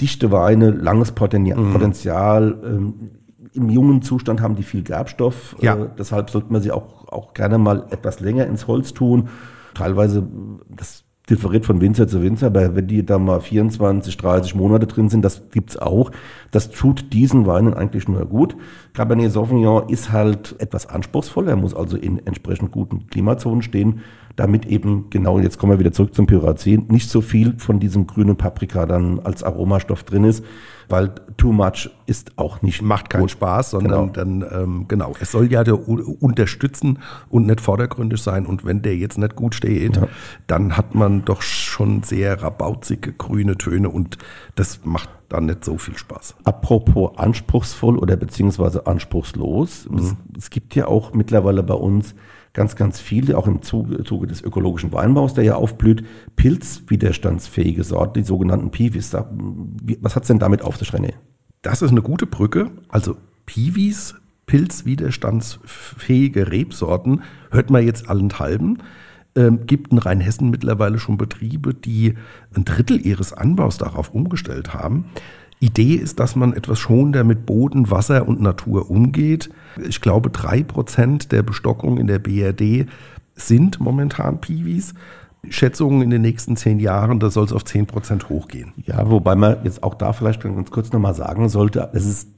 dichte 0.00 0.30
Weine, 0.30 0.70
langes 0.70 1.12
Potenzial. 1.12 2.58
Ähm, 2.64 3.10
Im 3.54 3.70
jungen 3.70 4.02
Zustand 4.02 4.40
haben 4.40 4.56
die 4.56 4.62
viel 4.62 4.82
Gerbstoff. 4.82 5.56
Ja. 5.60 5.76
Äh, 5.76 5.88
deshalb 5.98 6.30
sollte 6.30 6.52
man 6.52 6.60
sie 6.60 6.72
auch, 6.72 7.08
auch 7.08 7.32
gerne 7.34 7.58
mal 7.58 7.86
etwas 7.90 8.20
länger 8.20 8.46
ins 8.46 8.66
Holz 8.66 8.92
tun. 8.92 9.28
Teilweise, 9.74 10.26
das 10.68 11.04
differiert 11.28 11.64
von 11.64 11.80
Winzer 11.80 12.06
zu 12.06 12.22
Winzer, 12.22 12.48
aber 12.48 12.76
wenn 12.76 12.86
die 12.86 13.04
da 13.04 13.18
mal 13.18 13.40
24, 13.40 14.16
30 14.16 14.54
Monate 14.54 14.86
drin 14.86 15.08
sind, 15.08 15.24
das 15.24 15.48
gibt's 15.50 15.76
auch. 15.76 16.10
Das 16.50 16.70
tut 16.70 17.12
diesen 17.12 17.46
Weinen 17.46 17.72
eigentlich 17.72 18.08
nur 18.08 18.26
gut. 18.26 18.56
Cabernet 18.92 19.32
Sauvignon 19.32 19.88
ist 19.88 20.12
halt 20.12 20.54
etwas 20.58 20.86
anspruchsvoller, 20.86 21.50
er 21.50 21.56
muss 21.56 21.74
also 21.74 21.96
in 21.96 22.24
entsprechend 22.26 22.72
guten 22.72 23.06
Klimazonen 23.06 23.62
stehen, 23.62 24.00
damit 24.36 24.66
eben 24.66 25.10
genau, 25.10 25.38
jetzt 25.38 25.58
kommen 25.58 25.72
wir 25.72 25.78
wieder 25.78 25.92
zurück 25.92 26.14
zum 26.14 26.26
Pyrazin, 26.26 26.86
nicht 26.88 27.08
so 27.08 27.20
viel 27.20 27.54
von 27.58 27.78
diesem 27.78 28.06
grünen 28.06 28.36
Paprika 28.36 28.86
dann 28.86 29.20
als 29.20 29.42
Aromastoff 29.42 30.02
drin 30.02 30.24
ist, 30.24 30.44
weil 30.88 31.12
too 31.36 31.52
much 31.52 31.90
ist 32.06 32.32
auch 32.36 32.62
nicht 32.62 32.82
Macht 32.82 33.10
keinen 33.10 33.22
gut. 33.22 33.30
Spaß, 33.30 33.70
sondern 33.70 34.12
dann, 34.12 34.44
ähm, 34.52 34.84
genau, 34.88 35.14
es 35.20 35.30
soll 35.30 35.50
ja 35.50 35.64
der 35.64 35.88
unterstützen 35.88 36.98
und 37.28 37.46
nicht 37.46 37.60
vordergründig 37.60 38.20
sein. 38.20 38.44
Und 38.44 38.64
wenn 38.64 38.82
der 38.82 38.96
jetzt 38.96 39.18
nicht 39.18 39.36
gut 39.36 39.54
steht, 39.54 40.00
dann 40.46 40.76
hat 40.76 40.94
man 40.94 41.24
doch 41.24 41.42
schon 41.42 42.02
sehr 42.02 42.42
rabauzige 42.42 43.12
grüne 43.12 43.56
Töne 43.56 43.88
und 43.88 44.18
das 44.56 44.80
macht 44.84 45.08
dann 45.28 45.46
nicht 45.46 45.64
so 45.64 45.78
viel 45.78 45.96
Spaß. 45.96 46.36
Apropos 46.44 47.16
anspruchsvoll 47.16 47.98
oder 47.98 48.16
beziehungsweise 48.16 48.86
anspruchslos. 48.86 49.88
Es, 49.96 50.14
es 50.36 50.50
gibt 50.50 50.74
ja 50.74 50.86
auch 50.86 51.14
mittlerweile 51.14 51.62
bei 51.62 51.74
uns 51.74 52.14
ganz, 52.54 52.76
ganz 52.76 53.00
viele, 53.00 53.36
auch 53.36 53.46
im 53.46 53.60
Zuge, 53.60 54.02
Zuge 54.04 54.26
des 54.26 54.40
ökologischen 54.40 54.92
Weinbaus, 54.92 55.34
der 55.34 55.44
ja 55.44 55.56
aufblüht, 55.56 56.04
pilzwiderstandsfähige 56.36 57.84
Sorten, 57.84 58.22
die 58.22 58.26
sogenannten 58.26 58.70
Piwis. 58.70 59.14
Was 60.00 60.16
hat's 60.16 60.28
denn 60.28 60.38
damit 60.38 60.62
auf 60.62 60.78
sich, 60.78 60.88
René? 60.90 61.12
Das 61.60 61.82
ist 61.82 61.90
eine 61.90 62.02
gute 62.02 62.26
Brücke. 62.26 62.70
Also 62.88 63.16
Piwis, 63.44 64.14
pilzwiderstandsfähige 64.46 66.50
Rebsorten, 66.50 67.22
hört 67.50 67.70
man 67.70 67.84
jetzt 67.84 68.08
allenthalben. 68.08 68.78
Ähm, 69.36 69.66
gibt 69.66 69.90
in 69.90 69.98
Rheinhessen 69.98 70.50
mittlerweile 70.50 71.00
schon 71.00 71.16
Betriebe, 71.16 71.74
die 71.74 72.14
ein 72.54 72.64
Drittel 72.64 73.04
ihres 73.04 73.32
Anbaus 73.32 73.78
darauf 73.78 74.14
umgestellt 74.14 74.74
haben. 74.74 75.06
Idee 75.64 75.94
ist, 75.94 76.20
dass 76.20 76.36
man 76.36 76.52
etwas 76.52 76.78
schonender 76.78 77.24
mit 77.24 77.46
Boden, 77.46 77.90
Wasser 77.90 78.28
und 78.28 78.40
Natur 78.40 78.90
umgeht. 78.90 79.50
Ich 79.88 80.00
glaube, 80.00 80.30
drei 80.30 80.62
Prozent 80.62 81.32
der 81.32 81.42
Bestockung 81.42 81.98
in 81.98 82.06
der 82.06 82.18
BRD 82.18 82.86
sind 83.34 83.80
momentan 83.80 84.40
Piwis. 84.40 84.94
Schätzungen 85.50 86.02
in 86.02 86.10
den 86.10 86.22
nächsten 86.22 86.56
zehn 86.56 86.80
Jahren, 86.80 87.20
da 87.20 87.30
soll 87.30 87.44
es 87.44 87.52
auf 87.52 87.64
zehn 87.64 87.86
Prozent 87.86 88.28
hochgehen. 88.28 88.72
Ja, 88.86 89.10
wobei 89.10 89.34
man 89.34 89.56
jetzt 89.64 89.82
auch 89.82 89.94
da 89.94 90.12
vielleicht 90.12 90.42
ganz 90.42 90.70
kurz 90.70 90.92
nochmal 90.92 91.14
sagen 91.14 91.48
sollte, 91.48 91.90
es 91.92 92.06
ist 92.06 92.30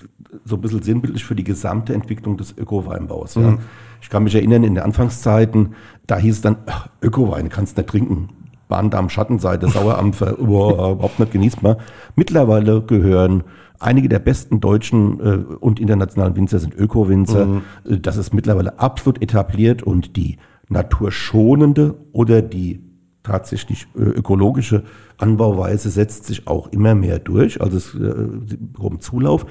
so 0.45 0.57
ein 0.57 0.61
bisschen 0.61 0.83
sinnbildlich 0.83 1.25
für 1.25 1.35
die 1.35 1.45
gesamte 1.45 1.95
Entwicklung 1.95 2.37
des 2.37 2.57
Öko-Weinbaus. 2.57 3.37
Ja. 3.37 3.59
Ich 4.03 4.11
kann 4.11 4.25
mich 4.25 4.35
erinnern, 4.35 4.65
in 4.65 4.75
den 4.75 4.85
Anfangszeiten, 4.85 5.75
da 6.07 6.19
hieß 6.19 6.37
es 6.37 6.41
dann, 6.43 6.57
Öko-Wein 7.03 7.49
kannst 7.49 7.77
nicht 7.77 7.89
trinken. 7.89 8.29
Bahndarm, 8.69 9.09
Schattenseite, 9.09 9.69
Sauerampfer, 9.69 10.35
boah, 10.35 10.93
überhaupt 10.93 11.19
nicht 11.21 11.33
genießbar. 11.33 11.79
Mittlerweile 12.15 12.83
gehören 12.83 13.45
einige 13.79 14.09
der 14.09 14.19
besten 14.19 14.61
deutschen 14.61 15.21
äh, 15.21 15.55
und 15.61 15.81
internationalen 15.81 16.37
Winzer 16.37 16.59
sind 16.59 16.75
Öko-Winzer. 16.75 17.63
Äh, 17.89 17.99
Das 17.99 18.17
ist 18.17 18.35
mittlerweile 18.35 18.79
absolut 18.79 19.23
etabliert 19.23 19.83
und 19.83 20.17
die 20.17 20.39
naturschonende 20.69 21.95
oder 22.13 22.43
die 22.43 22.81
tatsächlich 23.23 23.87
äh, 23.97 24.03
ökologische 24.03 24.85
Anbauweise 25.19 25.91
setzt 25.91 26.27
sich 26.27 26.47
auch 26.47 26.69
immer 26.69 26.95
mehr 26.95 27.19
durch, 27.19 27.61
also 27.61 27.77
es 27.77 27.95
äh, 27.95 28.15
bekommt 28.59 29.03
Zulauf. 29.03 29.47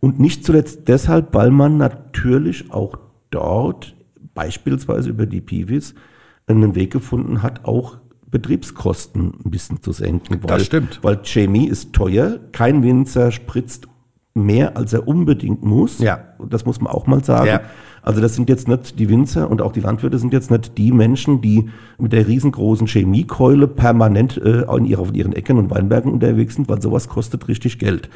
Und 0.00 0.20
nicht 0.20 0.44
zuletzt 0.44 0.88
deshalb, 0.88 1.34
weil 1.34 1.50
man 1.50 1.78
natürlich 1.78 2.70
auch 2.70 2.98
dort 3.30 3.96
beispielsweise 4.34 5.10
über 5.10 5.26
die 5.26 5.40
Piwis 5.40 5.94
einen 6.46 6.74
Weg 6.74 6.92
gefunden 6.92 7.42
hat, 7.42 7.64
auch 7.64 7.96
Betriebskosten 8.38 9.32
ein 9.44 9.50
bisschen 9.50 9.82
zu 9.82 9.92
senken. 9.92 10.40
Weil, 10.42 10.60
stimmt. 10.60 11.00
Weil 11.02 11.20
Chemie 11.22 11.66
ist 11.66 11.92
teuer, 11.92 12.38
kein 12.52 12.82
Winzer 12.82 13.32
spritzt 13.32 13.88
mehr, 14.34 14.76
als 14.76 14.92
er 14.92 15.08
unbedingt 15.08 15.64
muss. 15.64 15.98
Ja. 15.98 16.20
Das 16.50 16.66
muss 16.66 16.80
man 16.80 16.92
auch 16.92 17.06
mal 17.06 17.24
sagen. 17.24 17.46
Ja. 17.46 17.60
Also 18.02 18.20
das 18.20 18.36
sind 18.36 18.48
jetzt 18.48 18.68
nicht 18.68 19.00
die 19.00 19.08
Winzer 19.08 19.50
und 19.50 19.60
auch 19.60 19.72
die 19.72 19.80
Landwirte 19.80 20.18
sind 20.18 20.32
jetzt 20.32 20.50
nicht 20.50 20.78
die 20.78 20.92
Menschen, 20.92 21.40
die 21.40 21.70
mit 21.98 22.12
der 22.12 22.28
riesengroßen 22.28 22.86
Chemiekeule 22.86 23.66
permanent 23.66 24.36
äh, 24.36 24.62
in, 24.76 24.84
ihrer, 24.84 25.00
auf 25.02 25.12
ihren 25.12 25.32
Ecken 25.32 25.58
und 25.58 25.70
Weinbergen 25.70 26.12
unterwegs 26.12 26.54
sind, 26.54 26.68
weil 26.68 26.80
sowas 26.80 27.08
kostet 27.08 27.48
richtig 27.48 27.80
Geld. 27.80 28.08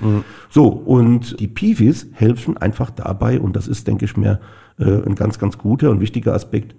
So, 0.48 0.68
und 0.68 1.40
die 1.40 1.48
Piwis 1.48 2.06
helfen 2.12 2.56
einfach 2.56 2.90
dabei, 2.90 3.40
und 3.40 3.56
das 3.56 3.66
ist, 3.66 3.88
denke 3.88 4.04
ich 4.04 4.16
mir, 4.16 4.38
äh, 4.78 4.84
ein 4.84 5.16
ganz, 5.16 5.40
ganz 5.40 5.58
guter 5.58 5.90
und 5.90 6.00
wichtiger 6.00 6.34
Aspekt, 6.34 6.76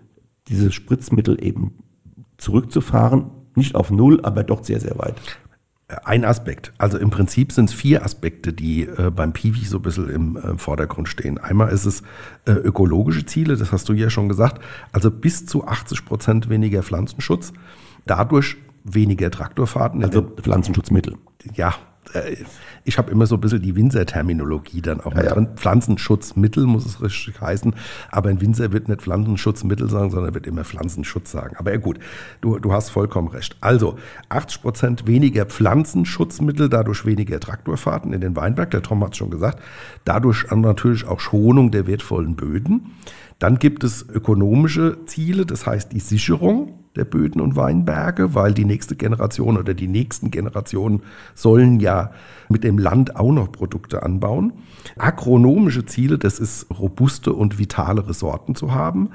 diese 0.47 0.71
Spritzmittel 0.71 1.43
eben 1.43 1.73
zurückzufahren. 2.41 3.31
Nicht 3.55 3.75
auf 3.75 3.91
Null, 3.91 4.19
aber 4.23 4.43
doch 4.43 4.63
sehr, 4.63 4.79
sehr 4.79 4.97
weit. 4.97 5.15
Ein 6.05 6.23
Aspekt. 6.23 6.71
Also 6.77 6.97
im 6.97 7.09
Prinzip 7.09 7.51
sind 7.51 7.69
es 7.69 7.75
vier 7.75 8.05
Aspekte, 8.05 8.53
die 8.53 8.83
äh, 8.83 9.11
beim 9.13 9.33
Piwi 9.33 9.65
so 9.65 9.77
ein 9.77 9.81
bisschen 9.81 10.09
im 10.09 10.37
äh, 10.37 10.57
Vordergrund 10.57 11.09
stehen. 11.09 11.37
Einmal 11.37 11.69
ist 11.69 11.85
es 11.85 12.01
äh, 12.45 12.51
ökologische 12.51 13.25
Ziele, 13.25 13.57
das 13.57 13.73
hast 13.73 13.89
du 13.89 13.93
ja 13.93 14.09
schon 14.09 14.29
gesagt. 14.29 14.63
Also 14.93 15.11
bis 15.11 15.45
zu 15.45 15.67
80 15.67 16.05
Prozent 16.05 16.49
weniger 16.49 16.81
Pflanzenschutz. 16.81 17.51
Dadurch 18.05 18.55
weniger 18.85 19.29
Traktorfahrten. 19.31 20.01
Also 20.03 20.21
Pflanzenschutzmittel. 20.21 21.17
ja, 21.55 21.75
ich 22.83 22.97
habe 22.97 23.11
immer 23.11 23.25
so 23.25 23.35
ein 23.35 23.41
bisschen 23.41 23.61
die 23.61 23.75
Winzer-Terminologie 23.75 24.81
dann 24.81 25.01
auch 25.01 25.13
mit 25.13 25.25
ja. 25.25 25.33
drin. 25.33 25.49
Pflanzenschutzmittel 25.55 26.65
muss 26.65 26.85
es 26.85 27.01
richtig 27.01 27.39
heißen, 27.39 27.75
aber 28.09 28.29
ein 28.29 28.41
Winzer 28.41 28.71
wird 28.71 28.87
nicht 28.87 29.01
Pflanzenschutzmittel 29.01 29.89
sagen, 29.89 30.09
sondern 30.09 30.33
wird 30.33 30.47
immer 30.47 30.63
Pflanzenschutz 30.63 31.31
sagen. 31.31 31.55
Aber 31.57 31.71
ja 31.71 31.77
gut, 31.77 31.99
du, 32.41 32.59
du 32.59 32.73
hast 32.73 32.89
vollkommen 32.89 33.27
recht. 33.27 33.55
Also 33.61 33.97
80 34.29 34.61
Prozent 34.61 35.07
weniger 35.07 35.45
Pflanzenschutzmittel, 35.45 36.69
dadurch 36.69 37.05
weniger 37.05 37.39
Traktorfahrten 37.39 38.13
in 38.13 38.21
den 38.21 38.35
Weinberg, 38.35 38.71
der 38.71 38.81
Tom 38.81 39.03
hat 39.03 39.11
es 39.11 39.17
schon 39.17 39.31
gesagt. 39.31 39.61
Dadurch 40.03 40.45
natürlich 40.51 41.05
auch 41.05 41.19
Schonung 41.19 41.71
der 41.71 41.87
wertvollen 41.87 42.35
Böden. 42.35 42.93
Dann 43.39 43.57
gibt 43.57 43.83
es 43.83 44.07
ökonomische 44.07 45.05
Ziele, 45.05 45.45
das 45.45 45.65
heißt 45.65 45.91
die 45.93 45.99
Sicherung 45.99 46.80
der 46.95 47.05
Böden 47.05 47.41
und 47.41 47.55
Weinberge, 47.55 48.35
weil 48.35 48.53
die 48.53 48.65
nächste 48.65 48.95
Generation 48.95 49.57
oder 49.57 49.73
die 49.73 49.87
nächsten 49.87 50.31
Generationen 50.31 51.03
sollen 51.33 51.79
ja 51.79 52.11
mit 52.49 52.63
dem 52.63 52.77
Land 52.77 53.15
auch 53.15 53.31
noch 53.31 53.51
Produkte 53.51 54.03
anbauen. 54.03 54.53
Agronomische 54.97 55.85
Ziele, 55.85 56.17
das 56.17 56.39
ist 56.39 56.67
robuste 56.69 57.33
und 57.33 57.57
vitale 57.59 58.07
Ressorten 58.07 58.55
zu 58.55 58.73
haben. 58.73 59.11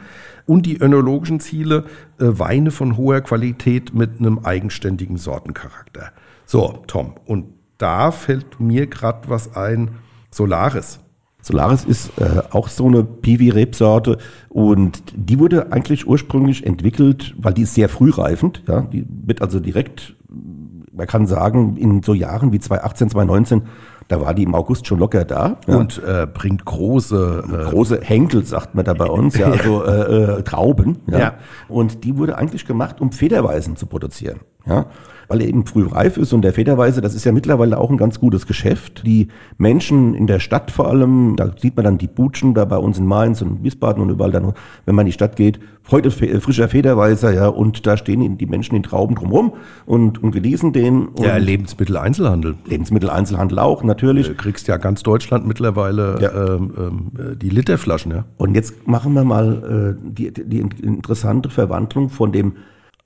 Und 0.46 0.64
die 0.64 0.78
önologischen 0.80 1.40
Ziele, 1.40 1.84
äh, 2.18 2.24
Weine 2.38 2.70
von 2.70 2.96
hoher 2.96 3.20
Qualität 3.20 3.94
mit 3.94 4.18
einem 4.18 4.40
eigenständigen 4.40 5.16
Sortencharakter. 5.16 6.12
So, 6.46 6.82
Tom, 6.86 7.14
und 7.26 7.46
da 7.78 8.10
fällt 8.10 8.60
mir 8.60 8.86
gerade 8.86 9.28
was 9.28 9.54
ein, 9.54 9.90
Solaris. 10.30 11.00
Solaris 11.46 11.84
ist 11.84 12.10
äh, 12.18 12.42
auch 12.50 12.66
so 12.66 12.86
eine 12.86 13.04
Piwi-Rebsorte 13.04 14.18
und 14.48 15.00
die 15.14 15.38
wurde 15.38 15.70
eigentlich 15.70 16.04
ursprünglich 16.04 16.66
entwickelt, 16.66 17.36
weil 17.38 17.54
die 17.54 17.62
ist 17.62 17.74
sehr 17.74 17.88
frühreifend. 17.88 18.64
Ja? 18.66 18.80
Die 18.80 19.06
wird 19.08 19.42
also 19.42 19.60
direkt, 19.60 20.16
man 20.92 21.06
kann 21.06 21.28
sagen, 21.28 21.76
in 21.76 22.02
so 22.02 22.14
Jahren 22.14 22.50
wie 22.50 22.58
2018, 22.58 23.10
2019, 23.10 23.62
da 24.08 24.20
war 24.20 24.34
die 24.34 24.42
im 24.42 24.56
August 24.56 24.88
schon 24.88 24.98
locker 24.98 25.24
da. 25.24 25.58
Ja? 25.68 25.76
Und 25.76 26.02
äh, 26.02 26.26
bringt 26.26 26.64
große 26.64 27.44
äh, 27.46 27.70
große 27.70 28.00
Henkel, 28.02 28.44
sagt 28.44 28.74
man 28.74 28.84
da 28.84 28.94
bei 28.94 29.06
uns, 29.06 29.38
ja, 29.38 29.46
also 29.46 29.84
äh, 29.86 30.38
äh, 30.38 30.42
Trauben. 30.42 30.98
Ja? 31.06 31.18
Ja. 31.18 31.34
Und 31.68 32.02
die 32.02 32.18
wurde 32.18 32.38
eigentlich 32.38 32.66
gemacht, 32.66 33.00
um 33.00 33.12
Federweisen 33.12 33.76
zu 33.76 33.86
produzieren. 33.86 34.40
Ja? 34.66 34.86
Weil 35.28 35.40
er 35.40 35.48
eben 35.48 35.66
früh 35.66 35.86
reif 35.86 36.16
ist 36.16 36.32
und 36.32 36.42
der 36.42 36.52
Federweise, 36.52 37.00
das 37.00 37.14
ist 37.14 37.24
ja 37.24 37.32
mittlerweile 37.32 37.78
auch 37.78 37.90
ein 37.90 37.96
ganz 37.96 38.20
gutes 38.20 38.46
Geschäft. 38.46 39.02
Die 39.04 39.28
Menschen 39.58 40.14
in 40.14 40.26
der 40.26 40.38
Stadt 40.38 40.70
vor 40.70 40.88
allem, 40.88 41.34
da 41.36 41.50
sieht 41.58 41.74
man 41.76 41.84
dann 41.84 41.98
die 41.98 42.06
Butschen 42.06 42.54
da 42.54 42.64
bei 42.64 42.76
uns 42.78 42.98
in 42.98 43.06
Mainz 43.06 43.42
und 43.42 43.64
Wiesbaden 43.64 44.02
und 44.02 44.10
überall 44.10 44.30
dann, 44.30 44.52
wenn 44.84 44.94
man 44.94 45.04
in 45.04 45.08
die 45.08 45.12
Stadt 45.12 45.34
geht, 45.36 45.58
heute 45.90 46.10
fe- 46.10 46.40
frischer 46.40 46.68
Federweiser, 46.68 47.32
ja, 47.32 47.48
und 47.48 47.86
da 47.86 47.96
stehen 47.96 48.38
die 48.38 48.46
Menschen 48.46 48.74
in 48.76 48.82
Trauben 48.82 49.14
drumherum 49.14 49.52
und, 49.84 50.22
und 50.22 50.32
genießen 50.32 50.72
den. 50.72 51.06
Und 51.06 51.24
ja, 51.24 51.36
Lebensmitteleinzelhandel. 51.36 52.54
Lebensmitteleinzelhandel 52.66 53.58
auch, 53.58 53.82
natürlich. 53.84 54.28
Du 54.28 54.34
kriegst 54.34 54.68
ja 54.68 54.76
ganz 54.76 55.02
Deutschland 55.02 55.46
mittlerweile 55.46 56.18
Ja. 56.20 56.54
ähm, 56.54 56.72
ähm, 56.76 57.38
die 57.38 57.48
Literflaschen, 57.48 58.12
ja. 58.12 58.24
Und 58.36 58.54
jetzt 58.54 58.86
machen 58.86 59.12
wir 59.14 59.24
mal 59.24 59.96
äh, 59.96 60.10
die, 60.10 60.32
die 60.32 60.58
interessante 60.60 61.50
Verwandlung 61.50 62.10
von 62.10 62.32
dem 62.32 62.54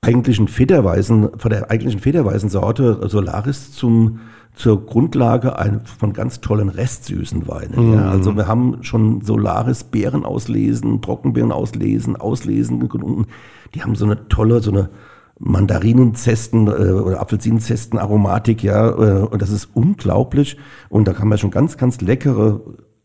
eigentlichen 0.03 0.49
Federweisen, 0.49 1.31
von 1.39 1.51
der 1.51 1.71
eigentlichen 1.71 2.01
Federweisensorte 2.01 3.09
Solaris 3.09 3.73
zum 3.73 4.21
zur 4.55 4.85
Grundlage 4.85 5.59
ein, 5.59 5.81
von 5.85 6.13
ganz 6.13 6.41
tollen 6.41 6.69
restsüßen 6.69 7.49
Weinen. 7.49 7.95
Ja. 7.95 8.11
Also 8.11 8.37
wir 8.37 8.47
haben 8.47 8.83
schon 8.83 9.23
Solaris 9.23 9.85
Beeren 9.85 10.25
auslesen, 10.25 11.01
Trockenbeeren 11.01 11.53
auslesen, 11.53 12.17
auslesen 12.17 12.81
gefunden. 12.81 13.27
Die 13.75 13.83
haben 13.83 13.95
so 13.95 14.05
eine 14.05 14.29
tolle, 14.29 14.61
so 14.61 14.73
eine 14.73 14.91
Mandarinenzesten 15.39 16.67
äh, 16.67 16.93
oder 16.93 17.21
Apfelsinenzesten 17.21 17.99
Aromatik, 17.99 18.63
ja, 18.63 18.91
äh, 18.91 19.23
und 19.23 19.41
das 19.41 19.51
ist 19.51 19.71
unglaublich. 19.73 20.59
Und 20.91 21.09
da 21.09 21.15
kann 21.15 21.29
man 21.29 21.39
schon 21.39 21.51
ganz, 21.51 21.79
ganz 21.79 22.01
leckere, 22.01 22.61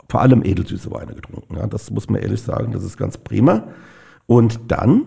vor 0.10 0.22
allem 0.22 0.44
edelsüße 0.44 0.92
Weine 0.92 1.14
getrunken. 1.14 1.56
Ja, 1.56 1.68
das 1.68 1.90
muss 1.92 2.10
man 2.10 2.22
ehrlich 2.22 2.42
sagen, 2.42 2.74
das 2.74 2.84
ist 2.84 2.98
ganz 2.98 3.18
prima. 3.18 3.68
Und 4.26 4.60
dann 4.68 5.04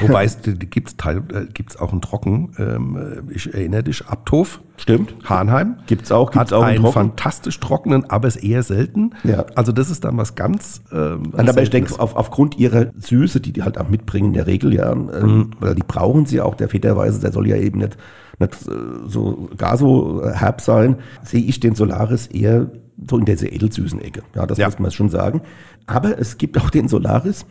Wobei 0.00 0.24
es 0.24 0.38
gibt 0.42 0.88
es 0.88 1.06
äh, 1.06 1.46
gibt's 1.52 1.76
auch 1.76 1.92
einen 1.92 2.00
Trocken. 2.00 2.54
Ähm, 2.58 3.24
äh, 3.28 3.34
ich 3.34 3.52
erinnere 3.52 3.84
dich, 3.84 4.06
Abthof. 4.06 4.60
Stimmt. 4.76 5.14
Hahnheim. 5.24 5.76
Gibt's 5.86 6.10
auch. 6.10 6.30
Gibt's 6.30 6.50
Hat 6.50 6.52
auch 6.52 6.62
einen, 6.62 6.84
einen 6.84 6.92
fantastisch 6.92 7.60
trockenen, 7.60 8.08
aber 8.08 8.28
ist 8.28 8.36
eher 8.36 8.62
selten. 8.62 9.12
Ja. 9.24 9.44
Also 9.54 9.72
das 9.72 9.90
ist 9.90 10.04
dann 10.04 10.16
was 10.16 10.34
ganz. 10.34 10.82
Ähm, 10.92 11.32
aber 11.34 11.62
ich 11.62 11.70
denke, 11.70 11.98
auf, 12.00 12.16
aufgrund 12.16 12.58
ihrer 12.58 12.86
Süße, 12.96 13.40
die 13.40 13.52
die 13.52 13.62
halt 13.62 13.78
auch 13.78 13.88
mitbringen 13.88 14.28
in 14.28 14.34
der 14.34 14.46
Regel, 14.46 14.72
ja, 14.74 14.92
ähm, 14.92 15.08
mhm. 15.08 15.50
weil 15.60 15.74
die 15.74 15.82
brauchen 15.86 16.26
sie 16.26 16.40
auch, 16.40 16.54
der 16.54 16.68
Federweise, 16.68 17.20
der 17.20 17.32
soll 17.32 17.46
ja 17.46 17.56
eben 17.56 17.78
nicht, 17.78 17.98
nicht 18.38 18.54
äh, 18.66 18.70
so 19.06 19.50
gar 19.56 19.76
so 19.76 20.22
herb 20.24 20.60
sein, 20.60 20.96
sehe 21.22 21.42
ich 21.42 21.60
den 21.60 21.74
Solaris 21.74 22.26
eher 22.26 22.70
so 23.08 23.18
in 23.18 23.24
dieser 23.24 23.52
edelsüßen 23.52 24.00
Ecke. 24.00 24.22
Ja, 24.34 24.46
das 24.46 24.58
ja. 24.58 24.66
muss 24.66 24.78
man 24.78 24.90
schon 24.90 25.08
sagen. 25.08 25.42
Aber 25.86 26.18
es 26.18 26.38
gibt 26.38 26.60
auch 26.60 26.70
den 26.70 26.88
Solaris, 26.88 27.46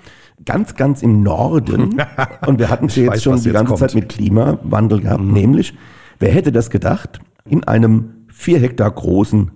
ganz, 0.46 0.76
ganz 0.76 1.02
im 1.02 1.24
Norden. 1.24 2.02
Und 2.46 2.60
wir 2.60 2.70
hatten 2.70 2.86
es 2.86 2.96
jetzt 2.96 3.12
weiß, 3.12 3.24
schon 3.24 3.42
die 3.42 3.52
ganze 3.52 3.70
kommt. 3.70 3.80
Zeit 3.80 3.96
mit 3.96 4.10
Klimawandel 4.10 5.02
gehabt. 5.02 5.24
Mhm. 5.24 5.34
Nämlich, 5.34 5.74
wer 6.20 6.32
hätte 6.32 6.52
das 6.52 6.70
gedacht, 6.70 7.20
in 7.46 7.64
einem 7.64 8.26
vier 8.28 8.60
Hektar 8.60 8.92
großen 8.92 9.52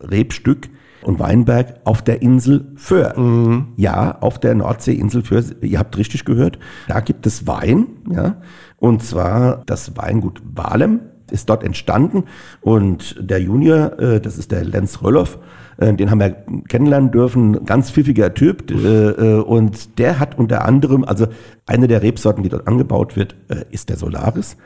Rebstück 0.00 0.68
und 1.02 1.18
Weinberg 1.18 1.80
auf 1.84 2.02
der 2.02 2.22
Insel 2.22 2.72
Föhr. 2.76 3.18
Mhm. 3.18 3.68
Ja, 3.76 4.18
auf 4.20 4.38
der 4.38 4.54
Nordseeinsel 4.54 5.22
Föhr. 5.22 5.42
Ihr 5.62 5.78
habt 5.78 5.96
richtig 5.96 6.24
gehört. 6.24 6.58
Da 6.88 7.00
gibt 7.00 7.26
es 7.26 7.46
Wein, 7.46 7.86
ja. 8.10 8.36
Und 8.76 9.02
zwar 9.02 9.62
das 9.66 9.96
Weingut 9.96 10.42
Walem 10.44 11.00
ist 11.30 11.48
dort 11.48 11.64
entstanden. 11.64 12.24
Und 12.60 13.16
der 13.18 13.40
Junior, 13.40 13.98
äh, 13.98 14.20
das 14.20 14.38
ist 14.38 14.52
der 14.52 14.64
Lenz 14.64 15.02
Rölloff, 15.02 15.38
äh, 15.80 15.94
den 15.94 16.10
haben 16.10 16.20
wir 16.20 16.36
kennenlernen 16.68 17.10
dürfen, 17.10 17.64
ganz 17.64 17.90
pfiffiger 17.90 18.34
Typ. 18.34 18.70
Äh, 18.70 18.74
äh, 18.74 19.40
und 19.40 19.98
der 19.98 20.18
hat 20.18 20.38
unter 20.38 20.64
anderem, 20.64 21.04
also 21.04 21.26
eine 21.66 21.88
der 21.88 22.02
Rebsorten, 22.02 22.42
die 22.42 22.48
dort 22.48 22.68
angebaut 22.68 23.16
wird, 23.16 23.34
ist 23.70 23.88
der 23.88 23.96
Solaris. 23.96 24.56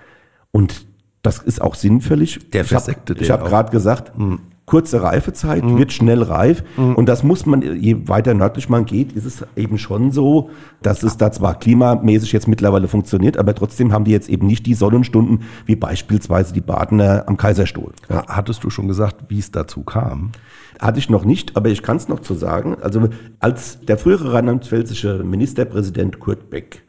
Und 0.51 0.87
das 1.23 1.39
ist 1.39 1.61
auch 1.61 1.75
sinnfällig. 1.75 2.51
Der 2.51 2.65
versekte 2.65 3.15
Ich 3.19 3.31
habe 3.31 3.45
hab 3.45 3.49
gerade 3.49 3.71
gesagt, 3.71 4.19
mhm. 4.19 4.41
Kurze 4.67 5.03
Reifezeit, 5.03 5.65
mhm. 5.65 5.79
wird 5.79 5.93
schnell 5.93 6.23
reif. 6.23 6.65
Mhm. 6.77 6.95
Und 6.95 7.07
das 7.07 7.23
muss 7.23 7.45
man, 7.47 7.63
je 7.63 8.09
weiter 8.09 8.35
nördlich 8.35 8.69
man 8.69 8.87
geht, 8.87 9.13
ist 9.13 9.27
es 9.27 9.45
eben 9.57 9.79
schon 9.79 10.11
so, 10.11 10.51
dass 10.83 11.03
es 11.03 11.17
da 11.17 11.31
zwar 11.33 11.59
klimamäßig 11.59 12.33
jetzt 12.33 12.49
mittlerweile 12.49 12.89
funktioniert, 12.89 13.37
aber 13.37 13.55
trotzdem 13.55 13.93
haben 13.93 14.05
die 14.05 14.11
jetzt 14.11 14.29
eben 14.29 14.47
nicht 14.47 14.67
die 14.67 14.75
Sonnenstunden 14.75 15.43
wie 15.67 15.77
beispielsweise 15.77 16.55
die 16.55 16.61
Badener 16.61 17.25
am 17.27 17.37
Kaiserstuhl. 17.37 17.93
Hattest 18.09 18.65
du 18.65 18.71
schon 18.71 18.89
gesagt, 18.89 19.25
wie 19.29 19.39
es 19.39 19.51
dazu 19.51 19.83
kam? 19.83 20.33
Hatte 20.81 20.99
ich 20.99 21.11
noch 21.11 21.25
nicht, 21.25 21.57
aber 21.57 21.69
ich 21.69 21.83
kann 21.83 21.99
es 21.99 22.09
noch 22.09 22.21
zu 22.21 22.35
sagen. 22.35 22.77
Also 22.81 23.09
als 23.41 23.81
der 23.81 23.99
frühere 23.99 24.33
rheinland-pfälzische 24.33 25.23
Ministerpräsident 25.25 26.21
Kurt 26.21 26.51
Beck 26.51 26.83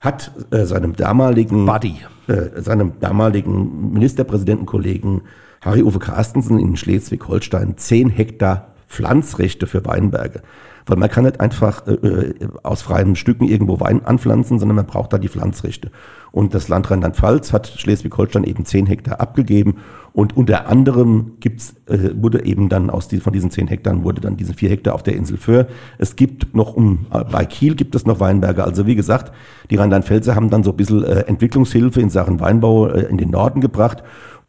hat 0.00 0.30
äh, 0.50 0.64
seinem 0.64 0.94
damaligen 0.94 1.66
Buddy. 1.66 1.96
Äh, 2.28 2.60
seinem 2.60 2.92
damaligen 3.00 3.92
Ministerpräsidentenkollegen 3.92 5.22
Harry-Uwe 5.60 5.98
Carstensen 5.98 6.58
in 6.58 6.76
Schleswig-Holstein 6.76 7.76
10 7.76 8.10
Hektar 8.10 8.68
Pflanzrechte 8.88 9.66
für 9.66 9.84
Weinberge. 9.84 10.42
Weil 10.86 10.96
man 10.96 11.10
kann 11.10 11.24
nicht 11.24 11.40
einfach 11.40 11.86
äh, 11.86 11.92
äh, 11.92 12.34
aus 12.62 12.80
freien 12.80 13.14
Stücken 13.14 13.44
irgendwo 13.44 13.78
Wein 13.78 14.06
anpflanzen, 14.06 14.58
sondern 14.58 14.76
man 14.76 14.86
braucht 14.86 15.12
da 15.12 15.18
die 15.18 15.28
Pflanzrechte. 15.28 15.90
Und 16.32 16.54
das 16.54 16.68
Land 16.68 16.90
Rheinland-Pfalz 16.90 17.52
hat 17.52 17.68
Schleswig-Holstein 17.68 18.44
eben 18.44 18.64
10 18.64 18.86
Hektar 18.86 19.20
abgegeben. 19.20 19.76
Und 20.14 20.34
unter 20.38 20.66
anderem 20.66 21.32
gibt's, 21.40 21.74
äh, 21.86 22.10
wurde 22.14 22.44
eben 22.46 22.70
dann 22.70 22.88
aus 22.88 23.08
die, 23.08 23.20
von 23.20 23.34
diesen 23.34 23.50
10 23.50 23.68
Hektar 23.68 24.02
wurde 24.02 24.22
dann 24.22 24.38
diese 24.38 24.54
4 24.54 24.70
Hektar 24.70 24.94
auf 24.94 25.02
der 25.02 25.14
Insel 25.14 25.36
Föhr. 25.36 25.66
Es 25.98 26.16
gibt 26.16 26.56
noch 26.56 26.74
um, 26.74 27.06
äh, 27.12 27.22
bei 27.24 27.44
Kiel 27.44 27.74
gibt 27.74 27.94
es 27.94 28.06
noch 28.06 28.18
Weinberge. 28.18 28.64
Also 28.64 28.86
wie 28.86 28.94
gesagt, 28.94 29.32
die 29.70 29.76
Rheinland-Pfälzer 29.76 30.34
haben 30.34 30.48
dann 30.48 30.64
so 30.64 30.70
ein 30.70 30.76
bisschen 30.76 31.04
äh, 31.04 31.20
Entwicklungshilfe 31.20 32.00
in 32.00 32.08
Sachen 32.08 32.40
Weinbau 32.40 32.88
äh, 32.88 33.02
in 33.02 33.18
den 33.18 33.30
Norden 33.30 33.60
gebracht. 33.60 34.02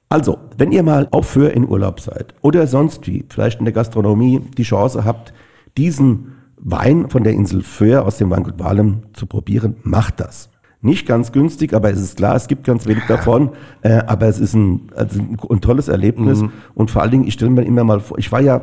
Also, 0.09 0.39
wenn 0.57 0.71
ihr 0.71 0.81
mal 0.81 1.07
auf 1.11 1.29
Föhr 1.29 1.53
in 1.53 1.67
Urlaub 1.67 1.99
seid 1.99 2.33
oder 2.41 2.65
sonst 2.65 3.05
wie, 3.05 3.25
vielleicht 3.29 3.59
in 3.59 3.65
der 3.65 3.73
Gastronomie 3.73 4.41
die 4.57 4.63
Chance 4.63 5.05
habt, 5.05 5.33
diesen 5.77 6.33
Wein 6.57 7.09
von 7.09 7.23
der 7.23 7.33
Insel 7.33 7.61
Föhr 7.61 8.05
aus 8.05 8.17
dem 8.17 8.31
Weingut 8.31 8.57
Walem 8.57 9.03
zu 9.13 9.27
probieren, 9.27 9.75
macht 9.83 10.19
das. 10.19 10.49
Nicht 10.81 11.07
ganz 11.07 11.31
günstig, 11.31 11.73
aber 11.73 11.91
es 11.91 11.99
ist 11.99 12.17
klar, 12.17 12.35
es 12.35 12.47
gibt 12.47 12.63
ganz 12.63 12.87
wenig 12.87 13.03
davon. 13.07 13.51
Äh, 13.81 14.01
aber 14.07 14.27
es 14.27 14.39
ist 14.39 14.55
ein, 14.55 14.89
also 14.95 15.19
ein, 15.19 15.37
ein 15.47 15.61
tolles 15.61 15.89
Erlebnis. 15.89 16.41
Mhm. 16.41 16.51
Und 16.73 16.89
vor 16.89 17.03
allen 17.03 17.11
Dingen, 17.11 17.27
ich 17.27 17.35
stelle 17.35 17.51
mir 17.51 17.63
immer 17.63 17.83
mal 17.83 17.99
vor, 17.99 18.17
ich 18.17 18.31
war 18.31 18.41
ja 18.41 18.61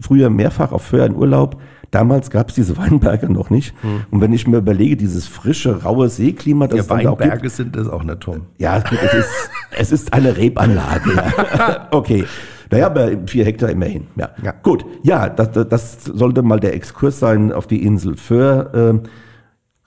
früher 0.00 0.30
mehrfach 0.30 0.72
auf 0.72 0.82
Föhr 0.82 1.06
in 1.06 1.14
Urlaub. 1.14 1.60
Damals 1.90 2.30
gab 2.30 2.48
es 2.48 2.54
diese 2.54 2.76
Weinberge 2.76 3.32
noch 3.32 3.50
nicht. 3.50 3.74
Mhm. 3.82 4.06
Und 4.10 4.20
wenn 4.20 4.32
ich 4.32 4.46
mir 4.46 4.58
überlege, 4.58 4.96
dieses 4.96 5.26
frische, 5.26 5.82
raue 5.82 6.08
Seeklima, 6.08 6.66
das 6.66 6.86
ja, 6.86 6.90
Weinberge 6.90 7.34
auch 7.34 7.42
gibt, 7.42 7.54
sind 7.54 7.76
das 7.76 7.88
auch 7.88 8.02
nicht, 8.02 8.20
Tom. 8.20 8.42
Ja, 8.58 8.78
es 8.78 9.14
ist, 9.14 9.50
es 9.78 9.92
ist 9.92 10.12
eine 10.12 10.36
Rebanlage. 10.36 11.12
Ja. 11.14 11.88
okay. 11.92 12.24
Naja, 12.70 12.86
aber 12.86 13.10
vier 13.26 13.44
Hektar 13.44 13.70
immerhin. 13.70 14.08
Ja. 14.16 14.30
ja. 14.42 14.52
Gut, 14.62 14.84
ja, 15.02 15.28
das, 15.28 15.68
das 15.68 16.04
sollte 16.04 16.42
mal 16.42 16.58
der 16.58 16.74
Exkurs 16.74 17.20
sein 17.20 17.52
auf 17.52 17.66
die 17.66 17.84
Insel 17.84 18.16
Föhr. 18.16 19.02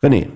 Äh, 0.01 0.05
René, 0.05 0.27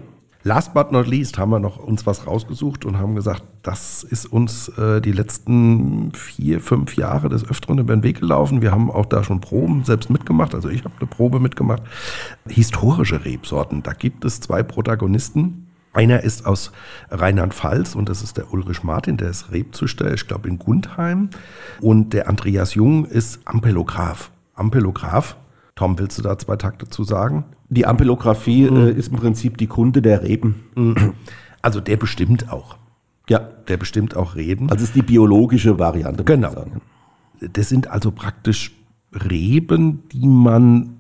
Last 0.45 0.73
but 0.73 0.91
not 0.91 1.07
least 1.07 1.37
haben 1.37 1.51
wir 1.51 1.59
noch 1.59 1.77
uns 1.77 2.05
was 2.05 2.27
rausgesucht 2.27 2.83
und 2.83 2.97
haben 2.97 3.15
gesagt, 3.15 3.43
das 3.61 4.03
ist 4.03 4.25
uns 4.25 4.67
äh, 4.77 4.99
die 4.99 5.13
letzten 5.13 6.11
vier, 6.13 6.59
fünf 6.59 6.97
Jahre 6.97 7.29
des 7.29 7.49
Öfteren 7.49 7.79
über 7.79 7.95
den 7.95 8.03
Weg 8.03 8.19
gelaufen. 8.19 8.61
Wir 8.61 8.71
haben 8.71 8.91
auch 8.91 9.05
da 9.05 9.23
schon 9.23 9.39
Proben 9.39 9.85
selbst 9.85 10.09
mitgemacht. 10.09 10.53
Also 10.53 10.67
ich 10.67 10.83
habe 10.83 10.95
eine 10.99 11.07
Probe 11.07 11.39
mitgemacht. 11.39 11.81
Historische 12.45 13.23
Rebsorten. 13.23 13.83
Da 13.83 13.93
gibt 13.93 14.25
es 14.25 14.41
zwei 14.41 14.63
Protagonisten. 14.63 15.67
Einer 15.93 16.23
ist 16.23 16.45
aus 16.45 16.73
Rheinland-Pfalz 17.09 17.95
und 17.95 18.09
das 18.09 18.21
ist 18.21 18.35
der 18.35 18.51
Ulrich 18.51 18.83
Martin, 18.83 19.15
der 19.15 19.29
ist 19.29 19.51
Rebzüchter, 19.51 20.11
ich 20.13 20.27
glaube 20.27 20.49
in 20.49 20.57
Gundheim. 20.57 21.29
Und 21.79 22.11
der 22.13 22.27
Andreas 22.27 22.73
Jung 22.73 23.05
ist 23.05 23.39
Ampelograph. 23.45 24.31
Ampelograph 24.55 25.37
Tom, 25.75 25.97
willst 25.97 26.17
du 26.17 26.21
da 26.21 26.37
zwei 26.37 26.55
Takte 26.55 26.87
zu 26.87 27.03
sagen? 27.03 27.45
Die 27.69 27.85
Ampelographie 27.85 28.69
mhm. 28.69 28.77
äh, 28.77 28.91
ist 28.91 29.11
im 29.11 29.17
Prinzip 29.17 29.57
die 29.57 29.67
Kunde 29.67 30.01
der 30.01 30.23
Reben. 30.23 30.65
Mhm. 30.75 31.13
Also 31.61 31.79
der 31.79 31.97
bestimmt 31.97 32.51
auch. 32.51 32.77
Ja. 33.29 33.39
Der 33.39 33.77
bestimmt 33.77 34.15
auch 34.15 34.35
Reben. 34.35 34.69
Also 34.69 34.83
ist 34.83 34.95
die 34.95 35.01
biologische 35.01 35.79
Variante. 35.79 36.23
Genau. 36.23 36.65
Das 37.39 37.69
sind 37.69 37.87
also 37.87 38.11
praktisch 38.11 38.71
Reben, 39.13 40.03
die 40.11 40.27
man 40.27 40.97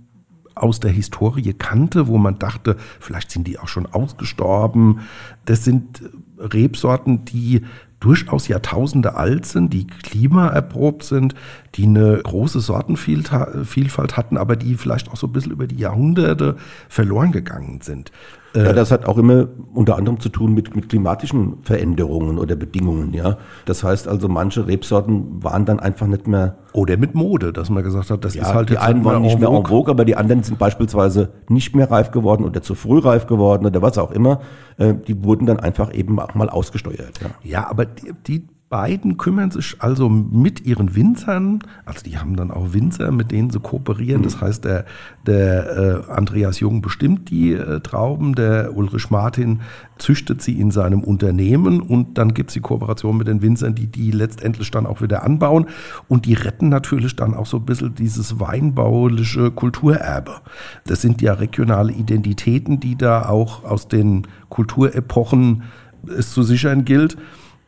aus 0.55 0.79
der 0.79 0.91
Historie 0.91 1.53
kannte, 1.53 2.07
wo 2.07 2.17
man 2.17 2.39
dachte, 2.39 2.77
vielleicht 2.99 3.31
sind 3.31 3.47
die 3.47 3.59
auch 3.59 3.67
schon 3.67 3.85
ausgestorben. 3.87 5.01
Das 5.45 5.63
sind 5.63 6.03
Rebsorten, 6.37 7.25
die 7.25 7.61
durchaus 8.03 8.49
Jahrtausende 8.49 9.15
alt 9.15 9.45
sind, 9.45 9.73
die 9.73 9.87
klimaerprobt 9.87 11.03
sind, 11.03 11.35
die 11.75 11.85
eine 11.85 12.19
große 12.21 12.59
Sortenvielfalt 12.59 14.17
hatten, 14.17 14.37
aber 14.37 14.57
die 14.57 14.75
vielleicht 14.75 15.09
auch 15.09 15.15
so 15.15 15.27
ein 15.27 15.31
bisschen 15.31 15.53
über 15.53 15.67
die 15.67 15.77
Jahrhunderte 15.77 16.57
verloren 16.89 17.31
gegangen 17.31 17.79
sind. 17.81 18.11
Ja, 18.55 18.71
das 18.71 18.91
hat 18.91 19.05
auch 19.05 19.17
immer 19.17 19.47
unter 19.73 19.97
anderem 19.97 20.19
zu 20.19 20.29
tun 20.29 20.53
mit, 20.53 20.75
mit 20.75 20.89
klimatischen 20.89 21.57
Veränderungen 21.63 22.37
oder 22.37 22.55
Bedingungen, 22.55 23.13
ja. 23.13 23.37
Das 23.65 23.83
heißt 23.83 24.07
also, 24.07 24.27
manche 24.27 24.67
Rebsorten 24.67 25.43
waren 25.43 25.65
dann 25.65 25.79
einfach 25.79 26.05
nicht 26.05 26.27
mehr. 26.27 26.57
Oder 26.71 26.97
mit 26.97 27.15
Mode, 27.15 27.51
dass 27.51 27.69
man 27.69 27.83
gesagt 27.83 28.11
hat, 28.11 28.23
das 28.23 28.35
ja, 28.35 28.43
ist 28.43 28.53
halt 28.53 28.69
die 28.69 28.77
einen 28.77 29.03
waren 29.05 29.23
nicht 29.23 29.39
mehr 29.39 29.49
en 29.49 29.65
vogue, 29.65 29.91
aber 29.91 30.05
die 30.05 30.15
anderen 30.15 30.43
sind 30.43 30.59
beispielsweise 30.59 31.29
nicht 31.49 31.75
mehr 31.75 31.89
reif 31.89 32.11
geworden 32.11 32.43
oder 32.45 32.61
zu 32.61 32.75
früh 32.75 32.99
reif 32.99 33.25
geworden 33.25 33.65
oder 33.65 33.81
was 33.81 33.97
auch 33.97 34.11
immer. 34.11 34.41
Äh, 34.77 34.93
die 35.07 35.23
wurden 35.23 35.45
dann 35.45 35.59
einfach 35.59 35.93
eben 35.93 36.19
auch 36.19 36.35
mal 36.35 36.49
ausgesteuert. 36.49 37.19
Ja, 37.21 37.29
ja 37.43 37.69
aber 37.69 37.85
die, 37.85 38.13
die 38.27 38.47
beiden 38.73 39.17
kümmern 39.17 39.51
sich 39.51 39.75
also 39.83 40.09
mit 40.09 40.65
ihren 40.65 40.95
Winzern, 40.95 41.59
also 41.85 41.99
die 42.03 42.17
haben 42.17 42.35
dann 42.35 42.49
auch 42.49 42.73
Winzer, 42.73 43.11
mit 43.11 43.29
denen 43.31 43.51
sie 43.51 43.59
kooperieren. 43.59 44.21
Mhm. 44.21 44.23
Das 44.23 44.41
heißt, 44.41 44.65
der, 44.65 44.85
der 45.27 46.07
äh, 46.07 46.11
Andreas 46.11 46.59
Jung 46.59 46.81
bestimmt 46.81 47.29
die 47.29 47.53
äh, 47.53 47.81
Trauben, 47.81 48.33
der 48.33 48.75
Ulrich 48.75 49.11
Martin 49.11 49.61
züchtet 49.99 50.41
sie 50.41 50.59
in 50.59 50.71
seinem 50.71 51.03
Unternehmen 51.03 51.81
und 51.81 52.17
dann 52.17 52.33
gibt 52.33 52.49
es 52.49 52.55
die 52.55 52.61
Kooperation 52.61 53.15
mit 53.15 53.27
den 53.27 53.43
Winzern, 53.43 53.75
die 53.75 53.85
die 53.85 54.09
letztendlich 54.09 54.71
dann 54.71 54.87
auch 54.87 55.03
wieder 55.03 55.21
anbauen 55.21 55.67
und 56.07 56.25
die 56.25 56.33
retten 56.33 56.69
natürlich 56.69 57.15
dann 57.15 57.35
auch 57.35 57.45
so 57.45 57.57
ein 57.57 57.65
bisschen 57.65 57.93
dieses 57.93 58.39
weinbauliche 58.39 59.51
Kulturerbe. 59.51 60.41
Das 60.87 60.99
sind 60.99 61.21
ja 61.21 61.33
regionale 61.33 61.93
Identitäten, 61.93 62.79
die 62.79 62.95
da 62.95 63.29
auch 63.29 63.65
aus 63.65 63.87
den 63.87 64.25
Kulturepochen 64.49 65.61
es 66.07 66.33
zu 66.33 66.41
sichern 66.41 66.85
gilt. 66.85 67.17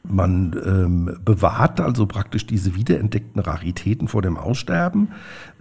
Man 0.08 0.56
ähm, 0.66 1.18
bewahrt 1.24 1.80
also 1.80 2.06
praktisch 2.06 2.46
diese 2.46 2.76
wiederentdeckten 2.76 3.42
Raritäten 3.42 4.08
vor 4.08 4.22
dem 4.22 4.38
Aussterben. 4.38 5.10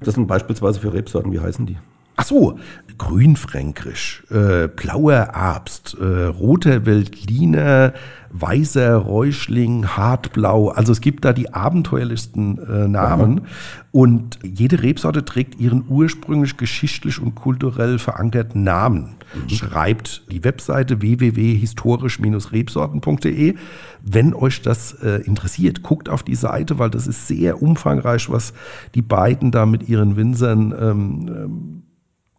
Das 0.01 0.15
sind 0.15 0.27
beispielsweise 0.27 0.81
für 0.81 0.93
Rebsorten, 0.93 1.33
wie 1.33 1.41
heißen 1.41 1.67
die? 1.67 1.79
Ach 2.17 2.25
so, 2.25 2.59
Grünfränkisch, 2.97 4.23
äh, 4.31 4.69
blauer 4.69 5.35
Abst, 5.35 5.97
äh, 6.01 6.27
roter 6.27 6.87
Veltliner, 6.87 7.93
weißer 8.31 8.95
Räuschling, 8.97 9.97
hartblau. 9.97 10.69
Also 10.69 10.93
es 10.93 11.01
gibt 11.01 11.25
da 11.25 11.33
die 11.33 11.53
abenteuerlichsten 11.53 12.59
äh, 12.59 12.87
Namen. 12.87 13.41
Aha. 13.41 13.47
Und 13.91 14.39
jede 14.45 14.81
Rebsorte 14.83 15.25
trägt 15.25 15.59
ihren 15.61 15.87
ursprünglich 15.89 16.57
geschichtlich 16.57 17.21
und 17.21 17.35
kulturell 17.35 17.99
verankerten 17.99 18.63
Namen. 18.63 19.17
Mhm. 19.35 19.49
Schreibt 19.51 20.31
die 20.31 20.45
Webseite 20.45 21.01
www.historisch-rebsorten.de. 21.01 23.57
Wenn 24.03 24.35
euch 24.35 24.63
das 24.63 24.93
äh, 24.95 25.21
interessiert, 25.23 25.83
guckt 25.83 26.09
auf 26.09 26.23
die 26.23 26.37
Seite, 26.37 26.79
weil 26.79 26.91
das 26.91 27.09
ist 27.09 27.27
sehr 27.27 27.61
umfangreich, 27.61 28.31
was 28.31 28.55
die 28.95 29.03
beiden 29.03 29.51
da 29.51 29.67
mit 29.67 29.89
ihren 29.89 30.15
Winzern 30.17 30.73
ähm, 30.79 31.29
ähm 31.29 31.81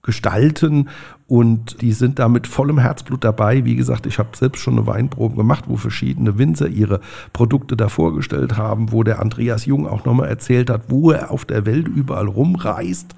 gestalten 0.05 0.89
und 1.27 1.81
die 1.81 1.91
sind 1.91 2.19
da 2.19 2.29
mit 2.29 2.45
vollem 2.45 2.77
Herzblut 2.77 3.23
dabei. 3.23 3.65
Wie 3.65 3.75
gesagt, 3.75 4.05
ich 4.05 4.19
habe 4.19 4.37
selbst 4.37 4.61
schon 4.61 4.75
eine 4.77 4.85
Weinprobe 4.85 5.35
gemacht, 5.35 5.65
wo 5.67 5.75
verschiedene 5.75 6.37
Winzer 6.37 6.67
ihre 6.67 7.01
Produkte 7.33 7.75
da 7.75 7.89
vorgestellt 7.89 8.57
haben, 8.57 8.91
wo 8.91 9.03
der 9.03 9.19
Andreas 9.19 9.65
Jung 9.65 9.87
auch 9.87 10.05
nochmal 10.05 10.29
erzählt 10.29 10.69
hat, 10.69 10.83
wo 10.89 11.11
er 11.11 11.31
auf 11.31 11.45
der 11.45 11.65
Welt 11.65 11.87
überall 11.87 12.27
rumreist 12.27 13.15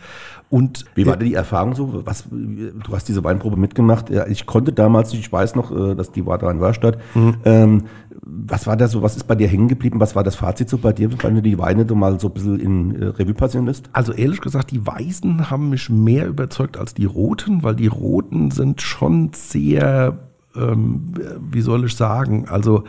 und 0.50 0.86
Wie 0.95 1.06
war 1.06 1.18
denn 1.18 1.28
die 1.28 1.34
Erfahrung 1.34 1.76
so? 1.76 2.06
Was, 2.06 2.26
du 2.30 2.93
hast 2.93 3.10
diese 3.10 3.24
Weinprobe 3.24 3.58
mitgemacht. 3.58 4.10
Ja, 4.10 4.28
ich 4.28 4.45
konnte 4.45 4.72
damals, 4.72 5.14
ich 5.14 5.32
weiß 5.32 5.56
noch, 5.56 5.72
äh, 5.72 5.93
dass 5.93 6.14
die 6.14 6.26
war 6.26 6.38
da 6.38 6.50
in 6.50 6.62
Wörstadt. 6.62 6.98
Mhm. 7.16 7.36
Ähm, 7.43 7.84
was 8.22 8.66
war 8.66 8.78
da 8.78 8.88
so, 8.88 9.02
was 9.02 9.18
ist 9.18 9.26
bei 9.26 9.36
dir 9.36 9.48
hängen 9.48 9.68
geblieben? 9.68 10.00
Was 10.00 10.16
war 10.16 10.24
das 10.24 10.36
Fazit 10.36 10.70
so 10.70 10.78
bei 10.78 10.93
dir, 10.93 11.12
wenn 11.22 11.36
du 11.36 11.41
die 11.41 11.60
Weine 11.60 11.84
mal 11.93 12.20
so 12.20 12.28
ein 12.28 12.34
bisschen 12.34 12.60
in 12.60 13.02
äh, 13.02 13.06
Revue 13.08 13.34
passieren 13.34 13.66
lässt? 13.66 13.89
Also 13.91 14.14
ehrlich 14.14 14.39
gesagt, 14.39 14.72
die 14.72 14.86
Weißen 14.86 15.50
haben 15.50 15.70
mich 15.70 15.89
mehr 15.89 16.28
überzeugt 16.28 16.78
als 16.78 16.93
die 16.93 17.06
Roten, 17.06 17.64
weil 17.64 17.76
die 17.76 17.88
Roten 17.88 18.52
sind 18.52 18.82
schon 18.82 19.32
sehr, 19.34 20.18
ähm, 20.56 21.14
wie 21.41 21.62
soll 21.62 21.86
ich 21.86 21.95
sagen, 21.95 22.48
also 22.48 22.86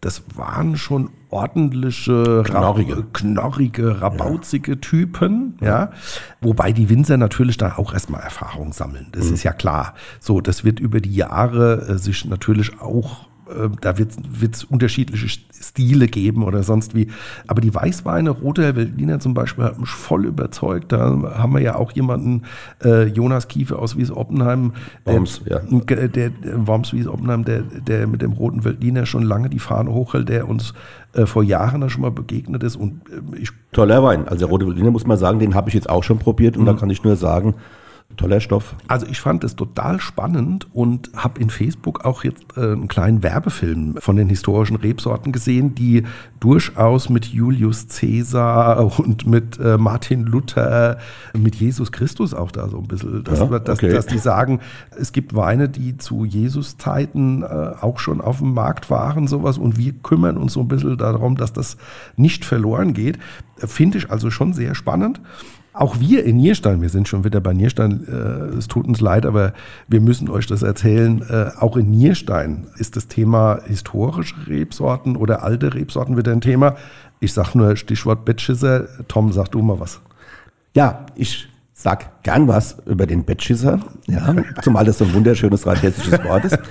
das 0.00 0.22
waren 0.34 0.76
schon 0.76 1.10
ordentliche, 1.28 2.42
knorrige, 2.44 3.04
knorrige 3.12 4.00
rabauzige 4.00 4.72
ja. 4.72 4.78
Typen, 4.78 5.58
ja. 5.60 5.92
Wobei 6.40 6.72
die 6.72 6.88
Winzer 6.88 7.16
natürlich 7.16 7.56
da 7.56 7.76
auch 7.76 7.92
erstmal 7.92 8.22
Erfahrung 8.22 8.72
sammeln. 8.72 9.08
Das 9.12 9.26
mhm. 9.26 9.34
ist 9.34 9.42
ja 9.42 9.52
klar. 9.52 9.94
So, 10.18 10.40
das 10.40 10.64
wird 10.64 10.80
über 10.80 11.00
die 11.00 11.14
Jahre 11.14 11.86
äh, 11.88 11.98
sich 11.98 12.24
natürlich 12.24 12.80
auch 12.80 13.29
da 13.80 13.98
wird 13.98 14.12
es 14.54 14.64
unterschiedliche 14.64 15.28
Stile 15.28 16.06
geben 16.06 16.44
oder 16.44 16.62
sonst 16.62 16.94
wie. 16.94 17.08
Aber 17.46 17.60
die 17.60 17.74
Weißweine, 17.74 18.30
Roter 18.30 18.76
Veltliner 18.76 19.20
zum 19.20 19.34
Beispiel, 19.34 19.64
hat 19.64 19.78
mich 19.78 19.90
voll 19.90 20.26
überzeugt. 20.26 20.92
Da 20.92 21.00
haben 21.36 21.52
wir 21.52 21.60
ja 21.60 21.74
auch 21.76 21.92
jemanden, 21.92 22.42
äh, 22.84 23.04
Jonas 23.04 23.48
Kiefe 23.48 23.78
aus 23.78 23.96
Wies-Oppenheim, 23.96 24.72
Worms, 25.04 25.42
ja. 25.46 25.60
der, 25.60 26.08
der, 26.08 26.30
Worms 26.66 26.92
Wies-Oppenheim, 26.92 27.44
der, 27.44 27.62
der 27.62 28.06
mit 28.06 28.22
dem 28.22 28.32
Roten 28.32 28.64
Veltliner 28.64 29.06
schon 29.06 29.22
lange 29.22 29.50
die 29.50 29.58
Fahne 29.58 29.92
hochhält, 29.92 30.28
der 30.28 30.48
uns 30.48 30.74
äh, 31.14 31.26
vor 31.26 31.42
Jahren 31.42 31.80
da 31.80 31.90
schon 31.90 32.02
mal 32.02 32.10
begegnet 32.10 32.62
ist. 32.62 32.76
Und 32.76 33.02
äh, 33.08 33.40
ich 33.40 33.50
Toller 33.72 34.02
Wein. 34.02 34.26
Also 34.26 34.38
der 34.38 34.48
Rote 34.48 34.66
Veltliner 34.66 34.90
muss 34.90 35.06
man 35.06 35.18
sagen, 35.18 35.38
den 35.38 35.54
habe 35.54 35.68
ich 35.68 35.74
jetzt 35.74 35.88
auch 35.88 36.02
schon 36.04 36.18
probiert 36.18 36.56
und 36.56 36.62
mhm. 36.62 36.66
da 36.66 36.72
kann 36.74 36.90
ich 36.90 37.02
nur 37.04 37.16
sagen, 37.16 37.54
Toller 38.16 38.40
Stoff. 38.40 38.74
Also 38.86 39.06
ich 39.06 39.20
fand 39.20 39.44
es 39.44 39.56
total 39.56 40.00
spannend 40.00 40.68
und 40.74 41.10
habe 41.16 41.40
in 41.40 41.48
Facebook 41.48 42.04
auch 42.04 42.22
jetzt 42.22 42.44
äh, 42.56 42.72
einen 42.72 42.88
kleinen 42.88 43.22
Werbefilm 43.22 43.96
von 43.98 44.16
den 44.16 44.28
historischen 44.28 44.76
Rebsorten 44.76 45.32
gesehen, 45.32 45.74
die 45.74 46.04
durchaus 46.38 47.08
mit 47.08 47.26
Julius 47.26 47.86
Caesar 47.88 48.98
und 48.98 49.26
mit 49.26 49.58
äh, 49.58 49.78
Martin 49.78 50.24
Luther, 50.24 50.98
mit 51.32 51.54
Jesus 51.54 51.92
Christus 51.92 52.34
auch 52.34 52.50
da 52.50 52.68
so 52.68 52.78
ein 52.78 52.88
bisschen, 52.88 53.24
dass, 53.24 53.38
ja, 53.38 53.46
okay. 53.46 53.90
dass 53.90 54.06
die 54.06 54.18
sagen, 54.18 54.60
es 54.98 55.12
gibt 55.12 55.34
Weine, 55.34 55.68
die 55.68 55.96
zu 55.96 56.24
Jesus-Zeiten 56.24 57.42
äh, 57.42 57.46
auch 57.80 57.98
schon 57.98 58.20
auf 58.20 58.38
dem 58.38 58.52
Markt 58.52 58.90
waren, 58.90 59.28
sowas, 59.28 59.56
und 59.56 59.78
wir 59.78 59.92
kümmern 59.92 60.36
uns 60.36 60.52
so 60.52 60.60
ein 60.60 60.68
bisschen 60.68 60.98
darum, 60.98 61.36
dass 61.36 61.52
das 61.52 61.76
nicht 62.16 62.44
verloren 62.44 62.92
geht. 62.92 63.18
Finde 63.56 63.98
ich 63.98 64.10
also 64.10 64.30
schon 64.30 64.52
sehr 64.52 64.74
spannend. 64.74 65.20
Auch 65.80 65.98
wir 65.98 66.24
in 66.26 66.36
Nierstein, 66.36 66.82
wir 66.82 66.90
sind 66.90 67.08
schon 67.08 67.24
wieder 67.24 67.40
bei 67.40 67.54
Nierstein, 67.54 68.06
äh, 68.06 68.58
es 68.58 68.68
tut 68.68 68.86
uns 68.86 69.00
leid, 69.00 69.24
aber 69.24 69.54
wir 69.88 70.02
müssen 70.02 70.28
euch 70.28 70.46
das 70.46 70.62
erzählen. 70.62 71.22
Äh, 71.26 71.52
auch 71.58 71.78
in 71.78 71.90
Nierstein 71.90 72.66
ist 72.76 72.96
das 72.96 73.08
Thema 73.08 73.60
historische 73.64 74.34
Rebsorten 74.46 75.16
oder 75.16 75.42
alte 75.42 75.72
Rebsorten 75.72 76.18
wieder 76.18 76.32
ein 76.32 76.42
Thema. 76.42 76.76
Ich 77.18 77.32
sage 77.32 77.56
nur 77.56 77.76
Stichwort 77.76 78.26
Bettschisser. 78.26 78.88
Tom, 79.08 79.32
sag 79.32 79.48
du 79.52 79.62
mal 79.62 79.80
was. 79.80 80.02
Ja, 80.74 81.06
ich 81.14 81.48
sag 81.72 82.24
gern 82.24 82.46
was 82.46 82.76
über 82.84 83.06
den 83.06 83.24
Bettschisser, 83.24 83.80
ja, 84.06 84.34
zumal 84.60 84.84
das 84.84 84.98
so 84.98 85.06
ein 85.06 85.14
wunderschönes 85.14 85.66
rheinhessisches 85.66 86.22
Wort 86.24 86.44
ist. 86.44 86.58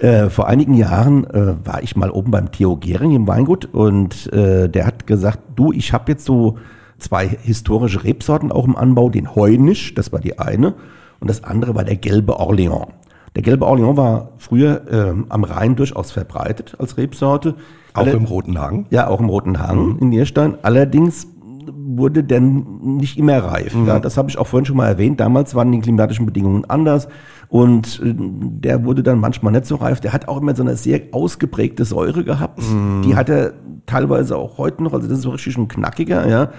Äh, 0.00 0.30
vor 0.30 0.48
einigen 0.48 0.72
Jahren 0.72 1.24
äh, 1.28 1.54
war 1.62 1.82
ich 1.82 1.94
mal 1.94 2.10
oben 2.10 2.30
beim 2.30 2.50
Theo 2.50 2.76
Gehring 2.76 3.14
im 3.14 3.28
Weingut 3.28 3.66
und 3.66 4.32
äh, 4.32 4.66
der 4.66 4.86
hat 4.86 5.06
gesagt, 5.06 5.40
du, 5.56 5.72
ich 5.72 5.92
habe 5.92 6.12
jetzt 6.12 6.24
so 6.24 6.56
zwei 7.00 7.28
historische 7.28 8.04
Rebsorten 8.04 8.52
auch 8.52 8.66
im 8.66 8.76
Anbau, 8.76 9.10
den 9.10 9.34
Heunisch, 9.34 9.94
das 9.94 10.12
war 10.12 10.20
die 10.20 10.38
eine, 10.38 10.74
und 11.20 11.28
das 11.28 11.44
andere 11.44 11.74
war 11.74 11.84
der 11.84 11.96
gelbe 11.96 12.40
Orléans. 12.40 12.88
Der 13.36 13.42
gelbe 13.42 13.66
Orléans 13.66 13.96
war 13.96 14.32
früher 14.38 14.82
äh, 14.90 15.14
am 15.28 15.44
Rhein 15.44 15.76
durchaus 15.76 16.10
verbreitet 16.10 16.74
als 16.78 16.96
Rebsorte. 16.96 17.54
Auch 17.92 18.02
Alle, 18.02 18.12
im 18.12 18.24
Roten 18.24 18.58
Hang? 18.58 18.86
Ja, 18.90 19.08
auch 19.08 19.20
im 19.20 19.28
Roten 19.28 19.58
Hang 19.60 19.94
mhm. 19.94 19.98
in 20.00 20.08
Nierstein. 20.08 20.56
Allerdings 20.62 21.26
wurde 21.72 22.24
der 22.24 22.40
nicht 22.40 23.18
immer 23.18 23.38
reif. 23.38 23.74
Mhm. 23.74 23.86
Ja, 23.86 24.00
das 24.00 24.16
habe 24.16 24.30
ich 24.30 24.38
auch 24.38 24.46
vorhin 24.46 24.66
schon 24.66 24.76
mal 24.76 24.88
erwähnt. 24.88 25.20
Damals 25.20 25.54
waren 25.54 25.70
die 25.70 25.80
klimatischen 25.80 26.26
Bedingungen 26.26 26.64
anders 26.64 27.08
und 27.48 28.00
äh, 28.04 28.14
der 28.16 28.84
wurde 28.84 29.02
dann 29.02 29.20
manchmal 29.20 29.52
nicht 29.52 29.66
so 29.66 29.76
reif. 29.76 30.00
Der 30.00 30.12
hat 30.12 30.28
auch 30.28 30.40
immer 30.40 30.54
so 30.56 30.62
eine 30.62 30.76
sehr 30.76 31.00
ausgeprägte 31.12 31.84
Säure 31.84 32.24
gehabt. 32.24 32.60
Mhm. 32.62 33.02
Die 33.02 33.14
hat 33.14 33.28
er 33.28 33.52
teilweise 33.86 34.36
auch 34.36 34.58
heute 34.58 34.82
noch. 34.82 34.92
Also 34.92 35.08
das 35.08 35.18
ist 35.18 35.24
so 35.24 35.30
richtig 35.30 35.56
ein 35.56 35.68
knackiger, 35.68 36.28
ja. 36.28 36.50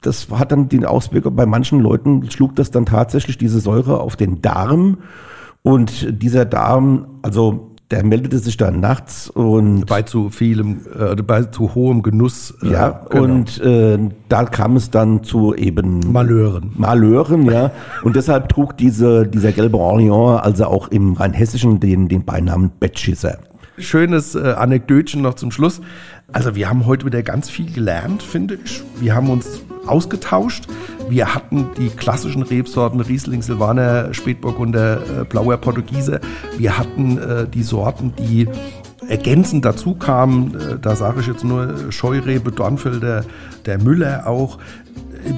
Das 0.00 0.28
hat 0.30 0.52
dann 0.52 0.68
den 0.68 0.84
Auswirkungen, 0.84 1.36
bei 1.36 1.46
manchen 1.46 1.80
Leuten 1.80 2.30
schlug 2.30 2.56
das 2.56 2.70
dann 2.70 2.86
tatsächlich 2.86 3.38
diese 3.38 3.60
Säure 3.60 4.00
auf 4.00 4.16
den 4.16 4.42
Darm. 4.42 4.98
Und 5.62 6.22
dieser 6.22 6.44
Darm, 6.44 7.18
also 7.22 7.68
der 7.90 8.04
meldete 8.04 8.38
sich 8.38 8.56
dann 8.56 8.80
nachts 8.80 9.30
und 9.30 9.86
bei 9.86 10.02
zu 10.02 10.28
vielem, 10.28 10.80
äh, 10.98 11.14
bei 11.22 11.44
zu 11.44 11.74
hohem 11.74 12.02
Genuss. 12.02 12.54
Äh, 12.62 12.72
ja, 12.72 13.06
genau. 13.08 13.24
und 13.24 13.60
äh, 13.60 13.98
da 14.28 14.44
kam 14.44 14.76
es 14.76 14.90
dann 14.90 15.24
zu 15.24 15.54
eben 15.54 16.00
Malheuren. 16.12 16.72
Malheuren, 16.76 17.46
ja. 17.46 17.70
und 18.02 18.14
deshalb 18.14 18.50
trug 18.50 18.76
diese, 18.76 19.26
dieser 19.26 19.52
gelbe 19.52 19.78
Orient 19.78 20.42
also 20.42 20.66
auch 20.66 20.88
im 20.88 21.14
Rheinhessischen 21.14 21.80
den, 21.80 22.08
den 22.08 22.24
Beinamen 22.24 22.70
Bettschisser. 22.78 23.38
Schönes 23.78 24.34
äh, 24.34 24.54
Anekdötchen 24.56 25.22
noch 25.22 25.34
zum 25.34 25.50
Schluss. 25.50 25.80
Also 26.32 26.54
wir 26.54 26.68
haben 26.68 26.86
heute 26.86 27.06
wieder 27.06 27.22
ganz 27.22 27.48
viel 27.48 27.72
gelernt, 27.72 28.22
finde 28.22 28.58
ich. 28.64 28.82
Wir 29.00 29.14
haben 29.14 29.30
uns 29.30 29.62
ausgetauscht. 29.86 30.66
Wir 31.08 31.34
hatten 31.34 31.70
die 31.78 31.88
klassischen 31.88 32.42
Rebsorten 32.42 33.00
Riesling, 33.00 33.42
Silvaner, 33.42 34.12
Spätburgunder, 34.12 35.22
äh, 35.22 35.24
Blauer 35.24 35.56
Portugiese. 35.56 36.20
Wir 36.58 36.78
hatten 36.78 37.18
äh, 37.18 37.46
die 37.48 37.62
Sorten, 37.62 38.12
die 38.18 38.48
ergänzend 39.08 39.64
dazu 39.64 39.94
kamen. 39.94 40.54
Äh, 40.54 40.78
da 40.78 40.94
sage 40.96 41.20
ich 41.20 41.26
jetzt 41.26 41.44
nur 41.44 41.90
Scheurebe, 41.90 42.52
Dornfelder, 42.52 43.24
der 43.66 43.78
Müller 43.78 44.26
auch. 44.26 44.58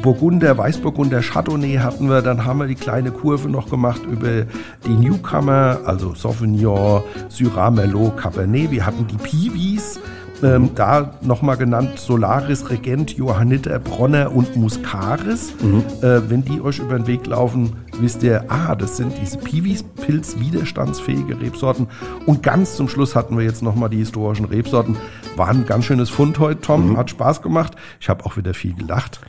Burgunder, 0.03 0.57
Weißburgunder, 0.57 1.21
Chardonnay 1.21 1.77
hatten 1.77 2.09
wir, 2.09 2.23
dann 2.23 2.45
haben 2.45 2.59
wir 2.59 2.67
die 2.67 2.75
kleine 2.75 3.11
Kurve 3.11 3.49
noch 3.49 3.69
gemacht 3.69 4.03
über 4.05 4.45
die 4.87 4.95
Newcomer, 4.95 5.81
also 5.85 6.15
Sauvignon, 6.15 7.03
Syrah, 7.29 7.71
Merlot, 7.71 8.17
Cabernet. 8.17 8.71
Wir 8.71 8.87
hatten 8.87 9.07
die 9.07 9.17
Piwis, 9.17 10.01
ähm, 10.43 10.71
da 10.75 11.15
nochmal 11.23 11.57
genannt 11.57 11.99
Solaris, 11.99 12.71
Regent, 12.71 13.17
Johanniter, 13.17 13.79
Bronner 13.79 14.33
und 14.35 14.57
Muscaris. 14.57 15.53
Mhm. 15.63 15.85
Äh, 16.03 16.31
wenn 16.31 16.45
die 16.45 16.61
euch 16.61 16.79
über 16.79 16.97
den 16.97 17.07
Weg 17.07 17.27
laufen, 17.27 17.77
wisst 18.01 18.23
ihr, 18.23 18.45
ah, 18.49 18.75
das 18.75 18.97
sind 18.97 19.13
diese 19.21 19.39
Piwis, 19.39 19.83
pilzwiderstandsfähige 19.83 21.41
Rebsorten. 21.41 21.89
Und 22.27 22.43
ganz 22.43 22.77
zum 22.77 22.89
Schluss 22.89 23.15
hatten 23.15 23.37
wir 23.37 23.45
jetzt 23.45 23.63
nochmal 23.63 23.91
die 23.91 23.99
historischen 23.99 24.47
Rebsorten. 24.47 24.97
War 25.37 25.49
ein 25.49 25.67
ganz 25.67 25.85
schönes 25.85 26.11
Fund 26.11 26.39
heute, 26.39 26.61
Tom. 26.61 26.91
Mhm. 26.91 26.97
Hat 26.97 27.11
Spaß 27.11 27.43
gemacht. 27.43 27.77
Ich 28.01 28.09
habe 28.09 28.25
auch 28.25 28.37
wieder 28.37 28.55
viel 28.55 28.75
gelacht. 28.75 29.21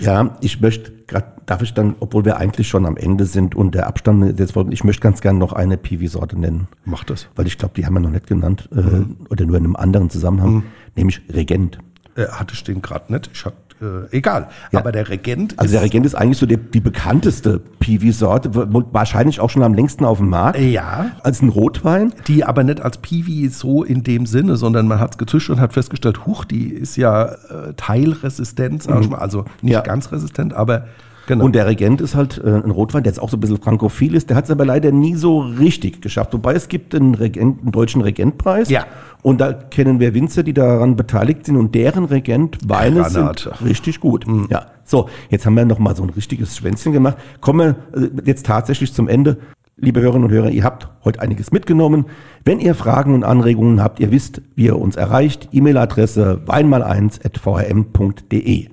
Ja, 0.00 0.36
ich 0.40 0.60
möchte 0.60 0.92
gerade, 1.06 1.26
darf 1.46 1.62
ich 1.62 1.74
dann, 1.74 1.94
obwohl 2.00 2.24
wir 2.24 2.36
eigentlich 2.36 2.68
schon 2.68 2.86
am 2.86 2.96
Ende 2.96 3.24
sind 3.24 3.54
und 3.54 3.74
der 3.74 3.86
Abstand 3.86 4.38
jetzt 4.38 4.54
ich 4.70 4.84
möchte 4.84 5.02
ganz 5.02 5.20
gerne 5.20 5.38
noch 5.38 5.52
eine 5.52 5.76
Piwi-Sorte 5.76 6.38
nennen. 6.38 6.68
Mach 6.84 7.04
das. 7.04 7.28
Weil 7.36 7.46
ich 7.46 7.58
glaube, 7.58 7.74
die 7.76 7.86
haben 7.86 7.94
wir 7.94 8.00
noch 8.00 8.10
nicht 8.10 8.26
genannt 8.26 8.68
äh, 8.72 8.80
mhm. 8.80 9.16
oder 9.30 9.44
nur 9.44 9.56
in 9.56 9.64
einem 9.64 9.76
anderen 9.76 10.10
Zusammenhang, 10.10 10.54
mhm. 10.54 10.62
nämlich 10.96 11.22
Regent. 11.32 11.78
Äh, 12.16 12.28
hatte 12.28 12.54
ich 12.54 12.64
den 12.64 12.80
gerade 12.82 13.12
nicht. 13.12 13.30
Ich 13.32 13.44
hatte 13.44 13.56
äh, 13.80 14.16
egal. 14.16 14.48
Ja. 14.72 14.80
Aber 14.80 14.92
der 14.92 15.08
Regent. 15.08 15.58
Also 15.58 15.72
der 15.72 15.82
Regent 15.82 16.06
ist 16.06 16.14
eigentlich 16.14 16.38
so 16.38 16.46
die, 16.46 16.56
die 16.56 16.80
bekannteste 16.80 17.60
Piwi-Sorte, 17.80 18.50
wahrscheinlich 18.92 19.40
auch 19.40 19.50
schon 19.50 19.62
am 19.62 19.74
längsten 19.74 20.04
auf 20.04 20.18
dem 20.18 20.28
Markt. 20.28 20.58
Ja. 20.58 21.12
Als 21.22 21.42
ein 21.42 21.48
Rotwein. 21.48 22.12
Die 22.26 22.44
aber 22.44 22.64
nicht 22.64 22.80
als 22.80 22.98
Piwi 22.98 23.48
so 23.48 23.82
in 23.82 24.02
dem 24.02 24.26
Sinne, 24.26 24.56
sondern 24.56 24.86
man 24.86 25.00
hat 25.00 25.12
es 25.12 25.18
gezischt 25.18 25.50
und 25.50 25.60
hat 25.60 25.72
festgestellt, 25.72 26.26
huch, 26.26 26.44
die 26.44 26.68
ist 26.68 26.96
ja 26.96 27.24
äh, 27.24 27.74
teilresistent, 27.76 28.82
sag 28.82 29.00
ich 29.00 29.06
mhm. 29.06 29.12
mal. 29.12 29.18
Also 29.18 29.44
nicht 29.60 29.72
ja. 29.72 29.80
ganz 29.80 30.12
resistent, 30.12 30.54
aber 30.54 30.86
Genau. 31.26 31.44
Und 31.44 31.54
der 31.54 31.66
Regent 31.66 32.00
ist 32.00 32.14
halt 32.14 32.40
äh, 32.44 32.48
ein 32.48 32.70
Rotwein, 32.70 33.02
der 33.02 33.12
jetzt 33.12 33.20
auch 33.20 33.30
so 33.30 33.36
ein 33.36 33.40
bisschen 33.40 33.60
frankophil 33.60 34.14
ist. 34.14 34.30
Der 34.30 34.36
hat 34.36 34.44
es 34.44 34.50
aber 34.50 34.64
leider 34.64 34.92
nie 34.92 35.14
so 35.14 35.40
richtig 35.40 36.02
geschafft. 36.02 36.32
Wobei 36.34 36.54
es 36.54 36.68
gibt 36.68 36.94
einen, 36.94 37.14
Regent, 37.14 37.62
einen 37.62 37.72
deutschen 37.72 38.02
Regentpreis. 38.02 38.68
Ja. 38.68 38.86
Und 39.22 39.40
da 39.40 39.52
kennen 39.52 40.00
wir 40.00 40.14
Winzer, 40.14 40.42
die 40.42 40.52
daran 40.52 40.96
beteiligt 40.96 41.46
sind 41.46 41.56
und 41.56 41.74
deren 41.74 42.04
Regent-Weine 42.04 43.00
Granate. 43.00 43.52
sind 43.56 43.68
richtig 43.68 44.00
gut. 44.00 44.26
Ja. 44.50 44.66
So, 44.84 45.08
jetzt 45.30 45.46
haben 45.46 45.56
wir 45.56 45.64
noch 45.64 45.78
mal 45.78 45.96
so 45.96 46.02
ein 46.02 46.10
richtiges 46.10 46.56
Schwänzchen 46.56 46.92
gemacht. 46.92 47.16
Kommen 47.40 47.76
wir 47.92 48.02
äh, 48.02 48.10
jetzt 48.24 48.44
tatsächlich 48.44 48.92
zum 48.92 49.08
Ende. 49.08 49.38
Liebe 49.76 50.00
Hörerinnen 50.00 50.28
und 50.28 50.32
Hörer, 50.32 50.50
ihr 50.50 50.62
habt 50.62 50.88
heute 51.04 51.20
einiges 51.20 51.50
mitgenommen. 51.50 52.04
Wenn 52.44 52.60
ihr 52.60 52.76
Fragen 52.76 53.12
und 53.14 53.24
Anregungen 53.24 53.82
habt, 53.82 53.98
ihr 53.98 54.12
wisst, 54.12 54.40
wie 54.54 54.66
ihr 54.66 54.78
uns 54.78 54.94
erreicht. 54.94 55.48
E-Mail-Adresse 55.52 56.42
weinmal1.vrm.de. 56.46 58.68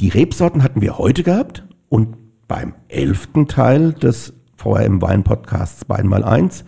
Die 0.00 0.08
Rebsorten 0.08 0.62
hatten 0.62 0.82
wir 0.82 0.98
heute 0.98 1.22
gehabt 1.22 1.65
und 1.88 2.16
beim 2.48 2.74
elften 2.88 3.48
Teil 3.48 3.92
des 3.92 4.32
VRM 4.56 5.02
Wein 5.02 5.24
Podcasts 5.24 5.88
Weinmal 5.88 6.24
1 6.24 6.64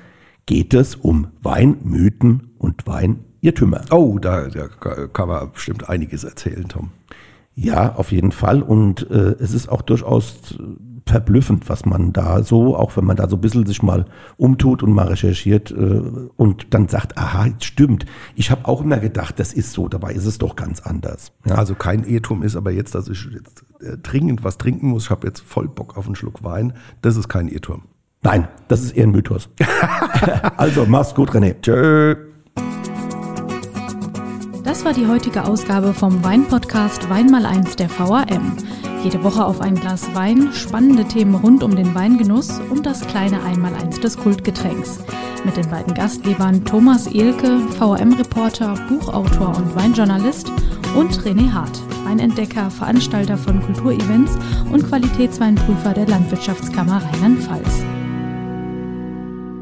geht 0.47 0.75
es 0.75 0.95
um 0.95 1.29
Weinmythen 1.43 2.55
und 2.59 2.87
Weinirrtümer. 2.87 3.83
Oh, 3.91 4.19
da, 4.19 4.49
da 4.49 4.69
kann 4.69 5.29
man 5.29 5.53
bestimmt 5.53 5.89
einiges 5.89 6.25
erzählen, 6.25 6.69
Tom. 6.69 6.91
Ja, 7.55 7.95
auf 7.97 8.13
jeden 8.13 8.33
Fall. 8.33 8.63
Und 8.63 9.11
äh, 9.11 9.35
es 9.41 9.53
ist 9.53 9.69
auch 9.69 9.83
durchaus 9.83 10.57
verblüffend, 11.09 11.69
was 11.69 11.85
man 11.85 12.13
da 12.13 12.43
so, 12.43 12.77
auch 12.77 12.97
wenn 12.97 13.05
man 13.05 13.17
da 13.17 13.29
so 13.29 13.37
ein 13.37 13.41
bisschen 13.41 13.67
sich 13.67 13.83
mal 13.83 14.07
umtut 14.37 14.83
und 14.83 14.93
mal 14.93 15.09
recherchiert 15.09 15.71
äh, 15.71 16.03
und 16.37 16.75
dann 16.75 16.89
sagt, 16.89 17.19
aha, 17.19 17.49
stimmt. 17.61 18.07
Ich 18.35 18.51
habe 18.51 18.67
auch 18.67 18.81
immer 18.81 18.99
gedacht, 18.99 19.39
das 19.39 19.53
ist 19.53 19.73
so, 19.73 19.89
dabei 19.89 20.13
ist 20.13 20.27
es 20.27 20.39
doch 20.39 20.57
ganz 20.57 20.81
anders. 20.81 21.33
Ja. 21.45 21.57
Also 21.57 21.75
kein 21.75 22.05
Irrtum 22.05 22.43
ist 22.43 22.57
aber 22.57 22.71
jetzt, 22.71 22.95
dass 22.95 23.09
ich 23.09 23.29
jetzt 23.33 23.65
äh, 23.81 23.97
dringend 23.99 24.45
was 24.45 24.59
trinken 24.59 24.89
muss, 24.89 25.05
ich 25.05 25.11
habe 25.11 25.27
jetzt 25.27 25.41
voll 25.41 25.69
Bock 25.69 25.97
auf 25.97 26.07
einen 26.07 26.15
Schluck 26.15 26.45
Wein, 26.45 26.73
das 27.03 27.17
ist 27.17 27.29
kein 27.29 27.49
Irrtum. 27.49 27.83
Nein, 28.23 28.49
das 28.67 28.83
ist 28.83 28.97
eher 28.97 29.05
ein 29.05 29.13
Mythos. 29.13 29.49
also, 30.57 30.87
mach's 30.87 31.15
gut, 31.15 31.31
René. 31.31 31.55
Tschö. 31.63 32.17
Das 34.65 34.85
war 34.85 34.93
die 34.93 35.07
heutige 35.07 35.45
Ausgabe 35.45 35.95
vom 35.95 36.23
Weinpodcast 36.25 37.09
Weinmal 37.09 37.47
eins 37.47 37.77
der 37.77 37.89
VAM. 37.89 38.57
Jede 39.11 39.25
Woche 39.25 39.43
auf 39.43 39.63
ein 39.63 39.75
Glas 39.75 40.15
Wein, 40.15 40.53
spannende 40.53 41.03
Themen 41.03 41.35
rund 41.35 41.63
um 41.63 41.75
den 41.75 41.95
Weingenuss 41.95 42.61
und 42.69 42.85
das 42.85 43.01
kleine 43.07 43.43
Einmaleins 43.43 43.99
des 44.01 44.19
Kultgetränks. 44.19 44.99
Mit 45.47 45.57
den 45.57 45.67
beiden 45.71 45.95
Gastgebern 45.95 46.63
Thomas 46.67 47.07
Ehlke, 47.07 47.59
VRM-Reporter, 47.79 48.75
Buchautor 48.87 49.57
und 49.57 49.75
Weinjournalist 49.75 50.53
und 50.95 51.23
René 51.23 51.51
Hart, 51.51 51.81
Weinentdecker, 52.05 52.71
Veranstalter 52.71 53.39
von 53.39 53.63
Kulturevents 53.63 54.37
und 54.71 54.87
Qualitätsweinprüfer 54.87 55.95
der 55.95 56.07
Landwirtschaftskammer 56.07 57.03
Rheinland-Pfalz. 57.03 57.98